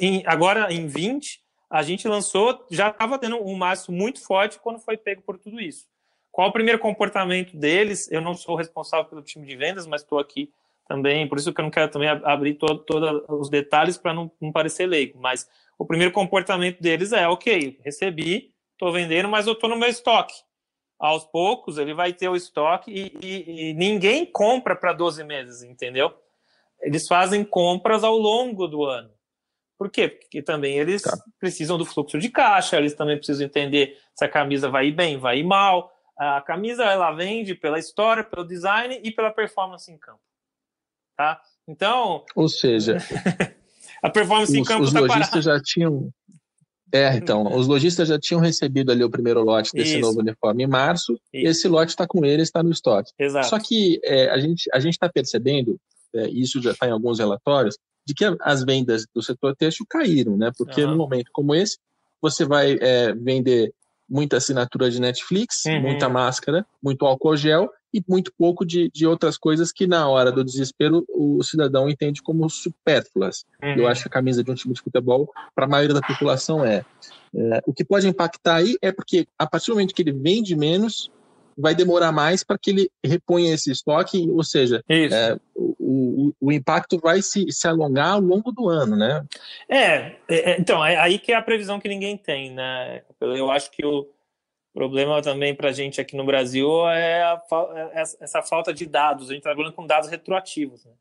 em, 0.00 0.22
agora, 0.26 0.72
em 0.72 0.86
20, 0.86 1.40
a 1.70 1.82
gente 1.82 2.06
lançou, 2.06 2.66
já 2.70 2.88
estava 2.88 3.18
tendo 3.18 3.42
um 3.42 3.56
máximo 3.56 3.96
muito 3.96 4.24
forte 4.24 4.58
quando 4.58 4.78
foi 4.78 4.96
pego 4.96 5.22
por 5.22 5.38
tudo 5.38 5.60
isso. 5.60 5.86
Qual 6.30 6.48
o 6.48 6.52
primeiro 6.52 6.78
comportamento 6.78 7.56
deles? 7.56 8.10
Eu 8.10 8.20
não 8.20 8.34
sou 8.34 8.56
responsável 8.56 9.06
pelo 9.06 9.22
time 9.22 9.46
de 9.46 9.56
vendas, 9.56 9.86
mas 9.86 10.02
estou 10.02 10.18
aqui 10.18 10.50
também, 10.88 11.28
por 11.28 11.38
isso 11.38 11.52
que 11.52 11.60
eu 11.60 11.64
não 11.64 11.70
quero 11.70 11.90
também 11.90 12.08
abrir 12.08 12.54
todos 12.54 12.84
todo 12.84 13.24
os 13.28 13.48
detalhes 13.48 13.96
para 13.96 14.12
não, 14.12 14.30
não 14.40 14.52
parecer 14.52 14.86
leigo. 14.86 15.18
Mas 15.18 15.48
o 15.78 15.86
primeiro 15.86 16.12
comportamento 16.12 16.80
deles 16.80 17.12
é: 17.12 17.26
ok, 17.28 17.78
recebi, 17.82 18.52
estou 18.72 18.92
vendendo, 18.92 19.28
mas 19.28 19.46
eu 19.46 19.54
estou 19.54 19.70
no 19.70 19.76
meu 19.76 19.88
estoque. 19.88 20.34
Aos 20.98 21.24
poucos, 21.24 21.78
ele 21.78 21.94
vai 21.94 22.12
ter 22.12 22.28
o 22.28 22.36
estoque 22.36 22.90
e, 22.90 23.26
e, 23.26 23.70
e 23.70 23.74
ninguém 23.74 24.24
compra 24.24 24.76
para 24.76 24.92
12 24.92 25.24
meses, 25.24 25.62
entendeu? 25.62 26.14
Eles 26.80 27.06
fazem 27.08 27.44
compras 27.44 28.04
ao 28.04 28.16
longo 28.16 28.68
do 28.68 28.84
ano. 28.84 29.10
Por 29.78 29.90
quê? 29.90 30.08
Porque 30.08 30.42
também 30.42 30.78
eles 30.78 31.02
tá. 31.02 31.16
precisam 31.38 31.76
do 31.76 31.84
fluxo 31.84 32.18
de 32.18 32.28
caixa, 32.28 32.76
eles 32.76 32.94
também 32.94 33.16
precisam 33.16 33.46
entender 33.46 33.98
se 34.14 34.24
a 34.24 34.28
camisa 34.28 34.68
vai 34.68 34.86
ir 34.86 34.92
bem, 34.92 35.18
vai 35.18 35.38
ir 35.38 35.44
mal. 35.44 35.92
A 36.16 36.40
camisa 36.40 36.84
ela 36.84 37.10
vende 37.12 37.54
pela 37.54 37.78
história, 37.78 38.22
pelo 38.22 38.46
design 38.46 39.00
e 39.02 39.10
pela 39.10 39.30
performance 39.30 39.90
em 39.90 39.98
campo. 39.98 40.20
Tá? 41.16 41.40
Então. 41.66 42.24
Ou 42.34 42.48
seja, 42.48 42.98
a 44.02 44.10
performance 44.10 44.52
os, 44.52 44.58
em 44.58 44.64
campo 44.64 44.84
os 44.84 44.92
tá 44.92 45.00
lojistas 45.00 45.44
parada. 45.44 45.58
já 45.58 45.62
tinham. 45.62 46.10
É, 46.92 47.14
então, 47.16 47.44
os 47.56 47.66
lojistas 47.66 48.08
já 48.08 48.18
tinham 48.18 48.40
recebido 48.40 48.92
ali 48.92 49.02
o 49.02 49.10
primeiro 49.10 49.42
lote 49.42 49.72
desse 49.72 49.92
Isso. 49.92 50.00
novo 50.00 50.20
uniforme 50.20 50.64
em 50.64 50.68
março, 50.68 51.14
Isso. 51.32 51.46
e 51.46 51.46
esse 51.46 51.68
lote 51.68 51.90
está 51.90 52.06
com 52.06 52.24
ele, 52.24 52.42
está 52.42 52.62
no 52.62 52.70
estoque. 52.70 53.10
Exato. 53.18 53.48
Só 53.48 53.58
que 53.58 54.00
é, 54.04 54.30
a 54.30 54.38
gente 54.38 54.68
a 54.72 54.78
está 54.78 55.08
percebendo, 55.08 55.78
é, 56.14 56.28
isso 56.28 56.60
já 56.60 56.72
está 56.72 56.86
em 56.86 56.92
alguns 56.92 57.18
relatórios, 57.18 57.76
de 58.04 58.14
que 58.14 58.24
as 58.40 58.64
vendas 58.64 59.06
do 59.14 59.22
setor 59.22 59.54
têxtil 59.56 59.86
caíram, 59.88 60.36
né? 60.36 60.50
Porque 60.56 60.84
uhum. 60.84 60.90
num 60.90 60.96
momento 60.96 61.30
como 61.32 61.54
esse, 61.54 61.78
você 62.20 62.44
vai 62.44 62.78
é, 62.80 63.12
vender 63.14 63.72
muita 64.08 64.36
assinatura 64.36 64.90
de 64.90 65.00
Netflix, 65.00 65.64
uhum. 65.64 65.80
muita 65.80 66.08
máscara, 66.08 66.66
muito 66.82 67.06
álcool 67.06 67.36
gel 67.36 67.70
e 67.92 68.02
muito 68.08 68.32
pouco 68.36 68.64
de, 68.64 68.90
de 68.90 69.06
outras 69.06 69.38
coisas 69.38 69.72
que 69.72 69.86
na 69.86 70.08
hora 70.08 70.30
do 70.30 70.44
desespero 70.44 71.04
o 71.08 71.42
cidadão 71.42 71.88
entende 71.88 72.22
como 72.22 72.48
supérfluas. 72.48 73.44
Uhum. 73.62 73.74
Eu 73.74 73.88
acho 73.88 74.02
que 74.02 74.08
a 74.08 74.12
camisa 74.12 74.44
de 74.44 74.50
um 74.50 74.54
time 74.54 74.74
de 74.74 74.82
futebol, 74.82 75.30
para 75.54 75.64
a 75.64 75.68
maioria 75.68 75.94
da 75.94 76.06
população, 76.06 76.64
é. 76.64 76.84
é. 77.34 77.62
O 77.66 77.72
que 77.72 77.84
pode 77.84 78.06
impactar 78.06 78.56
aí 78.56 78.76
é 78.82 78.92
porque 78.92 79.26
a 79.38 79.46
partir 79.46 79.70
do 79.70 79.74
momento 79.74 79.94
que 79.94 80.02
ele 80.02 80.12
vende 80.12 80.54
menos, 80.56 81.10
vai 81.56 81.74
demorar 81.74 82.12
mais 82.12 82.42
para 82.42 82.58
que 82.58 82.70
ele 82.70 82.90
reponha 83.04 83.54
esse 83.54 83.70
estoque, 83.70 84.28
ou 84.30 84.42
seja, 84.42 84.82
é, 84.88 85.38
o, 85.54 85.74
o, 85.78 86.34
o, 86.40 86.52
impacto 86.52 86.98
vai 86.98 87.22
se, 87.22 87.50
se 87.50 87.66
alongar 87.68 88.14
ao 88.14 88.20
longo 88.20 88.52
do 88.52 88.68
ano, 88.68 88.96
né? 88.96 89.24
É, 89.68 90.16
é, 90.28 90.50
é 90.52 90.60
então, 90.60 90.84
é 90.84 90.96
aí 90.96 91.18
que 91.18 91.32
é 91.32 91.36
a 91.36 91.42
previsão 91.42 91.80
que 91.80 91.88
ninguém 91.88 92.16
tem, 92.16 92.50
né? 92.52 93.02
Eu 93.20 93.50
acho 93.50 93.70
que 93.70 93.84
o 93.84 94.08
problema 94.72 95.20
também 95.20 95.54
para 95.54 95.68
a 95.68 95.72
gente 95.72 96.00
aqui 96.00 96.16
no 96.16 96.24
Brasil 96.24 96.88
é, 96.88 97.22
a, 97.22 97.42
é 97.94 98.02
essa 98.20 98.42
falta 98.42 98.72
de 98.72 98.86
dados, 98.86 99.28
a 99.28 99.32
gente 99.32 99.40
está 99.40 99.50
trabalhando 99.50 99.74
com 99.74 99.86
dados 99.86 100.08
retroativos. 100.08 100.84
Né? 100.84 100.92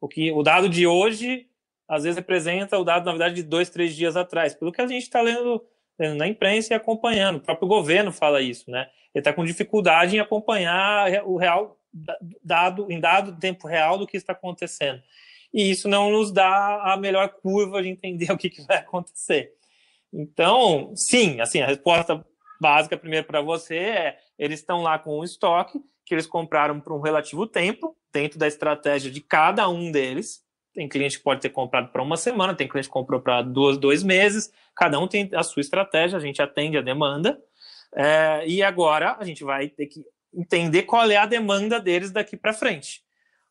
O, 0.00 0.08
que, 0.08 0.30
o 0.32 0.42
dado 0.42 0.68
de 0.68 0.86
hoje, 0.86 1.48
às 1.88 2.04
vezes, 2.04 2.16
representa 2.16 2.78
o 2.78 2.84
dado, 2.84 3.04
na 3.04 3.12
verdade, 3.12 3.34
de 3.34 3.42
dois, 3.42 3.68
três 3.68 3.94
dias 3.94 4.16
atrás, 4.16 4.54
pelo 4.54 4.72
que 4.72 4.80
a 4.80 4.86
gente 4.86 5.02
está 5.02 5.20
lendo 5.20 5.64
na 5.98 6.26
imprensa 6.26 6.72
e 6.72 6.76
acompanhando. 6.76 7.36
O 7.36 7.40
próprio 7.40 7.68
governo 7.68 8.12
fala 8.12 8.40
isso, 8.40 8.70
né? 8.70 8.88
Ele 9.14 9.20
está 9.20 9.32
com 9.32 9.44
dificuldade 9.44 10.16
em 10.16 10.20
acompanhar 10.20 11.24
o 11.24 11.36
real 11.36 11.78
dado 12.44 12.90
em 12.90 13.00
dado 13.00 13.38
tempo 13.38 13.66
real 13.66 13.96
do 13.96 14.06
que 14.06 14.16
está 14.16 14.32
acontecendo. 14.32 15.02
E 15.52 15.70
isso 15.70 15.88
não 15.88 16.10
nos 16.10 16.30
dá 16.30 16.82
a 16.92 16.96
melhor 16.96 17.28
curva 17.28 17.82
de 17.82 17.88
entender 17.88 18.30
o 18.32 18.36
que, 18.36 18.50
que 18.50 18.62
vai 18.62 18.78
acontecer. 18.78 19.52
Então, 20.12 20.92
sim, 20.94 21.40
assim, 21.40 21.60
a 21.60 21.66
resposta 21.66 22.24
básica 22.60 22.96
primeiro 22.96 23.26
para 23.26 23.40
você 23.40 23.76
é: 23.76 24.18
eles 24.38 24.60
estão 24.60 24.82
lá 24.82 24.98
com 24.98 25.18
um 25.18 25.24
estoque 25.24 25.80
que 26.04 26.14
eles 26.14 26.26
compraram 26.26 26.80
por 26.80 26.92
um 26.92 27.00
relativo 27.00 27.46
tempo, 27.46 27.96
dentro 28.12 28.38
da 28.38 28.46
estratégia 28.46 29.10
de 29.10 29.20
cada 29.20 29.68
um 29.68 29.90
deles. 29.90 30.44
Tem 30.76 30.86
cliente 30.86 31.16
que 31.16 31.24
pode 31.24 31.40
ter 31.40 31.48
comprado 31.48 31.88
para 31.88 32.02
uma 32.02 32.18
semana, 32.18 32.54
tem 32.54 32.68
cliente 32.68 32.88
que 32.88 32.92
comprou 32.92 33.18
para 33.18 33.40
dois, 33.40 33.78
dois 33.78 34.02
meses, 34.02 34.52
cada 34.74 35.00
um 35.00 35.08
tem 35.08 35.30
a 35.32 35.42
sua 35.42 35.62
estratégia, 35.62 36.18
a 36.18 36.20
gente 36.20 36.42
atende 36.42 36.76
a 36.76 36.82
demanda. 36.82 37.42
É, 37.94 38.46
e 38.46 38.62
agora 38.62 39.16
a 39.18 39.24
gente 39.24 39.42
vai 39.42 39.68
ter 39.70 39.86
que 39.86 40.04
entender 40.34 40.82
qual 40.82 41.10
é 41.10 41.16
a 41.16 41.24
demanda 41.24 41.80
deles 41.80 42.10
daqui 42.10 42.36
para 42.36 42.52
frente. 42.52 43.02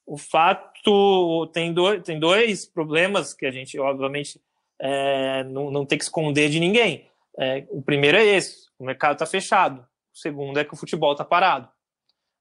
O 0.05 0.19
fato 0.19 1.47
tem 1.51 1.73
dois, 1.73 2.03
tem 2.03 2.19
dois 2.19 2.67
problemas 2.67 3.33
que 3.33 3.47
a 3.47 3.51
gente, 3.51 3.79
obviamente, 3.79 4.39
é, 4.79 5.43
não, 5.45 5.71
não 5.71 5.83
tem 5.83 5.97
que 5.97 6.03
esconder 6.03 6.47
de 6.47 6.59
ninguém. 6.59 7.09
É, 7.39 7.65
o 7.71 7.81
primeiro 7.81 8.17
é 8.17 8.23
esse: 8.23 8.67
o 8.77 8.85
mercado 8.85 9.13
está 9.13 9.25
fechado. 9.25 9.81
O 10.13 10.17
segundo 10.17 10.59
é 10.59 10.63
que 10.63 10.75
o 10.75 10.77
futebol 10.77 11.13
está 11.13 11.25
parado. 11.25 11.67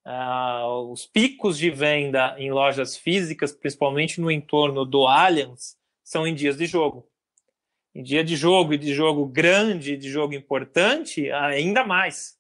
Ah, 0.05 0.67
os 0.91 1.07
picos 1.07 1.57
de 1.57 1.71
venda 1.71 2.35
em 2.39 2.53
lojas 2.53 2.97
físicas, 2.97 3.53
principalmente 3.53 4.21
no 4.21 4.31
entorno 4.31 4.85
do 4.85 5.07
Allianz, 5.07 5.77
são 6.03 6.27
em 6.27 6.35
dias 6.35 6.57
de 6.59 6.67
jogo. 6.67 7.09
Em 7.95 8.03
dia 8.03 8.23
de 8.23 8.37
jogo 8.37 8.75
e 8.75 8.79
de 8.79 8.93
jogo 8.93 9.25
grande, 9.25 9.97
de 9.97 10.11
jogo 10.11 10.35
importante, 10.35 11.31
ainda 11.31 11.85
mais. 11.85 12.37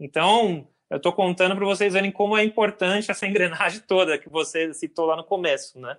Então, 0.00 0.66
eu 0.90 0.96
estou 0.96 1.12
contando 1.12 1.54
para 1.54 1.64
vocês 1.64 1.92
verem 1.92 2.10
como 2.10 2.36
é 2.36 2.42
importante 2.42 3.10
essa 3.10 3.26
engrenagem 3.26 3.80
toda 3.86 4.18
que 4.18 4.28
você 4.28 4.72
citou 4.74 5.06
lá 5.06 5.16
no 5.16 5.24
começo, 5.24 5.78
né? 5.78 5.96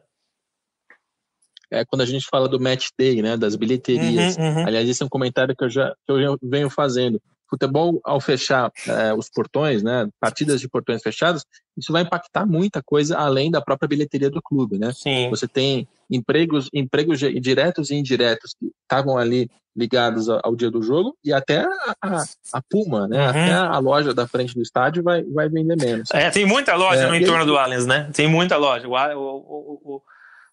É 1.71 1.83
quando 1.83 2.01
a 2.01 2.05
gente 2.05 2.27
fala 2.27 2.47
do 2.47 2.59
match 2.59 2.89
day, 2.97 3.21
né, 3.21 3.37
das 3.37 3.55
bilheterias. 3.55 4.37
Uhum, 4.37 4.57
uhum. 4.57 4.67
Aliás, 4.67 4.87
esse 4.87 5.01
é 5.01 5.05
um 5.05 5.09
comentário 5.09 5.55
que 5.55 5.63
eu 5.63 5.69
já, 5.69 5.95
que 6.05 6.11
eu 6.11 6.21
já 6.21 6.37
venho 6.41 6.69
fazendo. 6.69 7.21
Futebol, 7.49 7.99
ao 8.03 8.19
fechar 8.19 8.71
é, 8.87 9.13
os 9.13 9.29
portões, 9.29 9.83
né, 9.83 10.07
partidas 10.19 10.59
de 10.59 10.67
portões 10.67 11.01
fechados, 11.01 11.45
isso 11.77 11.91
vai 11.91 12.01
impactar 12.01 12.45
muita 12.45 12.81
coisa 12.83 13.17
além 13.17 13.51
da 13.51 13.61
própria 13.61 13.87
bilheteria 13.87 14.29
do 14.29 14.41
clube, 14.41 14.77
né? 14.77 14.91
Sim. 14.93 15.29
Você 15.29 15.47
tem 15.47 15.87
empregos, 16.09 16.69
empregos 16.73 17.19
diretos 17.19 17.89
e 17.89 17.95
indiretos 17.95 18.55
que 18.59 18.71
estavam 18.83 19.17
ali 19.17 19.49
ligados 19.75 20.29
ao 20.29 20.55
dia 20.55 20.71
do 20.71 20.81
jogo 20.81 21.17
e 21.23 21.33
até 21.33 21.59
a, 21.59 21.95
a, 22.01 22.23
a 22.53 22.61
Puma, 22.69 23.07
né? 23.07 23.21
Uhum. 23.21 23.29
Até 23.29 23.53
a 23.53 23.77
loja 23.77 24.13
da 24.13 24.25
frente 24.25 24.55
do 24.55 24.61
estádio 24.61 25.03
vai, 25.03 25.21
vai 25.23 25.49
vender 25.49 25.75
menos. 25.75 26.09
É, 26.13 26.29
tem 26.29 26.45
muita 26.45 26.75
loja 26.75 27.01
é, 27.01 27.07
no 27.07 27.15
entorno 27.15 27.45
do 27.45 27.57
Allianz, 27.57 27.85
né? 27.85 28.09
Tem 28.13 28.27
muita 28.27 28.55
loja. 28.55 28.87
O, 28.87 28.93
o, 28.93 29.81
o, 29.83 30.01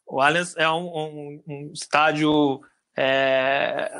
o 0.07 0.21
Allianz 0.21 0.57
é 0.57 0.69
um, 0.69 0.87
um, 0.87 1.43
um 1.47 1.71
estádio 1.73 2.61
é, 2.97 3.91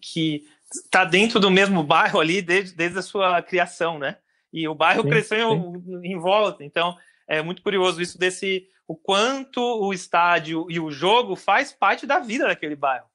que 0.00 0.44
está 0.72 1.04
dentro 1.04 1.40
do 1.40 1.50
mesmo 1.50 1.82
bairro 1.82 2.20
ali 2.20 2.40
desde, 2.40 2.76
desde 2.76 2.98
a 2.98 3.02
sua 3.02 3.42
criação, 3.42 3.98
né? 3.98 4.18
E 4.52 4.66
o 4.68 4.74
bairro 4.74 5.02
sim, 5.02 5.08
cresceu 5.08 5.82
sim. 5.84 6.00
Em, 6.04 6.18
volta. 6.18 6.64
Então, 6.64 6.96
é 7.26 7.42
muito 7.42 7.62
curioso 7.62 8.00
isso 8.00 8.18
desse 8.18 8.68
o 8.86 8.96
quanto 8.96 9.60
o 9.60 9.92
estádio 9.92 10.66
e 10.68 10.80
o 10.80 10.90
jogo 10.90 11.36
faz 11.36 11.72
parte 11.72 12.06
da 12.06 12.18
vida 12.18 12.46
daquele 12.46 12.74
bairro, 12.74 13.06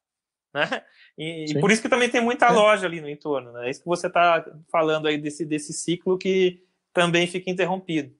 né? 0.54 0.82
E, 1.18 1.46
e 1.50 1.60
por 1.60 1.70
isso 1.70 1.80
que 1.80 1.88
também 1.88 2.10
tem 2.10 2.20
muita 2.20 2.46
é. 2.46 2.50
loja 2.50 2.86
ali 2.86 3.00
no 3.00 3.08
entorno, 3.08 3.52
né? 3.52 3.66
É 3.66 3.70
isso 3.70 3.80
que 3.80 3.86
você 3.86 4.06
está 4.06 4.44
falando 4.70 5.06
aí 5.06 5.18
desse, 5.18 5.44
desse 5.44 5.72
ciclo 5.72 6.18
que 6.18 6.62
também 6.92 7.26
fica 7.26 7.50
interrompido. 7.50 8.14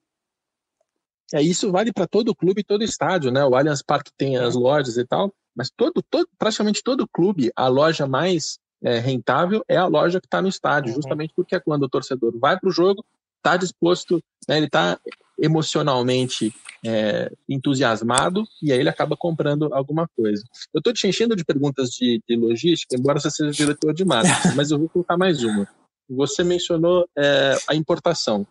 É, 1.33 1.43
isso 1.43 1.73
vale 1.73 1.93
para 1.93 2.07
todo 2.07 2.35
clube 2.35 2.61
e 2.61 2.65
todo 2.65 2.85
estádio, 2.85 3.31
né? 3.31 3.45
O 3.45 3.55
Allianz 3.55 3.83
Parque 3.83 4.13
tem 4.17 4.37
as 4.37 4.55
lojas 4.55 4.97
e 4.97 5.05
tal, 5.05 5.35
mas 5.55 5.71
todo, 5.71 6.03
todo 6.03 6.29
praticamente 6.39 6.83
todo 6.83 7.09
clube, 7.09 7.51
a 7.57 7.69
loja 7.69 8.07
mais 8.07 8.61
é, 8.83 8.99
rentável 8.99 9.65
é 9.69 9.77
a 9.77 9.87
loja 9.87 10.21
que 10.21 10.27
está 10.27 10.41
no 10.43 10.49
estádio, 10.49 10.91
uhum. 10.91 10.97
justamente 10.97 11.33
porque 11.35 11.55
é 11.55 11.61
quando 11.61 11.85
o 11.85 11.89
torcedor 11.89 12.37
vai 12.39 12.59
para 12.59 12.69
o 12.69 12.73
jogo, 12.73 13.05
está 13.39 13.57
disposto, 13.57 14.23
né, 14.49 14.57
ele 14.57 14.67
está 14.67 14.99
emocionalmente 15.39 16.55
é, 16.85 17.31
entusiasmado 17.49 18.45
e 18.63 18.73
aí 18.73 18.79
ele 18.79 18.89
acaba 18.89 19.17
comprando 19.17 19.73
alguma 19.73 20.09
coisa. 20.17 20.43
Eu 20.73 20.79
estou 20.79 20.93
te 20.93 21.07
enchendo 21.07 21.37
de 21.37 21.45
perguntas 21.45 21.91
de, 21.91 22.21
de, 22.29 22.37
logística, 22.37 22.97
embora 22.97 23.21
você 23.21 23.31
seja 23.31 23.51
diretor 23.51 23.93
de 23.93 24.05
marketing, 24.05 24.57
mas 24.57 24.71
eu 24.71 24.79
vou 24.79 24.89
colocar 24.89 25.17
mais 25.17 25.43
uma. 25.43 25.69
Você 26.09 26.43
mencionou 26.43 27.09
é, 27.17 27.57
a 27.69 27.75
importação. 27.75 28.47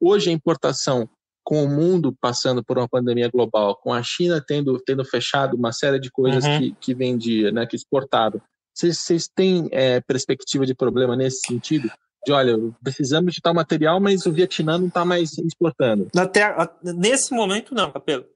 Hoje 0.00 0.30
a 0.30 0.32
importação, 0.32 1.08
com 1.42 1.64
o 1.64 1.68
mundo 1.68 2.14
passando 2.20 2.62
por 2.62 2.78
uma 2.78 2.88
pandemia 2.88 3.28
global, 3.28 3.76
com 3.76 3.92
a 3.92 4.02
China 4.02 4.42
tendo, 4.46 4.78
tendo 4.80 5.04
fechado 5.04 5.56
uma 5.56 5.72
série 5.72 5.98
de 5.98 6.10
coisas 6.10 6.44
uhum. 6.44 6.58
que, 6.58 6.76
que 6.80 6.94
vendia, 6.94 7.50
né, 7.50 7.66
que 7.66 7.76
exportava, 7.76 8.40
vocês 8.80 9.28
têm 9.28 9.68
é, 9.72 10.00
perspectiva 10.00 10.66
de 10.66 10.74
problema 10.74 11.16
nesse 11.16 11.40
sentido? 11.46 11.90
de 12.24 12.32
olha, 12.32 12.54
precisamos 12.82 13.34
de 13.34 13.40
tal 13.40 13.54
material, 13.54 13.98
mas 14.00 14.26
o 14.26 14.32
Vietnã 14.32 14.78
não 14.78 14.88
está 14.88 15.04
mais 15.04 15.38
exportando. 15.38 16.08
Até, 16.14 16.54
nesse 16.82 17.32
momento, 17.32 17.74
não, 17.74 17.90
Capelo. 17.90 18.26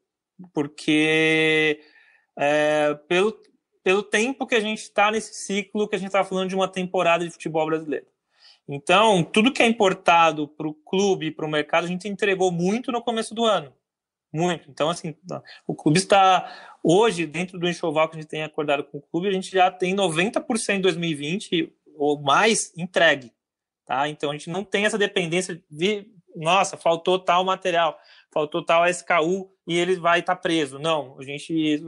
Porque 0.52 1.80
é, 2.36 2.94
pelo, 3.08 3.36
pelo 3.82 4.02
tempo 4.02 4.46
que 4.46 4.54
a 4.54 4.60
gente 4.60 4.78
está 4.78 5.10
nesse 5.10 5.34
ciclo, 5.34 5.88
que 5.88 5.96
a 5.96 5.98
gente 5.98 6.08
está 6.08 6.24
falando 6.24 6.48
de 6.48 6.54
uma 6.54 6.68
temporada 6.68 7.24
de 7.24 7.30
futebol 7.30 7.66
brasileiro. 7.66 8.06
Então, 8.66 9.22
tudo 9.22 9.52
que 9.52 9.62
é 9.62 9.66
importado 9.66 10.48
para 10.48 10.66
o 10.66 10.74
clube 10.74 11.30
para 11.30 11.44
o 11.44 11.50
mercado, 11.50 11.84
a 11.84 11.88
gente 11.88 12.08
entregou 12.08 12.50
muito 12.50 12.90
no 12.90 13.02
começo 13.02 13.34
do 13.34 13.44
ano. 13.44 13.72
Muito. 14.34 14.68
Então, 14.68 14.90
assim, 14.90 15.14
o 15.64 15.74
clube 15.76 15.98
está. 15.98 16.76
Hoje, 16.82 17.24
dentro 17.24 17.56
do 17.56 17.68
enxoval 17.68 18.08
que 18.08 18.16
a 18.16 18.20
gente 18.20 18.28
tem 18.28 18.42
acordado 18.42 18.82
com 18.82 18.98
o 18.98 19.00
clube, 19.00 19.28
a 19.28 19.32
gente 19.32 19.50
já 19.50 19.70
tem 19.70 19.94
90% 19.94 20.74
em 20.74 20.80
2020 20.80 21.72
ou 21.96 22.20
mais 22.20 22.72
entregue. 22.76 23.32
Tá? 23.86 24.08
Então 24.08 24.30
a 24.30 24.32
gente 24.32 24.50
não 24.50 24.64
tem 24.64 24.86
essa 24.86 24.98
dependência 24.98 25.62
de, 25.70 26.06
nossa, 26.34 26.76
faltou 26.76 27.18
tal 27.18 27.44
material, 27.44 27.98
faltou 28.32 28.64
tal 28.64 28.88
SKU 28.88 29.50
e 29.66 29.78
ele 29.78 29.96
vai 29.96 30.20
estar 30.20 30.34
tá 30.34 30.40
preso. 30.40 30.78
Não, 30.78 31.16
a 31.18 31.22
gente 31.22 31.80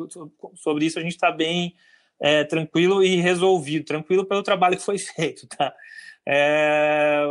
sobre 0.55 0.87
isso 0.87 0.99
a 0.99 1.03
gente 1.03 1.15
está 1.15 1.33
bem 1.33 1.75
é, 2.21 2.45
tranquilo 2.45 3.03
e 3.03 3.17
resolvido, 3.17 3.85
tranquilo 3.85 4.25
pelo 4.25 4.43
trabalho 4.43 4.77
que 4.77 4.85
foi 4.85 4.99
feito, 4.99 5.47
tá? 5.49 5.75
É, 6.25 7.25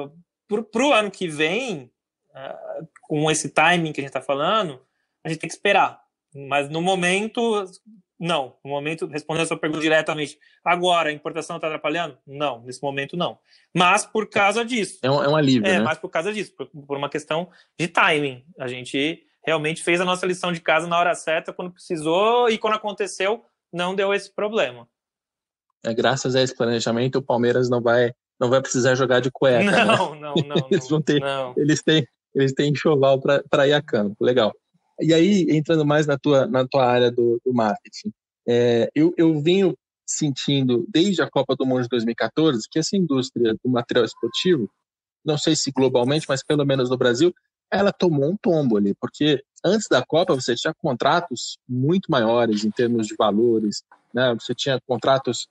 para 0.47 0.83
o 0.83 0.93
ano 0.93 1.09
que 1.09 1.27
vem, 1.27 1.89
é, 2.33 2.55
com 3.03 3.31
esse 3.31 3.49
timing 3.49 3.93
que 3.93 4.01
a 4.01 4.03
gente 4.03 4.09
está 4.09 4.21
falando, 4.21 4.84
a 5.25 5.29
gente 5.29 5.39
tem 5.39 5.49
que 5.49 5.55
esperar. 5.55 5.99
Mas 6.33 6.69
no 6.69 6.81
momento, 6.81 7.65
não. 8.19 8.55
No 8.63 8.69
momento, 8.69 9.07
respondendo 9.07 9.43
a 9.43 9.47
sua 9.47 9.57
pergunta 9.57 9.81
diretamente, 9.81 10.37
agora 10.63 11.09
a 11.09 11.13
importação 11.13 11.55
está 11.55 11.67
atrapalhando? 11.67 12.17
Não, 12.27 12.61
nesse 12.61 12.81
momento 12.81 13.17
não. 13.17 13.39
Mas 13.73 14.05
por 14.05 14.29
causa 14.29 14.63
disso. 14.63 14.99
É 15.01 15.09
um, 15.09 15.23
é 15.23 15.27
um 15.27 15.35
alívio. 15.35 15.67
É, 15.67 15.79
né? 15.79 15.79
mas 15.79 15.97
por 15.97 16.09
causa 16.09 16.31
disso, 16.31 16.53
por, 16.55 16.67
por, 16.67 16.97
uma 16.97 17.09
questão 17.09 17.49
de 17.79 17.87
timing. 17.87 18.45
A 18.59 18.67
gente 18.67 19.23
realmente 19.43 19.81
fez 19.83 19.99
a 19.99 20.05
nossa 20.05 20.25
lição 20.25 20.51
de 20.51 20.61
casa 20.61 20.87
na 20.87 20.97
hora 20.97 21.15
certa, 21.15 21.51
quando 21.51 21.71
precisou, 21.71 22.49
e 22.49 22.57
quando 22.57 22.75
aconteceu, 22.75 23.43
não 23.73 23.95
deu 23.95 24.13
esse 24.13 24.33
problema. 24.33 24.87
É, 25.83 25.93
graças 25.93 26.35
a 26.35 26.41
esse 26.41 26.55
planejamento, 26.55 27.17
o 27.17 27.21
Palmeiras 27.21 27.69
não 27.69 27.81
vai, 27.81 28.11
não 28.39 28.49
vai 28.49 28.61
precisar 28.61 28.95
jogar 28.95 29.19
de 29.19 29.31
cueca. 29.31 29.63
Não, 29.63 29.71
né? 29.71 29.85
não, 29.85 30.15
não, 30.15 30.33
não. 30.35 30.67
eles, 30.69 30.87
vão 30.87 31.01
ter, 31.01 31.19
não. 31.19 31.53
eles 31.57 31.81
têm 31.81 32.05
eles 32.35 32.53
têm 32.53 32.71
enxoval 32.71 33.19
para 33.49 33.67
ir 33.67 33.73
a 33.73 33.81
campo. 33.81 34.23
Legal. 34.23 34.53
E 35.01 35.13
aí, 35.13 35.47
entrando 35.49 35.85
mais 35.85 36.07
na 36.07 36.17
tua, 36.17 36.47
na 36.47 36.67
tua 36.67 36.85
área 36.85 37.11
do, 37.11 37.41
do 37.45 37.53
marketing, 37.53 38.11
é, 38.47 38.89
eu, 38.95 39.13
eu 39.17 39.41
venho 39.41 39.75
sentindo, 40.07 40.85
desde 40.87 41.21
a 41.21 41.29
Copa 41.29 41.55
do 41.55 41.65
Mundo 41.65 41.83
de 41.83 41.89
2014, 41.89 42.67
que 42.69 42.79
essa 42.79 42.95
indústria 42.95 43.55
do 43.63 43.69
material 43.69 44.05
esportivo, 44.05 44.69
não 45.25 45.37
sei 45.37 45.55
se 45.55 45.71
globalmente, 45.71 46.27
mas 46.29 46.43
pelo 46.43 46.65
menos 46.65 46.89
no 46.89 46.97
Brasil, 46.97 47.33
ela 47.71 47.91
tomou 47.91 48.29
um 48.29 48.37
tombo 48.37 48.77
ali, 48.77 48.93
porque 48.93 49.43
antes 49.63 49.87
da 49.89 50.05
Copa 50.05 50.35
você 50.35 50.55
tinha 50.55 50.73
contratos 50.73 51.57
muito 51.67 52.11
maiores 52.11 52.63
em 52.63 52.69
termos 52.69 53.07
de 53.07 53.15
valores, 53.17 53.83
né? 54.13 54.35
você 54.35 54.53
tinha 54.53 54.79
contratos 54.87 55.47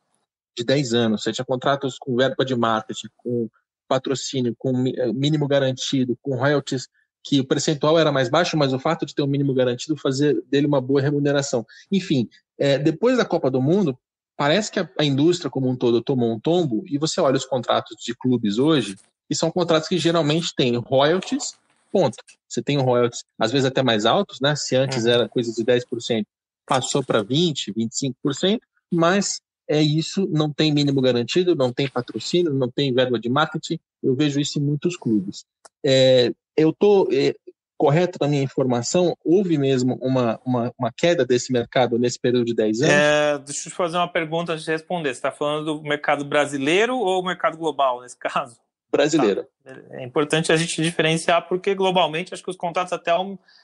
de 0.56 0.64
10 0.64 0.94
anos, 0.94 1.22
você 1.22 1.32
tinha 1.32 1.44
contratos 1.44 1.98
com 1.98 2.14
verba 2.14 2.44
de 2.44 2.54
marketing, 2.54 3.08
com 3.16 3.48
patrocínio, 3.88 4.54
com 4.56 4.72
mínimo 5.12 5.48
garantido, 5.48 6.16
com 6.22 6.36
royalties 6.36 6.88
que 7.24 7.40
o 7.40 7.44
percentual 7.44 7.98
era 7.98 8.12
mais 8.12 8.28
baixo, 8.28 8.56
mas 8.56 8.74
o 8.74 8.78
fato 8.78 9.06
de 9.06 9.14
ter 9.14 9.22
um 9.22 9.26
mínimo 9.26 9.54
garantido 9.54 9.96
fazia 9.96 10.34
dele 10.50 10.66
uma 10.66 10.80
boa 10.80 11.00
remuneração. 11.00 11.66
Enfim, 11.90 12.28
é, 12.58 12.78
depois 12.78 13.16
da 13.16 13.24
Copa 13.24 13.50
do 13.50 13.62
Mundo, 13.62 13.98
parece 14.36 14.70
que 14.70 14.78
a, 14.78 14.88
a, 14.98 15.04
indústria 15.04 15.50
como 15.50 15.68
um 15.68 15.74
todo 15.74 16.02
tomou 16.02 16.30
um 16.30 16.38
tombo, 16.38 16.84
e 16.86 16.98
você 16.98 17.20
olha 17.20 17.36
os 17.36 17.46
contratos 17.46 17.96
de 18.04 18.14
clubes 18.14 18.58
hoje, 18.58 18.94
e 19.28 19.34
são 19.34 19.50
contratos 19.50 19.88
que 19.88 19.96
geralmente 19.96 20.54
têm 20.54 20.76
royalties, 20.76 21.56
ponto. 21.90 22.16
Você 22.46 22.60
tem 22.60 22.76
royalties, 22.78 23.24
às 23.38 23.50
vezes 23.50 23.66
até 23.66 23.82
mais 23.82 24.04
altos, 24.04 24.38
né? 24.40 24.54
Se 24.54 24.76
antes 24.76 25.04
uhum. 25.04 25.10
era 25.10 25.28
coisa 25.28 25.50
de 25.50 25.64
10%, 25.64 26.26
passou 26.66 27.02
para 27.02 27.24
20%, 27.24 27.72
25%, 27.74 28.60
mas 28.92 29.40
é 29.66 29.80
isso, 29.80 30.28
não 30.30 30.52
tem 30.52 30.72
mínimo 30.74 31.00
garantido, 31.00 31.56
não 31.56 31.72
tem 31.72 31.88
patrocínio, 31.88 32.52
não 32.52 32.70
tem 32.70 32.92
verba 32.92 33.18
de 33.18 33.30
marketing, 33.30 33.78
eu 34.02 34.14
vejo 34.14 34.38
isso 34.38 34.58
em 34.58 34.62
muitos 34.62 34.94
clubes. 34.94 35.46
É, 35.82 36.34
eu 36.56 36.70
estou 36.70 37.08
é, 37.12 37.34
correto 37.76 38.18
na 38.20 38.28
minha 38.28 38.42
informação? 38.42 39.16
Houve 39.24 39.58
mesmo 39.58 39.98
uma, 40.00 40.40
uma, 40.44 40.72
uma, 40.78 40.92
queda 40.92 41.24
desse 41.24 41.52
mercado 41.52 41.98
nesse 41.98 42.18
período 42.18 42.46
de 42.46 42.54
10 42.54 42.82
anos? 42.82 42.94
É, 42.94 43.38
deixa 43.38 43.68
eu 43.68 43.72
te 43.72 43.76
fazer 43.76 43.96
uma 43.96 44.08
pergunta 44.08 44.52
antes 44.52 44.64
de 44.64 44.70
responder. 44.70 45.08
Você 45.10 45.18
está 45.18 45.30
falando 45.30 45.64
do 45.64 45.82
mercado 45.82 46.24
brasileiro 46.24 46.96
ou 46.96 47.24
mercado 47.24 47.56
global, 47.56 48.00
nesse 48.00 48.16
caso? 48.18 48.58
Brasileiro. 48.90 49.46
Tá. 49.64 49.76
É 49.90 50.04
importante 50.04 50.52
a 50.52 50.56
gente 50.56 50.80
diferenciar, 50.80 51.48
porque 51.48 51.74
globalmente, 51.74 52.32
acho 52.32 52.42
que 52.42 52.50
os 52.50 52.56
contratos, 52.56 52.92
até 52.92 53.10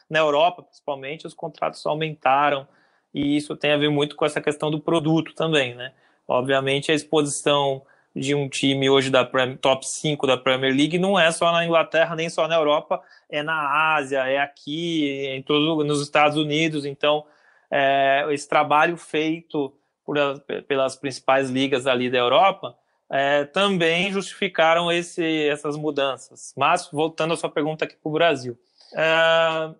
na 0.08 0.18
Europa, 0.18 0.62
principalmente, 0.62 1.26
os 1.26 1.34
contratos 1.34 1.86
aumentaram, 1.86 2.66
e 3.14 3.36
isso 3.36 3.56
tem 3.56 3.72
a 3.72 3.76
ver 3.76 3.90
muito 3.90 4.16
com 4.16 4.24
essa 4.24 4.40
questão 4.40 4.70
do 4.70 4.80
produto 4.80 5.34
também, 5.34 5.74
né? 5.74 5.92
Obviamente, 6.26 6.90
a 6.90 6.94
exposição 6.94 7.82
de 8.14 8.34
um 8.34 8.48
time 8.48 8.90
hoje 8.90 9.10
da 9.10 9.24
top 9.60 9.86
5 9.86 10.26
da 10.26 10.36
Premier 10.36 10.74
League 10.74 10.98
não 10.98 11.18
é 11.18 11.30
só 11.30 11.52
na 11.52 11.64
Inglaterra, 11.64 12.16
nem 12.16 12.28
só 12.28 12.48
na 12.48 12.56
Europa, 12.56 13.00
é 13.28 13.42
na 13.42 13.94
Ásia, 13.94 14.26
é 14.26 14.38
aqui, 14.38 15.26
em 15.28 15.42
todo, 15.42 15.84
nos 15.84 16.02
Estados 16.02 16.36
Unidos. 16.36 16.84
Então, 16.84 17.24
é, 17.70 18.26
esse 18.30 18.48
trabalho 18.48 18.96
feito 18.96 19.72
por, 20.04 20.16
pelas 20.66 20.96
principais 20.96 21.50
ligas 21.50 21.86
ali 21.86 22.10
da 22.10 22.18
Europa 22.18 22.76
é, 23.08 23.44
também 23.44 24.12
justificaram 24.12 24.90
esse, 24.90 25.48
essas 25.48 25.76
mudanças. 25.76 26.52
Mas, 26.56 26.88
voltando 26.92 27.34
à 27.34 27.36
sua 27.36 27.50
pergunta 27.50 27.84
aqui 27.84 27.96
para 27.96 28.08
o 28.08 28.12
Brasil, 28.12 28.58
é, 28.94 29.74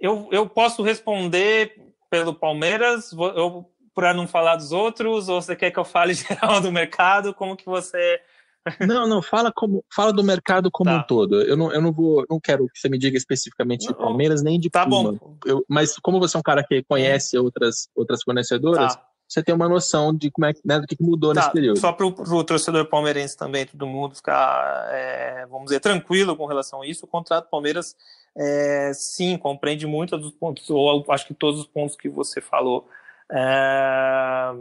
eu, 0.00 0.28
eu 0.32 0.48
posso 0.48 0.82
responder 0.82 1.74
pelo 2.10 2.34
Palmeiras, 2.34 3.12
eu 3.12 3.71
para 3.94 4.14
não 4.14 4.26
falar 4.26 4.56
dos 4.56 4.72
outros, 4.72 5.28
ou 5.28 5.40
você 5.40 5.54
quer 5.54 5.70
que 5.70 5.78
eu 5.78 5.84
fale 5.84 6.14
geral 6.14 6.60
do 6.60 6.72
mercado? 6.72 7.34
Como 7.34 7.56
que 7.56 7.66
você. 7.66 8.20
não, 8.80 9.08
não, 9.08 9.20
fala, 9.20 9.50
como, 9.52 9.84
fala 9.92 10.12
do 10.12 10.22
mercado 10.22 10.70
como 10.70 10.90
tá. 10.90 10.98
um 10.98 11.02
todo. 11.02 11.42
Eu 11.42 11.56
não, 11.56 11.72
eu 11.72 11.80
não 11.80 11.92
vou, 11.92 12.24
não 12.30 12.38
quero 12.38 12.68
que 12.68 12.78
você 12.78 12.88
me 12.88 12.96
diga 12.98 13.16
especificamente 13.16 13.88
de 13.88 13.94
Palmeiras 13.94 14.42
nem 14.42 14.58
de 14.58 14.70
tá 14.70 14.84
Puma. 14.84 15.12
Bom. 15.12 15.36
Eu, 15.44 15.64
mas 15.68 15.96
como 15.98 16.20
você 16.20 16.36
é 16.36 16.40
um 16.40 16.44
cara 16.44 16.62
que 16.62 16.82
conhece 16.84 17.36
outras, 17.36 17.88
outras 17.94 18.22
fornecedoras, 18.22 18.94
tá. 18.94 19.04
você 19.26 19.42
ter 19.42 19.52
uma 19.52 19.68
noção 19.68 20.14
de 20.14 20.30
como 20.30 20.46
é, 20.46 20.52
né, 20.64 20.78
do 20.78 20.86
que 20.86 20.96
mudou 21.00 21.34
tá, 21.34 21.40
nesse 21.40 21.52
período. 21.52 21.80
Só 21.80 21.92
para 21.92 22.06
o 22.06 22.44
torcedor 22.44 22.86
palmeirense 22.86 23.36
também, 23.36 23.66
todo 23.66 23.84
mundo 23.84 24.14
ficar, 24.14 24.88
é, 24.92 25.44
vamos 25.50 25.64
dizer, 25.64 25.80
tranquilo 25.80 26.36
com 26.36 26.46
relação 26.46 26.82
a 26.82 26.86
isso, 26.86 27.04
o 27.04 27.08
contrato 27.08 27.50
Palmeiras, 27.50 27.96
é, 28.36 28.92
sim, 28.94 29.36
compreende 29.36 29.88
muitos 29.88 30.20
dos 30.20 30.30
pontos, 30.30 30.70
ou 30.70 31.04
acho 31.08 31.26
que 31.26 31.34
todos 31.34 31.58
os 31.58 31.66
pontos 31.66 31.96
que 31.96 32.08
você 32.08 32.40
falou, 32.40 32.86
é, 33.30 34.52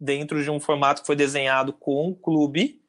dentro 0.00 0.42
de 0.42 0.50
um 0.50 0.60
formato 0.60 1.02
que 1.02 1.06
foi 1.06 1.16
desenhado 1.16 1.72
com 1.72 2.08
o 2.08 2.14
clube, 2.14 2.80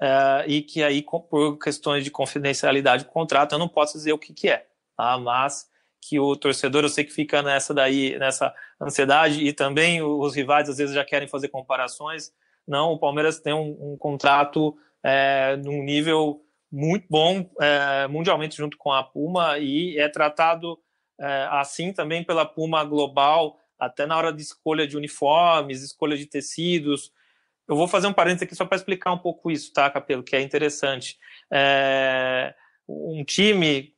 é, 0.00 0.44
e 0.46 0.62
que 0.62 0.82
aí, 0.82 1.02
por 1.02 1.58
questões 1.58 2.04
de 2.04 2.10
confidencialidade 2.10 3.04
do 3.04 3.10
contrato, 3.10 3.52
eu 3.52 3.58
não 3.58 3.68
posso 3.68 3.98
dizer 3.98 4.12
o 4.12 4.18
que, 4.18 4.32
que 4.32 4.48
é, 4.48 4.66
tá? 4.96 5.18
mas 5.18 5.68
que 6.00 6.18
o 6.18 6.34
torcedor, 6.34 6.82
eu 6.82 6.88
sei 6.88 7.04
que 7.04 7.12
fica 7.12 7.42
nessa 7.42 7.74
daí, 7.74 8.18
nessa 8.18 8.54
ansiedade, 8.80 9.44
e 9.44 9.52
também 9.52 10.00
os 10.00 10.34
rivais 10.34 10.68
às 10.68 10.78
vezes 10.78 10.94
já 10.94 11.04
querem 11.04 11.28
fazer 11.28 11.48
comparações. 11.48 12.32
Não, 12.66 12.92
o 12.92 12.98
Palmeiras 12.98 13.38
tem 13.38 13.52
um, 13.52 13.92
um 13.92 13.96
contrato 13.98 14.74
é, 15.04 15.56
num 15.56 15.82
nível 15.82 16.40
muito 16.72 17.06
bom 17.10 17.44
é, 17.60 18.06
mundialmente 18.06 18.56
junto 18.56 18.78
com 18.78 18.92
a 18.92 19.02
Puma 19.02 19.58
e 19.58 19.98
é 19.98 20.08
tratado 20.08 20.78
é, 21.20 21.48
assim 21.50 21.92
também 21.92 22.22
pela 22.22 22.46
Puma 22.46 22.84
Global, 22.84 23.58
até 23.80 24.06
na 24.06 24.16
hora 24.16 24.32
de 24.32 24.42
escolha 24.42 24.86
de 24.86 24.96
uniformes, 24.96 25.82
escolha 25.82 26.16
de 26.16 26.26
tecidos. 26.26 27.12
Eu 27.66 27.76
vou 27.76 27.88
fazer 27.88 28.06
um 28.06 28.12
parênteses 28.12 28.42
aqui 28.42 28.54
só 28.54 28.64
para 28.64 28.76
explicar 28.76 29.12
um 29.12 29.18
pouco 29.18 29.50
isso, 29.50 29.72
tá, 29.72 29.88
Capelo, 29.88 30.22
que 30.22 30.36
é 30.36 30.40
interessante. 30.40 31.18
É, 31.50 32.54
um 32.88 33.24
time 33.24 33.94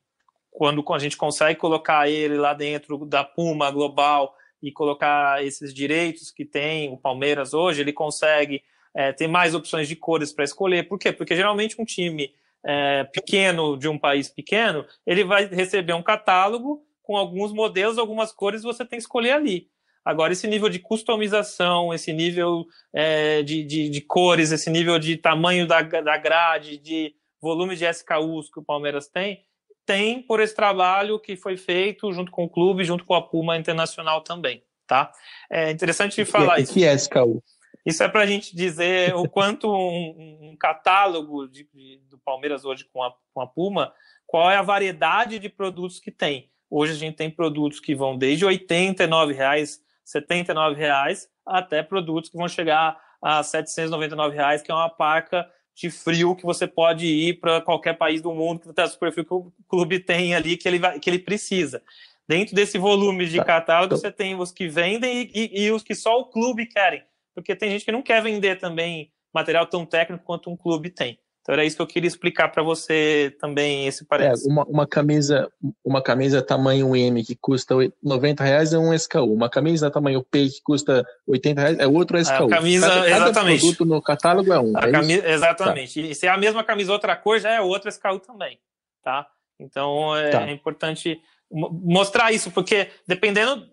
quando 0.50 0.84
a 0.92 0.98
gente 0.98 1.16
consegue 1.16 1.58
colocar 1.58 2.08
ele 2.08 2.36
lá 2.36 2.52
dentro 2.52 3.04
da 3.06 3.24
Puma 3.24 3.70
Global 3.70 4.36
e 4.62 4.70
colocar 4.70 5.42
esses 5.42 5.72
direitos 5.72 6.30
que 6.30 6.44
tem 6.44 6.92
o 6.92 6.96
Palmeiras 6.96 7.54
hoje, 7.54 7.80
ele 7.80 7.92
consegue 7.92 8.62
é, 8.94 9.12
ter 9.12 9.26
mais 9.26 9.54
opções 9.54 9.88
de 9.88 9.96
cores 9.96 10.32
para 10.32 10.44
escolher. 10.44 10.86
Por 10.86 10.98
quê? 10.98 11.10
Porque 11.10 11.34
geralmente 11.34 11.80
um 11.80 11.84
time 11.84 12.32
é, 12.64 13.04
pequeno 13.04 13.76
de 13.76 13.88
um 13.88 13.98
país 13.98 14.28
pequeno, 14.28 14.84
ele 15.06 15.24
vai 15.24 15.46
receber 15.46 15.94
um 15.94 16.02
catálogo 16.02 16.84
com 17.02 17.16
alguns 17.16 17.52
modelos, 17.52 17.98
algumas 17.98 18.32
cores 18.32 18.62
você 18.62 18.84
tem 18.84 18.98
que 18.98 19.04
escolher 19.04 19.32
ali. 19.32 19.68
Agora, 20.04 20.32
esse 20.32 20.48
nível 20.48 20.68
de 20.68 20.80
customização, 20.80 21.94
esse 21.94 22.12
nível 22.12 22.66
é, 22.92 23.42
de, 23.42 23.62
de, 23.62 23.88
de, 23.88 24.00
cores, 24.00 24.50
esse 24.50 24.68
nível 24.68 24.98
de 24.98 25.16
tamanho 25.16 25.66
da, 25.66 25.80
da 25.82 26.16
grade, 26.16 26.76
de 26.76 27.14
volume 27.40 27.76
de 27.76 27.84
SKUs 27.84 28.50
que 28.50 28.58
o 28.58 28.64
Palmeiras 28.64 29.08
tem, 29.08 29.44
tem 29.86 30.22
por 30.22 30.40
esse 30.40 30.54
trabalho 30.54 31.20
que 31.20 31.36
foi 31.36 31.56
feito 31.56 32.12
junto 32.12 32.30
com 32.32 32.44
o 32.44 32.48
clube, 32.48 32.84
junto 32.84 33.04
com 33.04 33.14
a 33.14 33.22
Puma 33.22 33.56
Internacional 33.56 34.20
também, 34.22 34.64
tá? 34.86 35.12
É 35.50 35.70
interessante 35.70 36.24
falar 36.24 36.60
isso. 36.60 36.72
O 36.72 36.74
que 36.74 36.84
é 36.84 36.94
SKU? 36.94 37.42
Isso 37.84 38.02
é 38.02 38.08
para 38.08 38.22
a 38.22 38.26
gente 38.26 38.54
dizer 38.54 39.14
o 39.16 39.28
quanto 39.28 39.68
um, 39.68 40.50
um 40.50 40.56
catálogo 40.56 41.48
de, 41.48 41.68
de, 41.74 42.00
do 42.08 42.18
Palmeiras 42.18 42.64
hoje 42.64 42.86
com 42.92 43.02
a, 43.02 43.12
com 43.34 43.40
a 43.40 43.46
Puma, 43.46 43.92
qual 44.24 44.50
é 44.50 44.56
a 44.56 44.62
variedade 44.62 45.38
de 45.38 45.48
produtos 45.48 45.98
que 45.98 46.10
tem. 46.10 46.51
Hoje 46.74 46.92
a 46.92 46.96
gente 46.96 47.16
tem 47.16 47.28
produtos 47.28 47.80
que 47.80 47.94
vão 47.94 48.16
desde 48.16 48.46
R$ 48.46 48.58
89,00, 48.58 49.78
R$ 50.14 50.74
reais, 50.74 51.28
até 51.44 51.82
produtos 51.82 52.30
que 52.30 52.36
vão 52.38 52.48
chegar 52.48 52.98
a 53.20 53.42
799 53.42 54.34
reais, 54.34 54.62
que 54.62 54.72
é 54.72 54.74
uma 54.74 54.88
parca 54.88 55.46
de 55.74 55.90
frio 55.90 56.34
que 56.34 56.46
você 56.46 56.66
pode 56.66 57.06
ir 57.06 57.40
para 57.40 57.60
qualquer 57.60 57.98
país 57.98 58.22
do 58.22 58.32
mundo 58.32 58.60
que 58.60 58.70
está 58.70 58.86
super 58.86 59.12
frio 59.12 59.26
que 59.26 59.34
o 59.34 59.52
clube 59.68 59.98
tem 59.98 60.34
ali 60.34 60.56
que 60.56 60.66
ele, 60.66 60.78
vai, 60.78 60.98
que 60.98 61.10
ele 61.10 61.18
precisa. 61.18 61.82
Dentro 62.26 62.54
desse 62.54 62.78
volume 62.78 63.26
de 63.26 63.36
tá. 63.36 63.44
catálogo, 63.44 63.94
você 63.94 64.10
tem 64.10 64.34
os 64.34 64.50
que 64.50 64.66
vendem 64.66 65.30
e, 65.34 65.50
e, 65.52 65.64
e, 65.64 65.70
os 65.70 65.82
que 65.82 65.94
só 65.94 66.18
o 66.18 66.30
clube 66.30 66.64
querem. 66.64 67.02
Porque 67.34 67.54
tem 67.54 67.70
gente 67.70 67.84
que 67.84 67.92
não 67.92 68.00
quer 68.00 68.22
vender 68.22 68.58
também 68.58 69.12
material 69.34 69.66
tão 69.66 69.84
técnico 69.84 70.24
quanto 70.24 70.48
um 70.48 70.56
clube 70.56 70.88
tem. 70.88 71.18
Então 71.42 71.54
era 71.54 71.64
isso 71.64 71.74
que 71.74 71.82
eu 71.82 71.86
queria 71.86 72.06
explicar 72.06 72.48
para 72.48 72.62
você 72.62 73.36
também 73.40 73.88
esse 73.88 74.04
parênteses. 74.04 74.46
É, 74.46 74.48
uma, 74.48 74.64
uma, 74.64 74.86
camisa, 74.86 75.52
uma 75.84 76.00
camisa 76.00 76.40
tamanho 76.40 76.94
M 76.94 77.24
que 77.24 77.34
custa 77.34 77.74
90 78.00 78.44
reais 78.44 78.72
é 78.72 78.78
um 78.78 78.94
SKU. 78.94 79.24
Uma 79.24 79.50
camisa 79.50 79.90
tamanho 79.90 80.22
P 80.22 80.48
que 80.48 80.62
custa 80.62 81.04
80 81.26 81.60
reais 81.60 81.78
é 81.80 81.86
outro 81.86 82.16
SKU. 82.16 82.44
A 82.44 82.48
camisa, 82.48 82.88
cada, 82.88 83.00
cada 83.00 83.24
exatamente. 83.24 83.60
produto 83.60 83.84
no 83.84 84.00
catálogo 84.00 84.52
é 84.52 84.60
um. 84.60 84.78
É 84.78 84.90
camisa, 84.92 85.28
exatamente. 85.28 86.00
Tá. 86.00 86.08
E 86.08 86.14
se 86.14 86.26
é 86.26 86.30
a 86.30 86.38
mesma 86.38 86.62
camisa 86.62 86.92
outra 86.92 87.16
cor, 87.16 87.40
já 87.40 87.50
é 87.50 87.60
outro 87.60 87.88
SKU 87.88 88.20
também, 88.20 88.60
tá? 89.02 89.26
Então 89.58 90.16
é, 90.16 90.30
tá. 90.30 90.46
é 90.46 90.52
importante 90.52 91.20
mostrar 91.50 92.30
isso, 92.30 92.52
porque 92.52 92.88
dependendo 93.04 93.66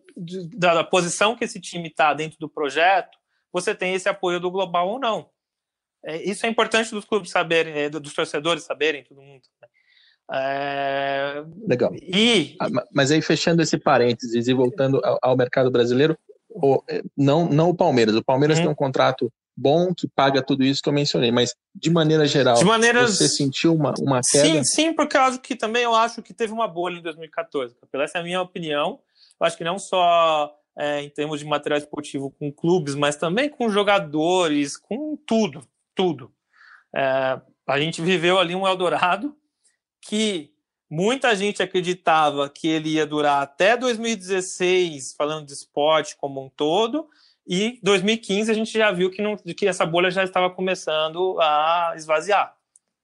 da, 0.57 0.73
da 0.73 0.83
posição 0.83 1.35
que 1.35 1.45
esse 1.45 1.61
time 1.61 1.87
está 1.87 2.15
dentro 2.15 2.39
do 2.39 2.49
projeto, 2.49 3.15
você 3.53 3.75
tem 3.75 3.93
esse 3.93 4.09
apoio 4.09 4.39
do 4.39 4.49
global 4.49 4.89
ou 4.89 4.99
não. 4.99 5.29
É, 6.05 6.29
isso 6.29 6.45
é 6.45 6.49
importante 6.49 6.91
dos 6.91 7.05
clubes 7.05 7.31
saberem, 7.31 7.73
é, 7.73 7.89
dos 7.89 8.13
torcedores 8.13 8.63
saberem, 8.63 9.03
todo 9.03 9.21
mundo. 9.21 9.41
Né? 9.61 9.67
É... 10.31 11.43
Legal. 11.67 11.91
E... 11.95 12.55
Ah, 12.59 12.67
mas 12.93 13.11
aí, 13.11 13.21
fechando 13.21 13.61
esse 13.61 13.77
parênteses 13.77 14.47
e 14.47 14.53
voltando 14.53 15.01
ao, 15.03 15.19
ao 15.21 15.37
mercado 15.37 15.71
brasileiro, 15.71 16.17
o, 16.49 16.81
é, 16.87 17.01
não, 17.17 17.47
não 17.49 17.69
o 17.69 17.75
Palmeiras. 17.75 18.15
O 18.15 18.23
Palmeiras 18.23 18.57
hum. 18.59 18.61
tem 18.61 18.69
um 18.69 18.75
contrato 18.75 19.31
bom 19.55 19.93
que 19.93 20.07
paga 20.07 20.41
tudo 20.41 20.63
isso 20.63 20.81
que 20.81 20.87
eu 20.87 20.93
mencionei, 20.93 21.31
mas 21.31 21.53
de 21.75 21.89
maneira 21.89 22.25
geral, 22.25 22.55
de 22.55 22.63
maneiras... 22.63 23.17
você 23.17 23.27
sentiu 23.27 23.75
uma, 23.75 23.93
uma 23.99 24.21
queda? 24.21 24.45
Sim, 24.45 24.63
sim, 24.63 24.93
por 24.93 25.05
causa 25.05 25.37
que 25.37 25.53
também 25.53 25.83
eu 25.83 25.93
acho 25.93 26.21
que 26.21 26.33
teve 26.33 26.53
uma 26.53 26.65
bolha 26.65 26.97
em 26.97 27.01
2014. 27.01 27.75
Essa 27.91 28.19
é 28.19 28.21
a 28.21 28.23
minha 28.23 28.41
opinião. 28.41 29.01
Eu 29.37 29.45
acho 29.45 29.57
que 29.57 29.63
não 29.65 29.77
só 29.77 30.55
é, 30.77 31.01
em 31.01 31.09
termos 31.09 31.41
de 31.41 31.45
material 31.45 31.77
esportivo 31.77 32.33
com 32.39 32.49
clubes, 32.49 32.95
mas 32.95 33.17
também 33.17 33.49
com 33.49 33.69
jogadores, 33.69 34.77
com 34.77 35.17
tudo 35.25 35.61
tudo. 35.99 36.31
É, 36.95 37.41
a 37.67 37.77
gente 37.77 38.01
viveu 38.01 38.39
ali 38.39 38.55
um 38.55 38.65
Eldorado 38.65 39.35
que 40.01 40.49
muita 40.89 41.35
gente 41.35 41.61
acreditava 41.61 42.49
que 42.49 42.69
ele 42.69 42.91
ia 42.91 43.05
durar 43.05 43.43
até 43.43 43.75
2016, 43.75 45.13
falando 45.17 45.45
de 45.45 45.51
esporte 45.51 46.15
como 46.15 46.41
um 46.41 46.49
todo, 46.49 47.09
e 47.45 47.81
2015 47.83 48.49
a 48.49 48.53
gente 48.53 48.71
já 48.71 48.93
viu 48.93 49.11
que, 49.11 49.21
não, 49.21 49.35
que 49.35 49.67
essa 49.67 49.85
bolha 49.85 50.09
já 50.09 50.23
estava 50.23 50.49
começando 50.49 51.37
a 51.41 51.91
esvaziar, 51.97 52.55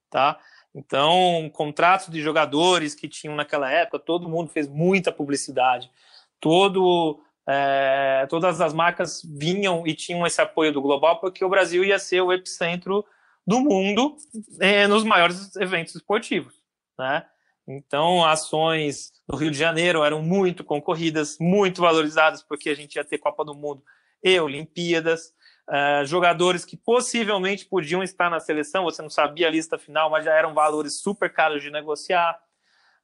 tá? 0.10 0.40
Então, 0.74 1.52
contratos 1.54 2.10
de 2.10 2.22
jogadores 2.22 2.96
que 2.96 3.10
tinham 3.10 3.36
naquela 3.36 3.70
época, 3.70 4.00
todo 4.00 4.30
mundo 4.30 4.50
fez 4.50 4.70
muita 4.70 5.12
publicidade, 5.12 5.92
todo 6.40 7.22
é, 7.48 8.26
todas 8.30 8.60
as 8.60 8.74
marcas 8.74 9.22
vinham 9.24 9.86
e 9.86 9.94
tinham 9.94 10.26
esse 10.26 10.42
apoio 10.42 10.72
do 10.72 10.82
global 10.82 11.20
porque 11.20 11.46
o 11.46 11.50
Brasil 11.50 11.84
ia 11.84 12.00
ser 12.00 12.22
o 12.22 12.34
epicentro 12.34 13.06
do 13.46 13.60
mundo 13.60 14.16
é, 14.60 14.88
nos 14.88 15.04
maiores 15.04 15.56
eventos 15.56 15.96
esportivos, 15.96 16.54
né? 16.98 17.26
Então, 17.68 18.24
ações 18.24 19.12
no 19.28 19.36
Rio 19.36 19.50
de 19.50 19.58
Janeiro 19.58 20.04
eram 20.04 20.22
muito 20.22 20.64
concorridas, 20.64 21.38
muito 21.40 21.82
valorizadas, 21.82 22.44
porque 22.44 22.70
a 22.70 22.76
gente 22.76 22.96
ia 22.96 23.04
ter 23.04 23.18
Copa 23.18 23.44
do 23.44 23.56
Mundo 23.56 23.84
e 24.24 24.40
Olimpíadas. 24.40 25.34
Uh, 25.68 26.06
jogadores 26.06 26.64
que 26.64 26.78
possivelmente 26.78 27.66
podiam 27.66 28.04
estar 28.04 28.30
na 28.30 28.40
seleção, 28.40 28.84
você 28.84 29.02
não 29.02 29.10
sabia 29.10 29.48
a 29.48 29.50
lista 29.50 29.80
final, 29.80 30.12
mas 30.12 30.24
já 30.24 30.32
eram 30.32 30.54
valores 30.54 31.02
super 31.02 31.34
caros 31.34 31.64
de 31.64 31.72
negociar. 31.72 32.40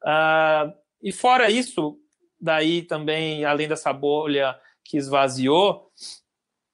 Uh, 0.03 0.71
e 1.01 1.11
fora 1.11 1.49
isso, 1.49 1.97
daí 2.41 2.81
também, 2.81 3.45
além 3.45 3.67
dessa 3.67 3.93
bolha 3.93 4.59
que 4.83 4.97
esvaziou, 4.97 5.91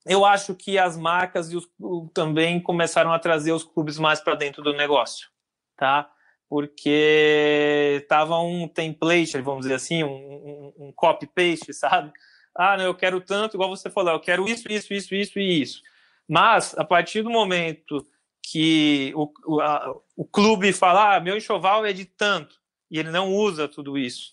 eu 0.06 0.26
acho 0.26 0.56
que 0.56 0.78
as 0.78 0.98
marcas 0.98 1.54
os, 1.54 1.68
o, 1.80 2.10
também 2.14 2.60
começaram 2.60 3.12
a 3.12 3.20
trazer 3.20 3.52
os 3.52 3.64
clubes 3.64 4.00
mais 4.00 4.22
para 4.22 4.36
dentro 4.36 4.64
do 4.64 4.74
negócio, 4.74 5.28
tá? 5.76 6.10
Porque 6.50 8.00
estava 8.02 8.40
um 8.40 8.68
template, 8.70 9.42
vamos 9.42 9.64
dizer 9.64 9.76
assim, 9.76 10.04
um, 10.04 10.10
um, 10.10 10.74
um 10.88 10.92
copy-paste, 10.94 11.74
sabe? 11.74 12.12
Ah, 12.56 12.78
não, 12.78 12.86
eu 12.86 12.96
quero 12.96 13.20
tanto, 13.20 13.58
igual 13.58 13.70
você 13.70 13.90
falou, 13.90 14.14
eu 14.14 14.20
quero 14.20 14.48
isso, 14.48 14.72
isso, 14.72 14.94
isso, 14.94 15.14
isso 15.14 15.40
e 15.40 15.62
isso. 15.62 15.82
Mas, 16.28 16.74
a 16.78 16.86
partir 16.86 17.22
do 17.22 17.30
momento 17.30 18.06
que 18.42 19.12
o, 19.14 19.30
o, 19.46 19.62
a, 19.62 19.94
o 20.16 20.26
clube 20.26 20.72
fala, 20.72 21.16
ah, 21.16 21.20
meu 21.20 21.36
enxoval 21.36 21.86
é 21.86 21.92
de 21.92 22.06
tanto, 22.06 22.56
e 22.90 22.98
ele 22.98 23.12
não 23.12 23.34
usa 23.34 23.68
tudo 23.68 23.98
isso, 23.98 24.32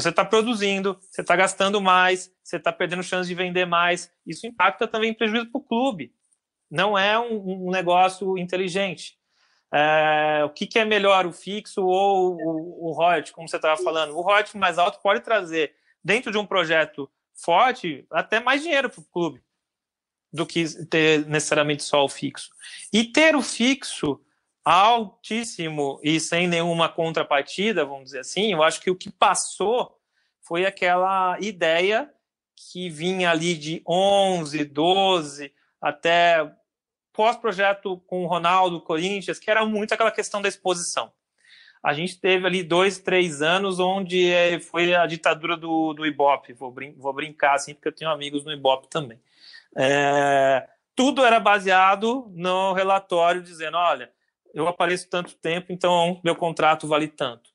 você 0.00 0.08
está 0.08 0.24
produzindo, 0.24 0.98
você 1.10 1.20
está 1.20 1.36
gastando 1.36 1.80
mais, 1.80 2.32
você 2.42 2.56
está 2.56 2.72
perdendo 2.72 3.02
chance 3.02 3.28
de 3.28 3.34
vender 3.34 3.66
mais. 3.66 4.10
Isso 4.26 4.46
impacta 4.46 4.88
também 4.88 5.10
em 5.10 5.14
prejuízo 5.14 5.50
para 5.50 5.58
o 5.58 5.64
clube. 5.64 6.14
Não 6.70 6.96
é 6.96 7.18
um, 7.18 7.66
um 7.66 7.70
negócio 7.70 8.38
inteligente. 8.38 9.18
É, 9.74 10.42
o 10.44 10.50
que, 10.50 10.66
que, 10.66 10.78
é 10.78 10.84
melhor, 10.84 11.26
o 11.26 11.32
fixo 11.32 11.84
ou 11.84 12.36
o, 12.36 12.88
o 12.88 12.92
royalty, 12.92 13.32
como 13.32 13.48
você 13.48 13.56
estava 13.56 13.82
falando? 13.82 14.16
O 14.16 14.22
royalty 14.22 14.56
mais 14.56 14.78
alto 14.78 15.00
pode 15.00 15.20
trazer, 15.20 15.74
dentro 16.02 16.30
de 16.30 16.38
um 16.38 16.46
projeto 16.46 17.10
forte, 17.34 18.06
até 18.10 18.40
mais 18.40 18.62
dinheiro 18.62 18.88
para 18.90 19.00
o 19.00 19.04
clube 19.04 19.42
do 20.32 20.46
que 20.46 20.64
ter 20.86 21.26
necessariamente 21.26 21.82
só 21.82 22.04
o 22.04 22.08
fixo. 22.08 22.50
E 22.92 23.04
ter 23.04 23.36
o 23.36 23.42
fixo 23.42 24.18
altíssimo 24.64 26.00
e 26.02 26.20
sem 26.20 26.46
nenhuma 26.46 26.88
contrapartida, 26.88 27.84
vamos 27.84 28.04
dizer 28.04 28.20
assim, 28.20 28.52
eu 28.52 28.62
acho 28.62 28.80
que 28.80 28.90
o 28.90 28.96
que 28.96 29.10
passou 29.10 29.98
foi 30.40 30.64
aquela 30.64 31.38
ideia 31.40 32.10
que 32.70 32.88
vinha 32.88 33.30
ali 33.30 33.54
de 33.54 33.82
11, 33.86 34.64
12, 34.64 35.52
até 35.80 36.52
pós-projeto 37.12 37.98
com 38.06 38.24
o 38.24 38.26
Ronaldo, 38.26 38.80
Corinthians, 38.80 39.38
que 39.38 39.50
era 39.50 39.64
muito 39.66 39.92
aquela 39.92 40.10
questão 40.10 40.40
da 40.40 40.48
exposição. 40.48 41.12
A 41.82 41.92
gente 41.92 42.20
teve 42.20 42.46
ali 42.46 42.62
dois, 42.62 42.98
três 42.98 43.42
anos 43.42 43.80
onde 43.80 44.30
é, 44.30 44.60
foi 44.60 44.94
a 44.94 45.04
ditadura 45.04 45.56
do, 45.56 45.92
do 45.92 46.06
Ibope. 46.06 46.52
Vou, 46.52 46.70
brin 46.70 46.94
vou 46.96 47.12
brincar 47.12 47.54
assim, 47.54 47.74
porque 47.74 47.88
eu 47.88 47.92
tenho 47.92 48.10
amigos 48.10 48.44
no 48.44 48.52
Ibope 48.52 48.86
também. 48.88 49.20
É, 49.76 50.68
tudo 50.94 51.24
era 51.24 51.40
baseado 51.40 52.30
no 52.34 52.72
relatório 52.72 53.42
dizendo: 53.42 53.76
olha, 53.76 54.12
eu 54.54 54.68
apareço 54.68 55.08
tanto 55.08 55.34
tempo, 55.34 55.72
então 55.72 56.20
meu 56.24 56.36
contrato 56.36 56.86
vale 56.86 57.08
tanto. 57.08 57.50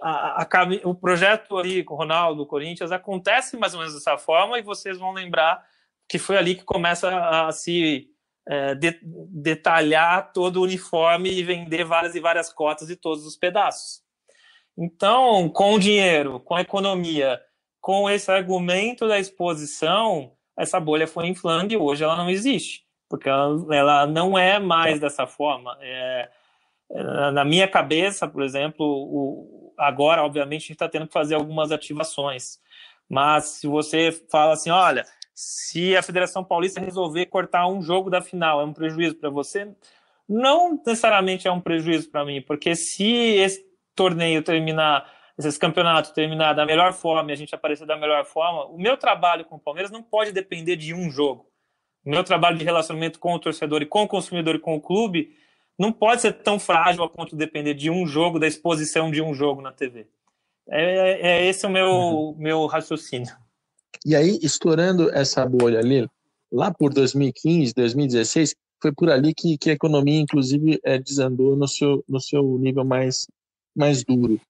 A, 0.00 0.42
a, 0.42 0.48
o 0.84 0.94
projeto 0.94 1.56
ali 1.56 1.82
com 1.82 1.94
o 1.94 1.96
Ronaldo, 1.96 2.46
Corinthians, 2.46 2.92
acontece 2.92 3.56
mais 3.56 3.72
ou 3.72 3.80
menos 3.80 3.94
dessa 3.94 4.18
forma 4.18 4.58
e 4.58 4.62
vocês 4.62 4.98
vão 4.98 5.12
lembrar 5.12 5.64
que 6.08 6.18
foi 6.18 6.36
ali 6.36 6.54
que 6.54 6.64
começa 6.64 7.08
a, 7.08 7.48
a 7.48 7.52
se 7.52 8.10
é, 8.48 8.74
de, 8.74 8.98
detalhar 9.02 10.32
todo 10.32 10.58
o 10.58 10.62
uniforme 10.62 11.30
e 11.32 11.42
vender 11.42 11.84
várias 11.84 12.14
e 12.14 12.20
várias 12.20 12.52
cotas 12.52 12.86
de 12.86 12.94
todos 12.94 13.26
os 13.26 13.36
pedaços. 13.36 14.02
Então, 14.78 15.48
com 15.48 15.74
o 15.74 15.78
dinheiro, 15.78 16.38
com 16.40 16.54
a 16.54 16.60
economia, 16.60 17.40
com 17.80 18.08
esse 18.08 18.30
argumento 18.30 19.08
da 19.08 19.18
exposição, 19.18 20.32
essa 20.56 20.78
bolha 20.78 21.06
foi 21.06 21.26
inflando 21.26 21.72
e 21.72 21.76
hoje 21.76 22.04
ela 22.04 22.16
não 22.16 22.30
existe, 22.30 22.85
porque 23.08 23.28
ela, 23.28 23.74
ela 23.74 24.06
não 24.06 24.36
é 24.36 24.58
mais 24.58 25.00
dessa 25.00 25.26
forma. 25.26 25.76
É, 25.80 26.28
é 26.90 27.30
na 27.30 27.44
minha 27.44 27.68
cabeça, 27.68 28.28
por 28.28 28.42
exemplo, 28.42 28.84
o, 28.84 29.74
agora, 29.78 30.24
obviamente, 30.24 30.62
a 30.62 30.66
gente 30.66 30.72
está 30.72 30.88
tendo 30.88 31.06
que 31.06 31.12
fazer 31.12 31.34
algumas 31.34 31.70
ativações. 31.70 32.58
Mas 33.08 33.44
se 33.44 33.66
você 33.66 34.10
fala 34.30 34.54
assim, 34.54 34.70
olha, 34.70 35.06
se 35.34 35.96
a 35.96 36.02
Federação 36.02 36.42
Paulista 36.42 36.80
resolver 36.80 37.26
cortar 37.26 37.68
um 37.68 37.82
jogo 37.82 38.10
da 38.10 38.20
final, 38.20 38.60
é 38.60 38.64
um 38.64 38.72
prejuízo 38.72 39.16
para 39.16 39.30
você? 39.30 39.70
Não 40.28 40.80
necessariamente 40.84 41.46
é 41.46 41.52
um 41.52 41.60
prejuízo 41.60 42.10
para 42.10 42.24
mim, 42.24 42.42
porque 42.42 42.74
se 42.74 43.06
esse 43.06 43.64
torneio 43.94 44.42
terminar, 44.42 45.08
esse 45.38 45.58
campeonato 45.58 46.12
terminar 46.12 46.52
da 46.54 46.66
melhor 46.66 46.92
forma 46.92 47.30
e 47.30 47.32
a 47.32 47.36
gente 47.36 47.54
aparecer 47.54 47.86
da 47.86 47.96
melhor 47.96 48.24
forma, 48.24 48.64
o 48.66 48.76
meu 48.76 48.96
trabalho 48.96 49.44
com 49.44 49.56
o 49.56 49.60
Palmeiras 49.60 49.90
não 49.90 50.02
pode 50.02 50.32
depender 50.32 50.74
de 50.74 50.92
um 50.92 51.10
jogo. 51.10 51.46
Meu 52.06 52.22
trabalho 52.22 52.56
de 52.56 52.64
relacionamento 52.64 53.18
com 53.18 53.34
o 53.34 53.38
torcedor 53.38 53.82
e 53.82 53.86
com 53.86 54.04
o 54.04 54.08
consumidor 54.08 54.54
e 54.54 54.60
com 54.60 54.76
o 54.76 54.80
clube 54.80 55.34
não 55.76 55.92
pode 55.92 56.22
ser 56.22 56.32
tão 56.34 56.58
frágil 56.58 57.02
a 57.02 57.08
ponto 57.08 57.30
de 57.30 57.36
depender 57.36 57.74
de 57.74 57.90
um 57.90 58.06
jogo, 58.06 58.38
da 58.38 58.46
exposição 58.46 59.10
de 59.10 59.20
um 59.20 59.34
jogo 59.34 59.60
na 59.60 59.72
TV. 59.72 60.06
É, 60.68 61.30
é 61.30 61.46
esse 61.46 61.66
o 61.66 61.70
meu, 61.70 61.90
uhum. 61.90 62.36
meu 62.38 62.66
raciocínio. 62.66 63.34
E 64.04 64.14
aí, 64.14 64.38
estourando 64.40 65.10
essa 65.10 65.44
bolha 65.44 65.80
ali, 65.80 66.08
lá 66.50 66.72
por 66.72 66.94
2015, 66.94 67.74
2016, 67.74 68.54
foi 68.80 68.92
por 68.92 69.10
ali 69.10 69.34
que, 69.34 69.58
que 69.58 69.70
a 69.70 69.72
economia, 69.72 70.20
inclusive, 70.20 70.78
é, 70.84 70.98
desandou 70.98 71.56
no 71.56 71.66
seu, 71.66 72.04
no 72.08 72.20
seu 72.20 72.56
nível 72.58 72.84
mais, 72.84 73.26
mais 73.74 74.04
duro. 74.04 74.40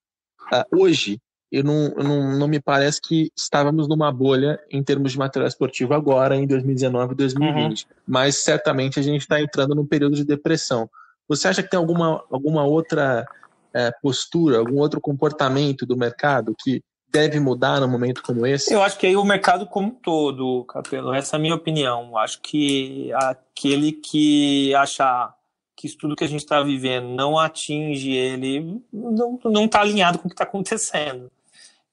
Ah, 0.52 0.66
hoje, 0.70 1.18
eu 1.50 1.62
não, 1.62 1.94
eu 1.96 2.04
não, 2.04 2.38
não 2.38 2.48
me 2.48 2.60
parece 2.60 3.00
que 3.00 3.30
estávamos 3.36 3.88
numa 3.88 4.10
bolha 4.10 4.58
em 4.70 4.82
termos 4.82 5.12
de 5.12 5.18
material 5.18 5.48
esportivo 5.48 5.94
agora, 5.94 6.36
em 6.36 6.46
2019 6.46 7.12
e 7.12 7.16
2020. 7.16 7.82
Uhum. 7.82 7.88
Mas 8.06 8.42
certamente 8.42 8.98
a 8.98 9.02
gente 9.02 9.22
está 9.22 9.40
entrando 9.40 9.74
num 9.74 9.86
período 9.86 10.16
de 10.16 10.24
depressão. 10.24 10.90
Você 11.28 11.48
acha 11.48 11.62
que 11.62 11.70
tem 11.70 11.78
alguma, 11.78 12.22
alguma 12.30 12.64
outra 12.64 13.26
é, 13.72 13.92
postura, 14.02 14.58
algum 14.58 14.78
outro 14.78 15.00
comportamento 15.00 15.86
do 15.86 15.96
mercado 15.96 16.54
que 16.58 16.82
deve 17.10 17.38
mudar 17.38 17.80
num 17.80 17.88
momento 17.88 18.22
como 18.22 18.46
esse? 18.46 18.72
Eu 18.72 18.82
acho 18.82 18.98
que 18.98 19.06
aí 19.06 19.16
o 19.16 19.24
mercado 19.24 19.66
como 19.66 19.88
um 19.88 19.90
todo, 19.90 20.64
Capelo, 20.64 21.14
essa 21.14 21.36
é 21.36 21.38
a 21.38 21.40
minha 21.40 21.54
opinião. 21.54 22.16
Acho 22.18 22.40
que 22.40 23.12
aquele 23.14 23.92
que 23.92 24.74
achar 24.74 25.34
que 25.76 25.86
isso 25.86 25.98
tudo 25.98 26.16
que 26.16 26.24
a 26.24 26.28
gente 26.28 26.40
está 26.40 26.62
vivendo 26.62 27.08
não 27.08 27.38
atinge 27.38 28.10
ele, 28.10 28.82
não 28.92 29.64
está 29.64 29.80
alinhado 29.80 30.18
com 30.18 30.26
o 30.26 30.28
que 30.28 30.34
está 30.34 30.44
acontecendo. 30.44 31.30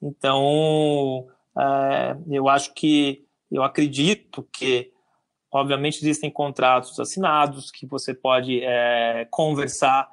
Então, 0.04 1.28
é, 1.58 2.18
eu 2.30 2.50
acho 2.50 2.74
que, 2.74 3.26
eu 3.50 3.64
acredito 3.64 4.44
que, 4.52 4.92
obviamente, 5.52 6.02
existem 6.02 6.30
contratos 6.30 7.00
assinados 7.00 7.72
que 7.72 7.86
você 7.86 8.14
pode 8.14 8.62
é, 8.64 9.26
conversar 9.32 10.10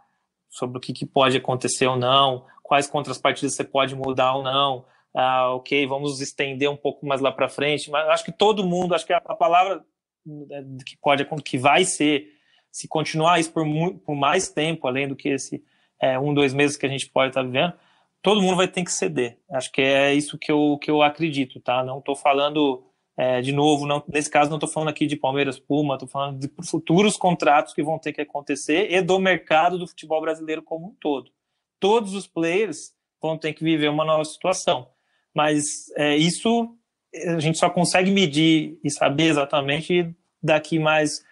sobre 0.49 0.79
o 0.79 0.81
que, 0.81 0.93
que 0.93 1.05
pode 1.05 1.37
acontecer 1.37 1.87
ou 1.87 1.97
não, 1.97 2.47
quais 2.63 2.87
contrapartidas 2.87 3.55
você 3.55 3.65
pode 3.65 3.97
mudar 3.97 4.35
ou 4.35 4.43
não. 4.43 4.85
Ah, 5.13 5.53
ok, 5.55 5.87
vamos 5.87 6.21
estender 6.21 6.71
um 6.71 6.77
pouco 6.77 7.05
mais 7.05 7.21
lá 7.21 7.33
para 7.33 7.49
frente, 7.49 7.91
mas 7.91 8.09
acho 8.11 8.25
que 8.25 8.31
todo 8.31 8.65
mundo, 8.65 8.95
acho 8.95 9.05
que 9.05 9.13
a, 9.13 9.17
a, 9.17 9.35
palavra 9.35 9.85
né, 10.25 10.65
que 10.87 10.97
pode, 10.97 11.25
que 11.45 11.59
vai 11.59 11.85
ser, 11.85 12.29
se 12.71 12.87
continuar 12.87 13.41
isso 13.41 13.53
por, 13.53 13.65
muito, 13.65 13.99
por 13.99 14.15
mais 14.15 14.49
tempo, 14.49 14.87
além 14.87 15.09
do 15.09 15.17
que 15.17 15.31
esse 15.31 15.65
é, 16.01 16.17
um, 16.17 16.33
dois 16.33 16.55
meses 16.55 16.77
que 16.77 16.87
a 16.87 16.89
gente 16.89 17.09
pode 17.09 17.31
estar 17.31 17.41
tá 17.41 17.47
vivendo, 17.47 17.75
todo 18.23 18.43
mundo 18.43 18.57
vai 18.57 18.69
ter 18.69 18.85
que 18.85 18.93
ceder. 18.93 19.39
Acho 19.51 19.71
que 19.73 19.81
é 19.81 20.15
isso 20.15 20.39
que 20.39 20.51
eu, 20.51 20.79
que 20.81 20.91
eu 20.91 21.03
acredito, 21.03 21.61
tá? 21.61 21.83
Não 21.83 21.99
estou 21.99 22.15
falando, 22.15 22.85
é, 23.17 23.41
de 23.41 23.53
novo, 23.53 23.87
não, 23.87 24.03
nesse 24.09 24.31
caso 24.31 24.51
não 24.51 24.57
estou 24.57 24.71
falando 24.71 24.89
aqui 24.89 25.07
de 25.07 25.17
Palmeiras 25.17 25.59
Puma, 25.59 25.95
estou 25.95 26.09
falando 26.09 26.39
de 26.39 26.51
futuros 26.65 27.17
contratos 27.17 27.73
que 27.73 27.83
vão 27.83 27.99
ter 27.99 28.13
que 28.13 28.21
acontecer 28.21 28.93
e 28.93 29.01
do 29.01 29.19
mercado 29.19 29.79
do 29.79 29.87
futebol 29.87 30.21
brasileiro 30.21 30.63
como 30.63 30.89
um 30.89 30.97
todo. 31.01 31.31
Todos 31.79 32.15
os 32.15 32.27
players 32.27 32.93
vão 33.21 33.39
ter 33.39 33.53
que 33.53 33.65
viver 33.65 33.89
uma 33.89 34.05
nova 34.05 34.25
situação. 34.25 34.89
Mas 35.35 35.91
é, 35.97 36.17
isso 36.17 36.77
a 37.27 37.39
gente 37.41 37.59
só 37.59 37.69
consegue 37.69 38.11
medir 38.11 38.79
e 38.85 38.91
saber 38.91 39.25
exatamente 39.25 40.15
daqui 40.43 40.79
mais 40.79 41.23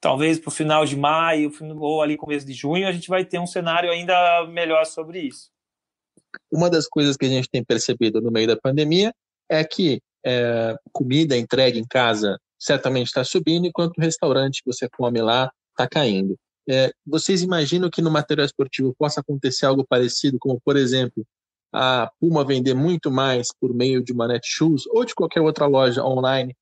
talvez 0.00 0.38
para 0.38 0.48
o 0.48 0.52
final 0.52 0.84
de 0.84 0.96
maio 0.96 1.50
ou 1.78 2.02
ali 2.02 2.16
começo 2.16 2.44
de 2.44 2.52
junho 2.52 2.88
a 2.88 2.92
gente 2.92 3.08
vai 3.08 3.24
ter 3.24 3.38
um 3.38 3.46
cenário 3.46 3.90
ainda 3.90 4.46
melhor 4.46 4.84
sobre 4.84 5.20
isso. 5.20 5.51
Uma 6.50 6.70
das 6.70 6.86
coisas 6.86 7.16
que 7.16 7.26
a 7.26 7.28
gente 7.28 7.48
tem 7.50 7.64
percebido 7.64 8.20
no 8.20 8.30
meio 8.30 8.46
da 8.46 8.56
pandemia 8.56 9.12
é 9.48 9.64
que 9.64 10.00
é, 10.24 10.76
comida 10.92 11.36
entregue 11.36 11.78
em 11.78 11.86
casa 11.86 12.38
certamente 12.58 13.08
está 13.08 13.24
subindo, 13.24 13.66
enquanto 13.66 13.98
o 13.98 14.00
restaurante 14.00 14.62
que 14.62 14.72
você 14.72 14.88
come 14.88 15.20
lá 15.20 15.50
está 15.70 15.88
caindo. 15.88 16.36
É, 16.68 16.92
vocês 17.04 17.42
imaginam 17.42 17.90
que 17.90 18.00
no 18.00 18.10
material 18.10 18.46
esportivo 18.46 18.94
possa 18.96 19.20
acontecer 19.20 19.66
algo 19.66 19.84
parecido, 19.84 20.38
como 20.38 20.60
por 20.64 20.76
exemplo 20.76 21.26
a 21.72 22.10
Puma 22.20 22.44
vender 22.44 22.74
muito 22.74 23.10
mais 23.10 23.48
por 23.58 23.74
meio 23.74 24.04
de 24.04 24.12
uma 24.12 24.28
Netshoes 24.28 24.86
ou 24.88 25.04
de 25.04 25.14
qualquer 25.14 25.40
outra 25.40 25.66
loja 25.66 26.04
online 26.04 26.54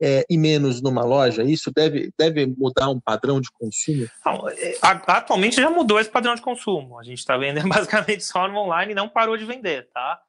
é, 0.00 0.24
e 0.28 0.38
menos 0.38 0.80
numa 0.80 1.04
loja? 1.04 1.42
Isso 1.42 1.70
deve, 1.70 2.10
deve 2.18 2.46
mudar 2.46 2.88
um 2.88 2.98
padrão 2.98 3.40
de 3.40 3.50
consumo? 3.50 4.08
É, 4.56 4.78
atualmente 4.82 5.56
já 5.56 5.70
mudou 5.70 6.00
esse 6.00 6.10
padrão 6.10 6.34
de 6.34 6.40
consumo. 6.40 6.98
A 6.98 7.02
gente 7.02 7.18
está 7.18 7.36
vendendo 7.36 7.68
basicamente 7.68 8.24
só 8.24 8.48
no 8.48 8.58
online 8.58 8.92
e 8.92 8.94
não 8.94 9.08
parou 9.08 9.36
de 9.36 9.44
vender, 9.44 9.88
tá? 9.92 10.20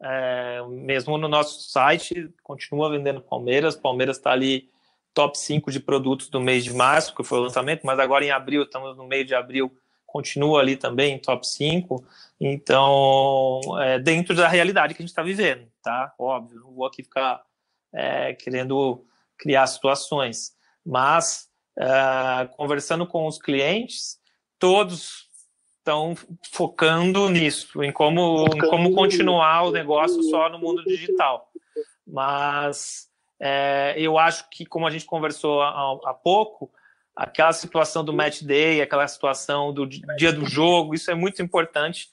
É, 0.00 0.62
mesmo 0.68 1.18
no 1.18 1.26
nosso 1.26 1.68
site, 1.70 2.30
continua 2.42 2.90
vendendo 2.90 3.20
Palmeiras. 3.20 3.74
Palmeiras 3.74 4.18
está 4.18 4.30
ali 4.30 4.70
top 5.12 5.38
5 5.38 5.70
de 5.70 5.80
produtos 5.80 6.28
do 6.28 6.40
mês 6.40 6.62
de 6.62 6.74
março, 6.74 7.14
que 7.14 7.24
foi 7.24 7.38
o 7.38 7.42
lançamento, 7.42 7.86
mas 7.86 7.98
agora 7.98 8.24
em 8.24 8.30
abril, 8.30 8.64
estamos 8.64 8.96
no 8.96 9.06
meio 9.06 9.24
de 9.24 9.34
abril, 9.34 9.74
continua 10.04 10.60
ali 10.60 10.76
também 10.76 11.18
top 11.18 11.48
5. 11.48 12.04
Então, 12.38 13.60
é, 13.80 13.98
dentro 13.98 14.36
da 14.36 14.46
realidade 14.46 14.92
que 14.94 15.00
a 15.00 15.04
gente 15.04 15.10
está 15.10 15.22
vivendo, 15.22 15.66
tá? 15.82 16.12
Óbvio, 16.18 16.60
não 16.60 16.72
vou 16.72 16.84
aqui 16.84 17.02
ficar 17.02 17.42
é, 17.92 18.34
querendo 18.34 19.02
criar 19.38 19.66
situações, 19.66 20.52
mas 20.84 21.48
é, 21.78 22.48
conversando 22.56 23.06
com 23.06 23.26
os 23.26 23.38
clientes, 23.38 24.18
todos 24.58 25.26
estão 25.78 26.14
focando 26.50 27.28
nisso, 27.28 27.82
em 27.82 27.92
como, 27.92 28.46
em 28.54 28.68
como 28.68 28.92
continuar 28.92 29.62
o 29.62 29.70
negócio 29.70 30.22
só 30.24 30.48
no 30.48 30.58
mundo 30.58 30.82
digital. 30.84 31.50
Mas 32.06 33.08
é, 33.40 33.94
eu 33.96 34.18
acho 34.18 34.48
que, 34.50 34.66
como 34.66 34.86
a 34.86 34.90
gente 34.90 35.04
conversou 35.04 35.62
há, 35.62 35.98
há 36.04 36.14
pouco, 36.14 36.72
aquela 37.14 37.52
situação 37.52 38.04
do 38.04 38.12
match 38.12 38.42
day, 38.42 38.80
aquela 38.80 39.06
situação 39.06 39.72
do 39.72 39.86
dia 39.86 40.32
do 40.32 40.44
jogo, 40.44 40.94
isso 40.94 41.10
é 41.10 41.14
muito 41.14 41.40
importante 41.42 42.08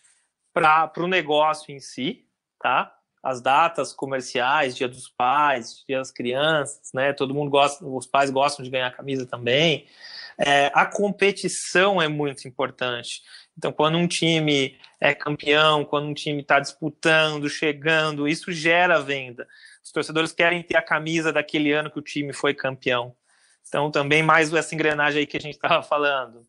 para 0.53 0.91
o 0.97 1.07
negócio 1.07 1.73
em 1.73 1.79
si, 1.79 2.25
tá? 2.59 2.95
As 3.23 3.41
datas 3.41 3.93
comerciais, 3.93 4.75
Dia 4.75 4.87
dos 4.87 5.07
Pais, 5.07 5.83
Dia 5.87 5.99
das 5.99 6.11
Crianças, 6.11 6.91
né? 6.93 7.13
Todo 7.13 7.33
mundo 7.33 7.49
gosta, 7.49 7.85
os 7.85 8.05
pais 8.05 8.29
gostam 8.29 8.63
de 8.63 8.69
ganhar 8.69 8.91
camisa 8.91 9.25
também. 9.25 9.87
É, 10.37 10.71
a 10.73 10.85
competição 10.85 12.01
é 12.01 12.07
muito 12.07 12.47
importante. 12.47 13.21
Então, 13.57 13.71
quando 13.71 13.97
um 13.97 14.07
time 14.07 14.77
é 14.99 15.13
campeão, 15.13 15.85
quando 15.85 16.07
um 16.07 16.13
time 16.13 16.41
está 16.41 16.59
disputando, 16.59 17.49
chegando, 17.49 18.27
isso 18.27 18.51
gera 18.51 18.99
venda. 18.99 19.47
Os 19.83 19.91
torcedores 19.91 20.31
querem 20.31 20.63
ter 20.63 20.75
a 20.75 20.81
camisa 20.81 21.31
daquele 21.31 21.71
ano 21.71 21.91
que 21.91 21.99
o 21.99 22.03
time 22.03 22.33
foi 22.33 22.53
campeão. 22.53 23.15
Então, 23.67 23.91
também 23.91 24.23
mais 24.23 24.51
essa 24.53 24.73
engrenagem 24.73 25.21
aí 25.21 25.27
que 25.27 25.37
a 25.37 25.41
gente 25.41 25.55
estava 25.55 25.83
falando. 25.83 26.45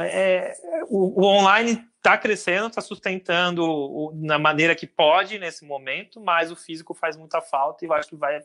É, 0.00 0.54
o, 0.88 1.22
o, 1.22 1.24
online 1.24 1.84
está 2.02 2.18
crescendo, 2.18 2.66
está 2.66 2.80
sustentando 2.80 3.64
o, 3.64 4.12
na 4.12 4.36
maneira 4.36 4.74
que 4.74 4.88
pode 4.88 5.38
nesse 5.38 5.64
momento, 5.64 6.20
mas 6.20 6.50
o 6.50 6.56
físico 6.56 6.92
faz 6.92 7.16
muita 7.16 7.40
falta 7.40 7.84
e 7.84 7.88
eu 7.88 7.92
acho 7.92 8.08
que 8.08 8.16
vai 8.16 8.42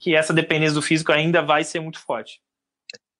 que 0.00 0.14
essa 0.14 0.32
dependência 0.32 0.74
do 0.74 0.82
físico 0.82 1.10
ainda 1.10 1.42
vai 1.42 1.64
ser 1.64 1.80
muito 1.80 1.98
forte. 1.98 2.40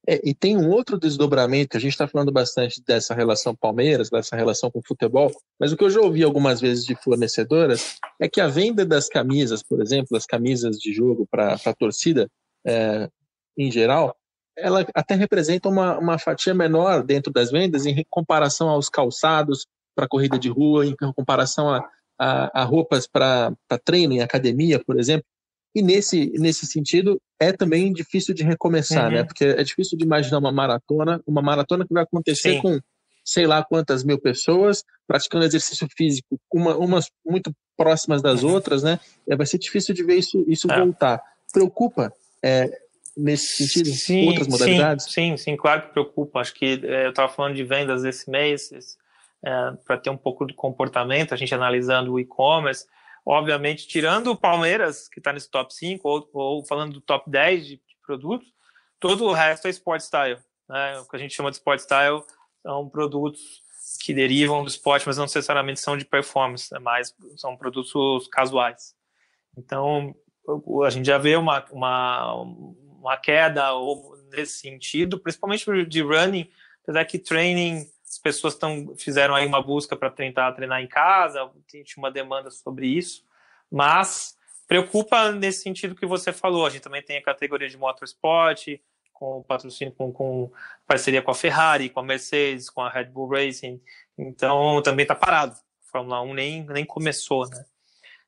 É, 0.07 0.20
e 0.24 0.32
tem 0.32 0.57
um 0.57 0.70
outro 0.70 0.99
desdobramento, 0.99 1.76
a 1.76 1.80
gente 1.80 1.93
está 1.93 2.07
falando 2.09 2.32
bastante 2.32 2.82
dessa 2.82 3.14
relação 3.14 3.55
Palmeiras, 3.55 4.09
dessa 4.09 4.34
relação 4.34 4.70
com 4.70 4.78
o 4.78 4.86
futebol, 4.86 5.30
mas 5.59 5.72
o 5.72 5.76
que 5.76 5.84
eu 5.84 5.91
já 5.91 6.01
ouvi 6.01 6.22
algumas 6.22 6.61
vezes 6.61 6.84
de 6.84 6.95
fornecedoras 6.97 7.97
é 8.20 8.28
que 8.28 8.41
a 8.41 8.49
venda 8.49 8.86
das 8.86 9.09
camisas, 9.09 9.62
por 9.62 9.80
exemplo, 9.80 10.09
das 10.12 10.24
camisas 10.24 10.78
de 10.78 10.93
jogo 10.93 11.26
para 11.30 11.55
a 11.64 11.74
torcida 11.74 12.30
é, 12.66 13.09
em 13.57 13.70
geral, 13.70 14.16
ela 14.59 14.87
até 14.95 15.15
representa 15.15 15.69
uma, 15.69 15.99
uma 15.99 16.19
fatia 16.19 16.55
menor 16.55 17.03
dentro 17.03 17.33
das 17.33 17.51
vendas 17.51 17.87
em 17.87 18.05
comparação 18.11 18.69
aos 18.69 18.89
calçados 18.89 19.67
para 19.95 20.09
corrida 20.09 20.39
de 20.39 20.49
rua, 20.49 20.87
em 20.87 20.95
comparação 21.15 21.69
a, 21.69 21.89
a, 22.19 22.63
a 22.63 22.65
roupas 22.65 23.07
para 23.07 23.53
treino 23.85 24.13
em 24.13 24.21
academia, 24.21 24.83
por 24.85 24.99
exemplo. 24.99 25.25
E 25.75 25.83
nesse, 25.83 26.33
nesse 26.39 26.67
sentido, 26.67 27.21
é 27.41 27.53
também 27.53 27.93
difícil 27.93 28.35
de 28.35 28.43
recomeçar, 28.43 29.05
né? 29.05 29.09
uhum. 29.09 29.15
né? 29.15 29.25
Porque 29.25 29.45
é 29.45 29.63
difícil 29.63 29.97
de 29.97 30.05
imaginar 30.05 30.39
uma 30.39 30.53
maratona, 30.53 31.23
uma 31.27 31.43
maratona 31.43 31.87
que 31.87 31.93
vai 31.93 32.03
acontecer 32.03 32.55
Sim. 32.55 32.63
com 32.63 32.81
sei 33.25 33.47
lá 33.47 33.63
quantas 33.63 34.03
mil 34.03 34.19
pessoas 34.19 34.83
praticando 35.07 35.45
exercício 35.45 35.87
físico, 35.95 36.41
uma, 36.51 36.77
umas 36.77 37.11
muito 37.25 37.53
próximas 37.77 38.23
das 38.23 38.43
uhum. 38.43 38.53
outras, 38.53 38.83
né? 38.83 38.99
É, 39.29 39.37
vai 39.37 39.47
ser 39.47 39.59
difícil 39.59 39.95
de 39.95 40.03
ver 40.03 40.17
isso, 40.17 40.45
isso 40.49 40.71
é. 40.71 40.79
voltar. 40.79 41.23
Preocupa 41.53 42.13
é, 42.43 42.71
nesse 43.19 43.66
sentido? 43.66 43.95
Sim, 43.95 44.29
outras 44.29 44.49
modalidades? 44.49 45.07
Sim, 45.07 45.37
sim, 45.37 45.37
sim, 45.37 45.57
claro 45.57 45.83
que 45.83 45.93
preocupa. 45.93 46.41
Acho 46.41 46.55
que 46.55 46.81
é, 46.85 47.07
eu 47.07 47.11
estava 47.11 47.33
falando 47.33 47.55
de 47.55 47.64
vendas 47.64 48.05
esse 48.05 48.31
mês, 48.31 48.71
é, 49.45 49.73
para 49.85 49.99
ter 49.99 50.11
um 50.11 50.16
pouco 50.16 50.47
de 50.47 50.55
comportamento, 50.55 51.35
a 51.35 51.37
gente 51.37 51.55
analisando 51.55 52.12
o 52.12 52.21
e-commerce 52.21 52.87
obviamente, 53.29 53.87
tirando 53.87 54.29
o 54.29 54.37
Palmeiras, 54.37 55.07
que 55.07 55.21
está 55.21 55.35
nesse 55.35 55.51
top 55.51 55.75
5, 55.75 56.09
ou, 56.09 56.31
ou, 56.33 56.64
falando 56.64 56.95
do 56.95 57.01
top 57.03 57.29
10 57.31 57.66
de, 57.66 57.77
de, 57.77 57.97
produtos, 58.05 58.49
todo 58.99 59.27
o 59.27 59.35
resto 59.35 59.66
é 59.66 59.71
sport 59.71 60.01
style. 60.01 60.39
Né? 60.66 60.99
O 61.01 61.05
que 61.07 61.14
a 61.14 61.19
gente 61.19 61.35
chama 61.35 61.51
de 61.51 61.59
sport 61.59 61.79
style 61.79 62.23
são 62.62 62.89
produtos 62.89 63.62
que 64.03 64.14
derivam 64.14 64.62
do 64.62 64.71
esporte, 64.71 65.07
mas 65.07 65.19
não 65.19 65.27
necessariamente 65.27 65.79
são 65.79 65.95
de 65.95 66.07
performance, 66.07 66.75
é 66.75 66.79
mais 66.79 67.14
são 67.37 67.55
produtos 67.55 68.27
casuais. 68.29 68.95
Então, 69.59 70.14
a 70.87 70.91
gente 70.91 71.05
já 71.05 71.19
vê 71.19 71.37
uma, 71.37 71.62
uma, 71.71 72.33
uma 73.09 73.17
queda 73.17 73.65
nesse 74.31 74.59
sentido, 74.59 75.19
principalmente 75.19 75.85
de 75.87 76.03
running, 76.03 76.51
apesar 76.83 77.05
que 77.05 77.19
training 77.19 77.89
as 78.09 78.19
pessoas 78.19 78.55
tão, 78.55 78.95
fizeram 78.97 79.35
aí 79.35 79.47
uma 79.47 79.63
busca 79.63 79.95
para 79.95 80.11
tentar 80.11 80.53
treinar 80.53 80.81
em 80.81 80.87
casa, 80.87 81.51
tinha 81.67 81.85
uma 81.99 82.11
demanda 82.11 82.51
sobre 82.51 82.87
isso, 82.87 83.25
mas 83.71 84.37
preocupa 84.67 85.31
nesse 85.33 85.63
sentido 85.63 85.95
que 85.95 86.07
você 86.07 86.33
falou. 86.33 86.67
A 86.67 86.71
gente 86.71 86.83
também 86.83 87.03
tem 87.03 87.19
a 87.19 87.23
categoria 87.23 87.69
de 87.69 87.77
motorsport, 87.77 88.67
com 89.13 89.43
patrocínio, 89.43 89.93
com, 89.95 90.13
com 90.13 90.51
parceria 90.87 91.21
com 91.21 91.31
a 91.31 91.35
Ferrari, 91.35 91.91
com 91.91 92.01
a 92.01 92.05
Mercedes, 92.05 92.71
com 92.71 92.81
a 92.81 92.89
Red 92.89 93.07
Bull 93.07 93.29
Racing, 93.29 93.81
então 94.17 94.81
também 94.83 95.03
está 95.03 95.15
parado. 95.15 95.57
Fórmula 95.91 96.23
1 96.23 96.35
nem, 96.35 96.65
nem 96.67 96.85
começou, 96.85 97.49
né? 97.49 97.65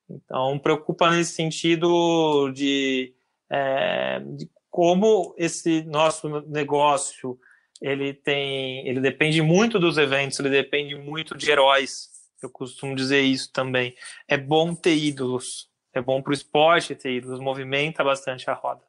Então 0.09 0.59
preocupa 0.59 1.11
nesse 1.11 1.33
sentido 1.33 2.51
de, 2.51 3.15
é, 3.49 4.21
de 4.21 4.51
como 4.71 5.35
esse 5.37 5.83
nosso 5.83 6.29
negócio 6.47 7.39
ele 7.81 8.13
tem, 8.13 8.87
ele 8.87 9.01
depende 9.01 9.43
muito 9.43 9.79
dos 9.79 9.99
eventos, 9.99 10.39
ele 10.39 10.51
depende 10.51 10.95
muito 10.95 11.37
de 11.37 11.51
heróis. 11.51 12.11
Eu 12.43 12.51
costumo 12.51 12.95
dizer 12.95 13.21
isso 13.21 13.51
também. 13.53 13.95
É 14.29 14.37
bom 14.37 14.75
ter 14.75 14.95
ídolos, 14.95 15.69
é 15.93 16.01
bom 16.01 16.23
para 16.23 16.31
o 16.31 16.35
esporte 16.35 16.95
ter 16.95 17.13
ídolos, 17.13 17.41
movimenta 17.41 18.05
bastante 18.05 18.49
a 18.49 18.55
roda. 18.55 18.83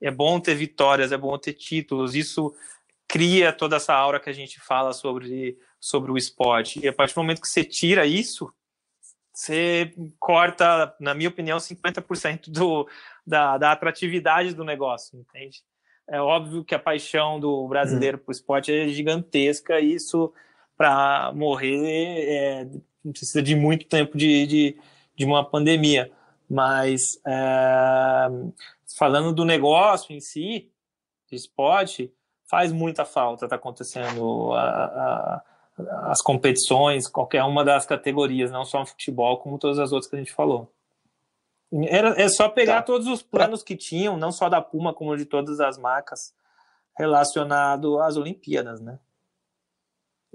É 0.00 0.10
bom 0.10 0.38
ter 0.40 0.54
vitórias, 0.54 1.12
é 1.12 1.16
bom 1.16 1.36
ter 1.38 1.54
títulos. 1.54 2.14
Isso 2.14 2.54
cria 3.08 3.52
toda 3.52 3.76
essa 3.76 3.94
aura 3.94 4.20
que 4.20 4.28
a 4.28 4.32
gente 4.32 4.60
fala 4.60 4.92
sobre, 4.92 5.56
sobre 5.80 6.10
o 6.10 6.16
esporte. 6.16 6.80
E 6.80 6.88
a 6.88 6.92
partir 6.92 7.14
do 7.14 7.22
momento 7.22 7.40
que 7.40 7.48
você 7.48 7.64
tira 7.64 8.04
isso, 8.04 8.52
você 9.32 9.94
corta, 10.18 10.94
na 11.00 11.14
minha 11.14 11.28
opinião, 11.28 11.58
50% 11.58 12.50
do, 12.50 12.88
da, 13.26 13.56
da 13.56 13.72
atratividade 13.72 14.54
do 14.54 14.64
negócio, 14.64 15.18
entende? 15.18 15.62
É 16.08 16.20
óbvio 16.20 16.64
que 16.64 16.74
a 16.74 16.78
paixão 16.78 17.40
do 17.40 17.66
brasileiro 17.68 18.18
por 18.18 18.32
esporte 18.32 18.72
é 18.72 18.88
gigantesca 18.88 19.80
e 19.80 19.94
isso, 19.94 20.32
para 20.76 21.32
morrer, 21.34 22.26
é, 22.28 22.68
precisa 23.10 23.42
de 23.42 23.54
muito 23.54 23.86
tempo 23.86 24.18
de, 24.18 24.46
de, 24.46 24.78
de 25.16 25.24
uma 25.24 25.44
pandemia. 25.44 26.10
Mas, 26.50 27.18
é, 27.26 28.28
falando 28.98 29.32
do 29.32 29.44
negócio 29.44 30.14
em 30.14 30.20
si, 30.20 30.70
de 31.30 31.36
esporte, 31.36 32.12
faz 32.52 32.70
muita 32.70 33.06
falta 33.06 33.48
tá 33.48 33.56
acontecendo 33.56 34.52
a, 34.52 34.60
a, 34.60 35.42
as 36.04 36.20
competições, 36.20 37.08
qualquer 37.08 37.42
uma 37.44 37.64
das 37.64 37.86
categorias, 37.86 38.50
não 38.50 38.64
só 38.64 38.80
no 38.80 38.86
futebol, 38.86 39.38
como 39.38 39.58
todas 39.58 39.78
as 39.78 39.92
outras 39.92 40.08
que 40.10 40.16
a 40.16 40.18
gente 40.18 40.32
falou. 40.32 40.70
Era, 41.88 42.20
é 42.20 42.28
só 42.28 42.48
pegar 42.48 42.76
tá. 42.76 42.82
todos 42.82 43.06
os 43.06 43.22
planos 43.22 43.62
que 43.62 43.74
tinham, 43.74 44.16
não 44.16 44.30
só 44.30 44.48
da 44.48 44.60
Puma, 44.60 44.92
como 44.92 45.16
de 45.16 45.24
todas 45.24 45.58
as 45.58 45.78
marcas, 45.78 46.34
relacionado 46.96 47.98
às 48.00 48.16
Olimpíadas, 48.16 48.80
né? 48.80 48.98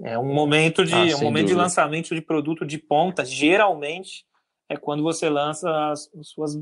É 0.00 0.18
um 0.18 0.32
momento 0.32 0.84
de, 0.84 0.94
ah, 0.94 1.16
um 1.16 1.22
momento 1.22 1.48
de 1.48 1.54
lançamento 1.54 2.14
de 2.14 2.20
produto 2.20 2.64
de 2.64 2.78
ponta, 2.78 3.24
geralmente 3.24 4.24
é 4.68 4.76
quando 4.76 5.02
você 5.02 5.28
lança 5.28 5.90
as, 5.90 6.10
as 6.14 6.28
suas 6.28 6.58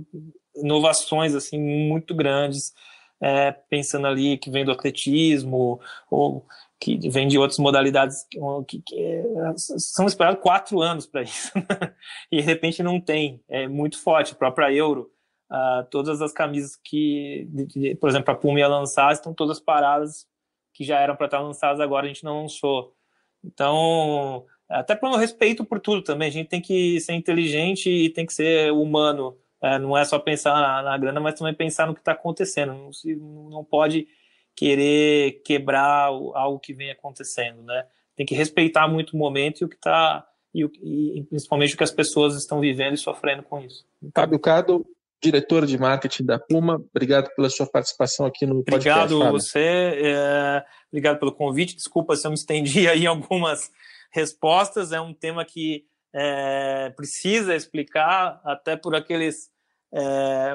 inovações 0.54 1.34
assim 1.34 1.58
muito 1.58 2.14
grandes, 2.14 2.72
é, 3.20 3.50
pensando 3.50 4.06
ali 4.06 4.38
que 4.38 4.50
vem 4.50 4.64
do 4.64 4.72
atletismo 4.72 5.80
ou 6.10 6.46
que 6.78 7.08
vem 7.08 7.26
de 7.26 7.38
outras 7.38 7.58
modalidades 7.58 8.26
que, 8.68 8.82
que, 8.82 9.22
são 9.56 10.06
esperados 10.06 10.42
quatro 10.42 10.82
anos 10.82 11.06
para 11.06 11.22
isso 11.22 11.50
e 12.30 12.36
de 12.36 12.42
repente 12.42 12.82
não 12.82 13.00
tem. 13.00 13.42
É 13.48 13.66
muito 13.66 13.98
forte. 13.98 14.32
A 14.32 14.36
própria 14.36 14.72
Euro 14.72 15.10
uh, 15.50 15.84
todas 15.90 16.20
as 16.20 16.32
camisas 16.32 16.78
que 16.84 17.46
de, 17.50 17.66
de, 17.66 17.94
por 17.94 18.08
exemplo 18.08 18.32
a 18.32 18.36
Puma 18.36 18.58
ia 18.58 18.68
lançar 18.68 19.12
estão 19.12 19.32
todas 19.32 19.58
paradas 19.58 20.26
que 20.74 20.84
já 20.84 21.00
eram 21.00 21.16
para 21.16 21.26
estar 21.26 21.40
lançadas 21.40 21.80
agora 21.80 22.04
a 22.04 22.08
gente 22.08 22.24
não 22.24 22.42
lançou. 22.42 22.94
Então 23.42 24.44
até 24.68 24.94
pelo 24.94 25.16
respeito 25.16 25.64
por 25.64 25.80
tudo 25.80 26.02
também 26.02 26.28
a 26.28 26.32
gente 26.32 26.48
tem 26.48 26.60
que 26.60 27.00
ser 27.00 27.14
inteligente 27.14 27.88
e 27.88 28.10
tem 28.10 28.26
que 28.26 28.34
ser 28.34 28.72
humano 28.72 29.36
é, 29.62 29.78
não 29.78 29.96
é 29.96 30.04
só 30.04 30.18
pensar 30.18 30.54
na, 30.54 30.82
na 30.82 30.98
grana 30.98 31.20
mas 31.20 31.34
também 31.34 31.54
pensar 31.54 31.86
no 31.86 31.94
que 31.94 32.00
está 32.00 32.12
acontecendo. 32.12 32.74
Não, 32.74 32.92
se, 32.92 33.16
não 33.16 33.64
pode 33.64 34.06
querer 34.56 35.42
quebrar 35.44 36.06
algo 36.06 36.58
que 36.58 36.72
vem 36.72 36.90
acontecendo, 36.90 37.62
né? 37.62 37.86
Tem 38.16 38.24
que 38.24 38.34
respeitar 38.34 38.88
muito 38.88 39.14
o 39.14 39.18
momento 39.18 39.60
e 39.60 39.64
o 39.64 39.68
que 39.68 39.76
está 39.76 40.26
e, 40.54 41.18
e, 41.18 41.22
principalmente 41.24 41.74
o 41.74 41.76
que 41.76 41.84
as 41.84 41.90
pessoas 41.90 42.34
estão 42.34 42.60
vivendo 42.60 42.94
e 42.94 42.98
sofrendo 42.98 43.42
com 43.42 43.60
isso. 43.60 43.84
Fábio 44.14 44.38
Cado, 44.38 44.86
diretor 45.22 45.66
de 45.66 45.76
marketing 45.76 46.24
da 46.24 46.38
Puma, 46.38 46.82
obrigado 46.94 47.28
pela 47.36 47.50
sua 47.50 47.66
participação 47.66 48.24
aqui 48.24 48.46
no 48.46 48.64
podcast. 48.64 49.12
Obrigado 49.12 49.32
você, 49.32 50.00
é, 50.02 50.64
obrigado 50.90 51.18
pelo 51.18 51.32
convite. 51.32 51.76
Desculpa 51.76 52.16
se 52.16 52.26
eu 52.26 52.30
me 52.30 52.36
estendi 52.36 52.88
aí 52.88 53.02
em 53.02 53.06
algumas 53.06 53.70
respostas. 54.10 54.92
É 54.92 55.00
um 55.00 55.12
tema 55.12 55.44
que 55.44 55.84
é, 56.14 56.88
precisa 56.96 57.54
explicar, 57.54 58.40
até 58.42 58.76
por 58.76 58.94
aqueles 58.94 59.50
é, 59.92 60.54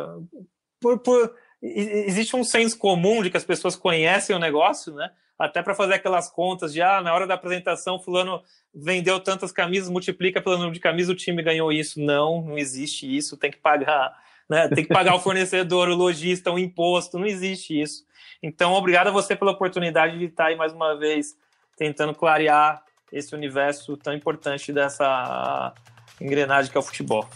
por, 0.79 0.97
por 0.99 1.35
existe 1.61 2.35
um 2.35 2.43
senso 2.43 2.77
comum 2.77 3.21
de 3.21 3.29
que 3.29 3.37
as 3.37 3.43
pessoas 3.43 3.75
conhecem 3.75 4.35
o 4.35 4.39
negócio, 4.39 4.93
né? 4.93 5.11
Até 5.37 5.61
para 5.61 5.73
fazer 5.73 5.95
aquelas 5.95 6.29
contas 6.29 6.71
de, 6.73 6.81
ah, 6.81 7.01
na 7.01 7.13
hora 7.13 7.25
da 7.25 7.33
apresentação, 7.33 7.99
fulano 7.99 8.43
vendeu 8.73 9.19
tantas 9.19 9.51
camisas, 9.51 9.89
multiplica 9.89 10.41
pelo 10.41 10.55
número 10.55 10.73
de 10.73 10.79
camisas, 10.79 11.11
o 11.11 11.15
time 11.15 11.41
ganhou 11.41 11.71
isso. 11.71 11.99
Não, 11.99 12.41
não 12.41 12.57
existe 12.57 13.05
isso, 13.15 13.37
tem 13.37 13.51
que 13.51 13.57
pagar, 13.57 14.17
né? 14.49 14.67
Tem 14.69 14.83
que 14.83 14.93
pagar 14.93 15.15
o 15.15 15.19
fornecedor, 15.19 15.89
o 15.89 15.95
lojista, 15.95 16.51
o 16.51 16.59
imposto, 16.59 17.17
não 17.17 17.25
existe 17.25 17.79
isso. 17.79 18.05
Então, 18.41 18.73
obrigado 18.73 19.07
a 19.07 19.11
você 19.11 19.35
pela 19.35 19.51
oportunidade 19.51 20.17
de 20.17 20.25
estar 20.25 20.45
aí 20.45 20.55
mais 20.55 20.73
uma 20.73 20.95
vez 20.95 21.35
tentando 21.77 22.13
clarear 22.13 22.83
esse 23.11 23.35
universo 23.35 23.97
tão 23.97 24.13
importante 24.13 24.71
dessa 24.71 25.73
engrenagem 26.19 26.71
que 26.71 26.77
é 26.77 26.79
o 26.79 26.83
futebol. 26.83 27.27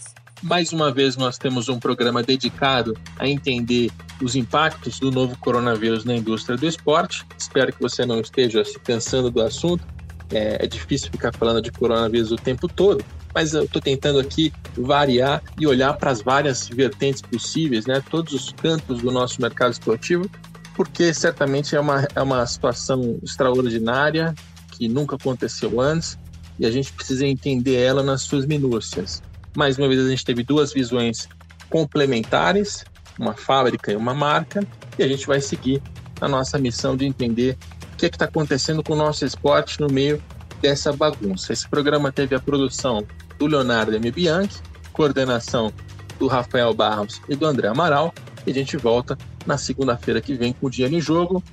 Mais 0.43 0.71
uma 0.73 0.91
vez, 0.91 1.15
nós 1.15 1.37
temos 1.37 1.69
um 1.69 1.79
programa 1.79 2.21
dedicado 2.21 2.95
a 3.17 3.27
entender 3.27 3.89
os 4.21 4.35
impactos 4.35 4.99
do 4.99 5.09
novo 5.09 5.37
coronavírus 5.37 6.05
na 6.05 6.15
indústria 6.15 6.57
do 6.57 6.67
esporte. 6.67 7.25
Espero 7.37 7.73
que 7.73 7.81
você 7.81 8.05
não 8.05 8.19
esteja 8.19 8.63
se 8.63 8.79
cansando 8.79 9.31
do 9.31 9.41
assunto. 9.41 9.83
É, 10.31 10.63
é 10.63 10.67
difícil 10.67 11.11
ficar 11.11 11.33
falando 11.33 11.61
de 11.61 11.71
coronavírus 11.71 12.31
o 12.31 12.35
tempo 12.35 12.67
todo, 12.67 13.03
mas 13.33 13.53
eu 13.53 13.63
estou 13.63 13.81
tentando 13.81 14.19
aqui 14.19 14.51
variar 14.75 15.41
e 15.59 15.67
olhar 15.67 15.93
para 15.93 16.11
as 16.11 16.21
várias 16.21 16.67
vertentes 16.67 17.21
possíveis, 17.21 17.85
né? 17.85 18.03
todos 18.09 18.33
os 18.33 18.51
cantos 18.51 19.01
do 19.01 19.11
nosso 19.11 19.41
mercado 19.41 19.71
esportivo, 19.71 20.29
porque 20.75 21.13
certamente 21.13 21.75
é 21.75 21.79
uma, 21.79 22.07
é 22.15 22.21
uma 22.21 22.45
situação 22.45 23.19
extraordinária 23.23 24.33
que 24.71 24.87
nunca 24.87 25.15
aconteceu 25.15 25.79
antes 25.79 26.17
e 26.57 26.65
a 26.65 26.71
gente 26.71 26.91
precisa 26.91 27.25
entender 27.25 27.75
ela 27.75 28.01
nas 28.01 28.23
suas 28.23 28.45
minúcias. 28.45 29.21
Mais 29.55 29.77
uma 29.77 29.87
vez, 29.87 30.05
a 30.05 30.09
gente 30.09 30.25
teve 30.25 30.43
duas 30.43 30.73
visões 30.73 31.29
complementares, 31.69 32.83
uma 33.17 33.33
fábrica 33.33 33.91
e 33.91 33.95
uma 33.95 34.13
marca, 34.13 34.65
e 34.99 35.03
a 35.03 35.07
gente 35.07 35.25
vai 35.25 35.39
seguir 35.39 35.81
a 36.19 36.27
nossa 36.27 36.57
missão 36.57 36.95
de 36.95 37.05
entender 37.05 37.57
o 37.93 37.97
que 37.97 38.05
é 38.05 38.09
está 38.09 38.25
acontecendo 38.25 38.83
com 38.83 38.93
o 38.93 38.97
nosso 38.97 39.25
esporte 39.25 39.79
no 39.79 39.87
meio 39.87 40.21
dessa 40.61 40.91
bagunça. 40.91 41.53
Esse 41.53 41.67
programa 41.67 42.11
teve 42.11 42.35
a 42.35 42.39
produção 42.39 43.05
do 43.39 43.47
Leonardo 43.47 43.95
M. 43.95 44.11
Bianchi, 44.11 44.61
coordenação 44.91 45.71
do 46.19 46.27
Rafael 46.27 46.73
Barros 46.73 47.21
e 47.29 47.35
do 47.35 47.45
André 47.45 47.67
Amaral, 47.67 48.13
e 48.45 48.51
a 48.51 48.53
gente 48.53 48.77
volta 48.77 49.17
na 49.45 49.57
segunda-feira 49.57 50.21
que 50.21 50.33
vem 50.35 50.53
com 50.53 50.67
o 50.67 50.69
Dia 50.69 50.87
em 50.87 50.99
Jogo, 50.99 51.43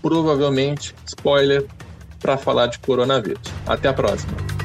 provavelmente, 0.00 0.94
spoiler, 1.06 1.66
para 2.18 2.36
falar 2.36 2.66
de 2.66 2.78
coronavírus. 2.78 3.42
Até 3.66 3.88
a 3.88 3.92
próxima. 3.92 4.59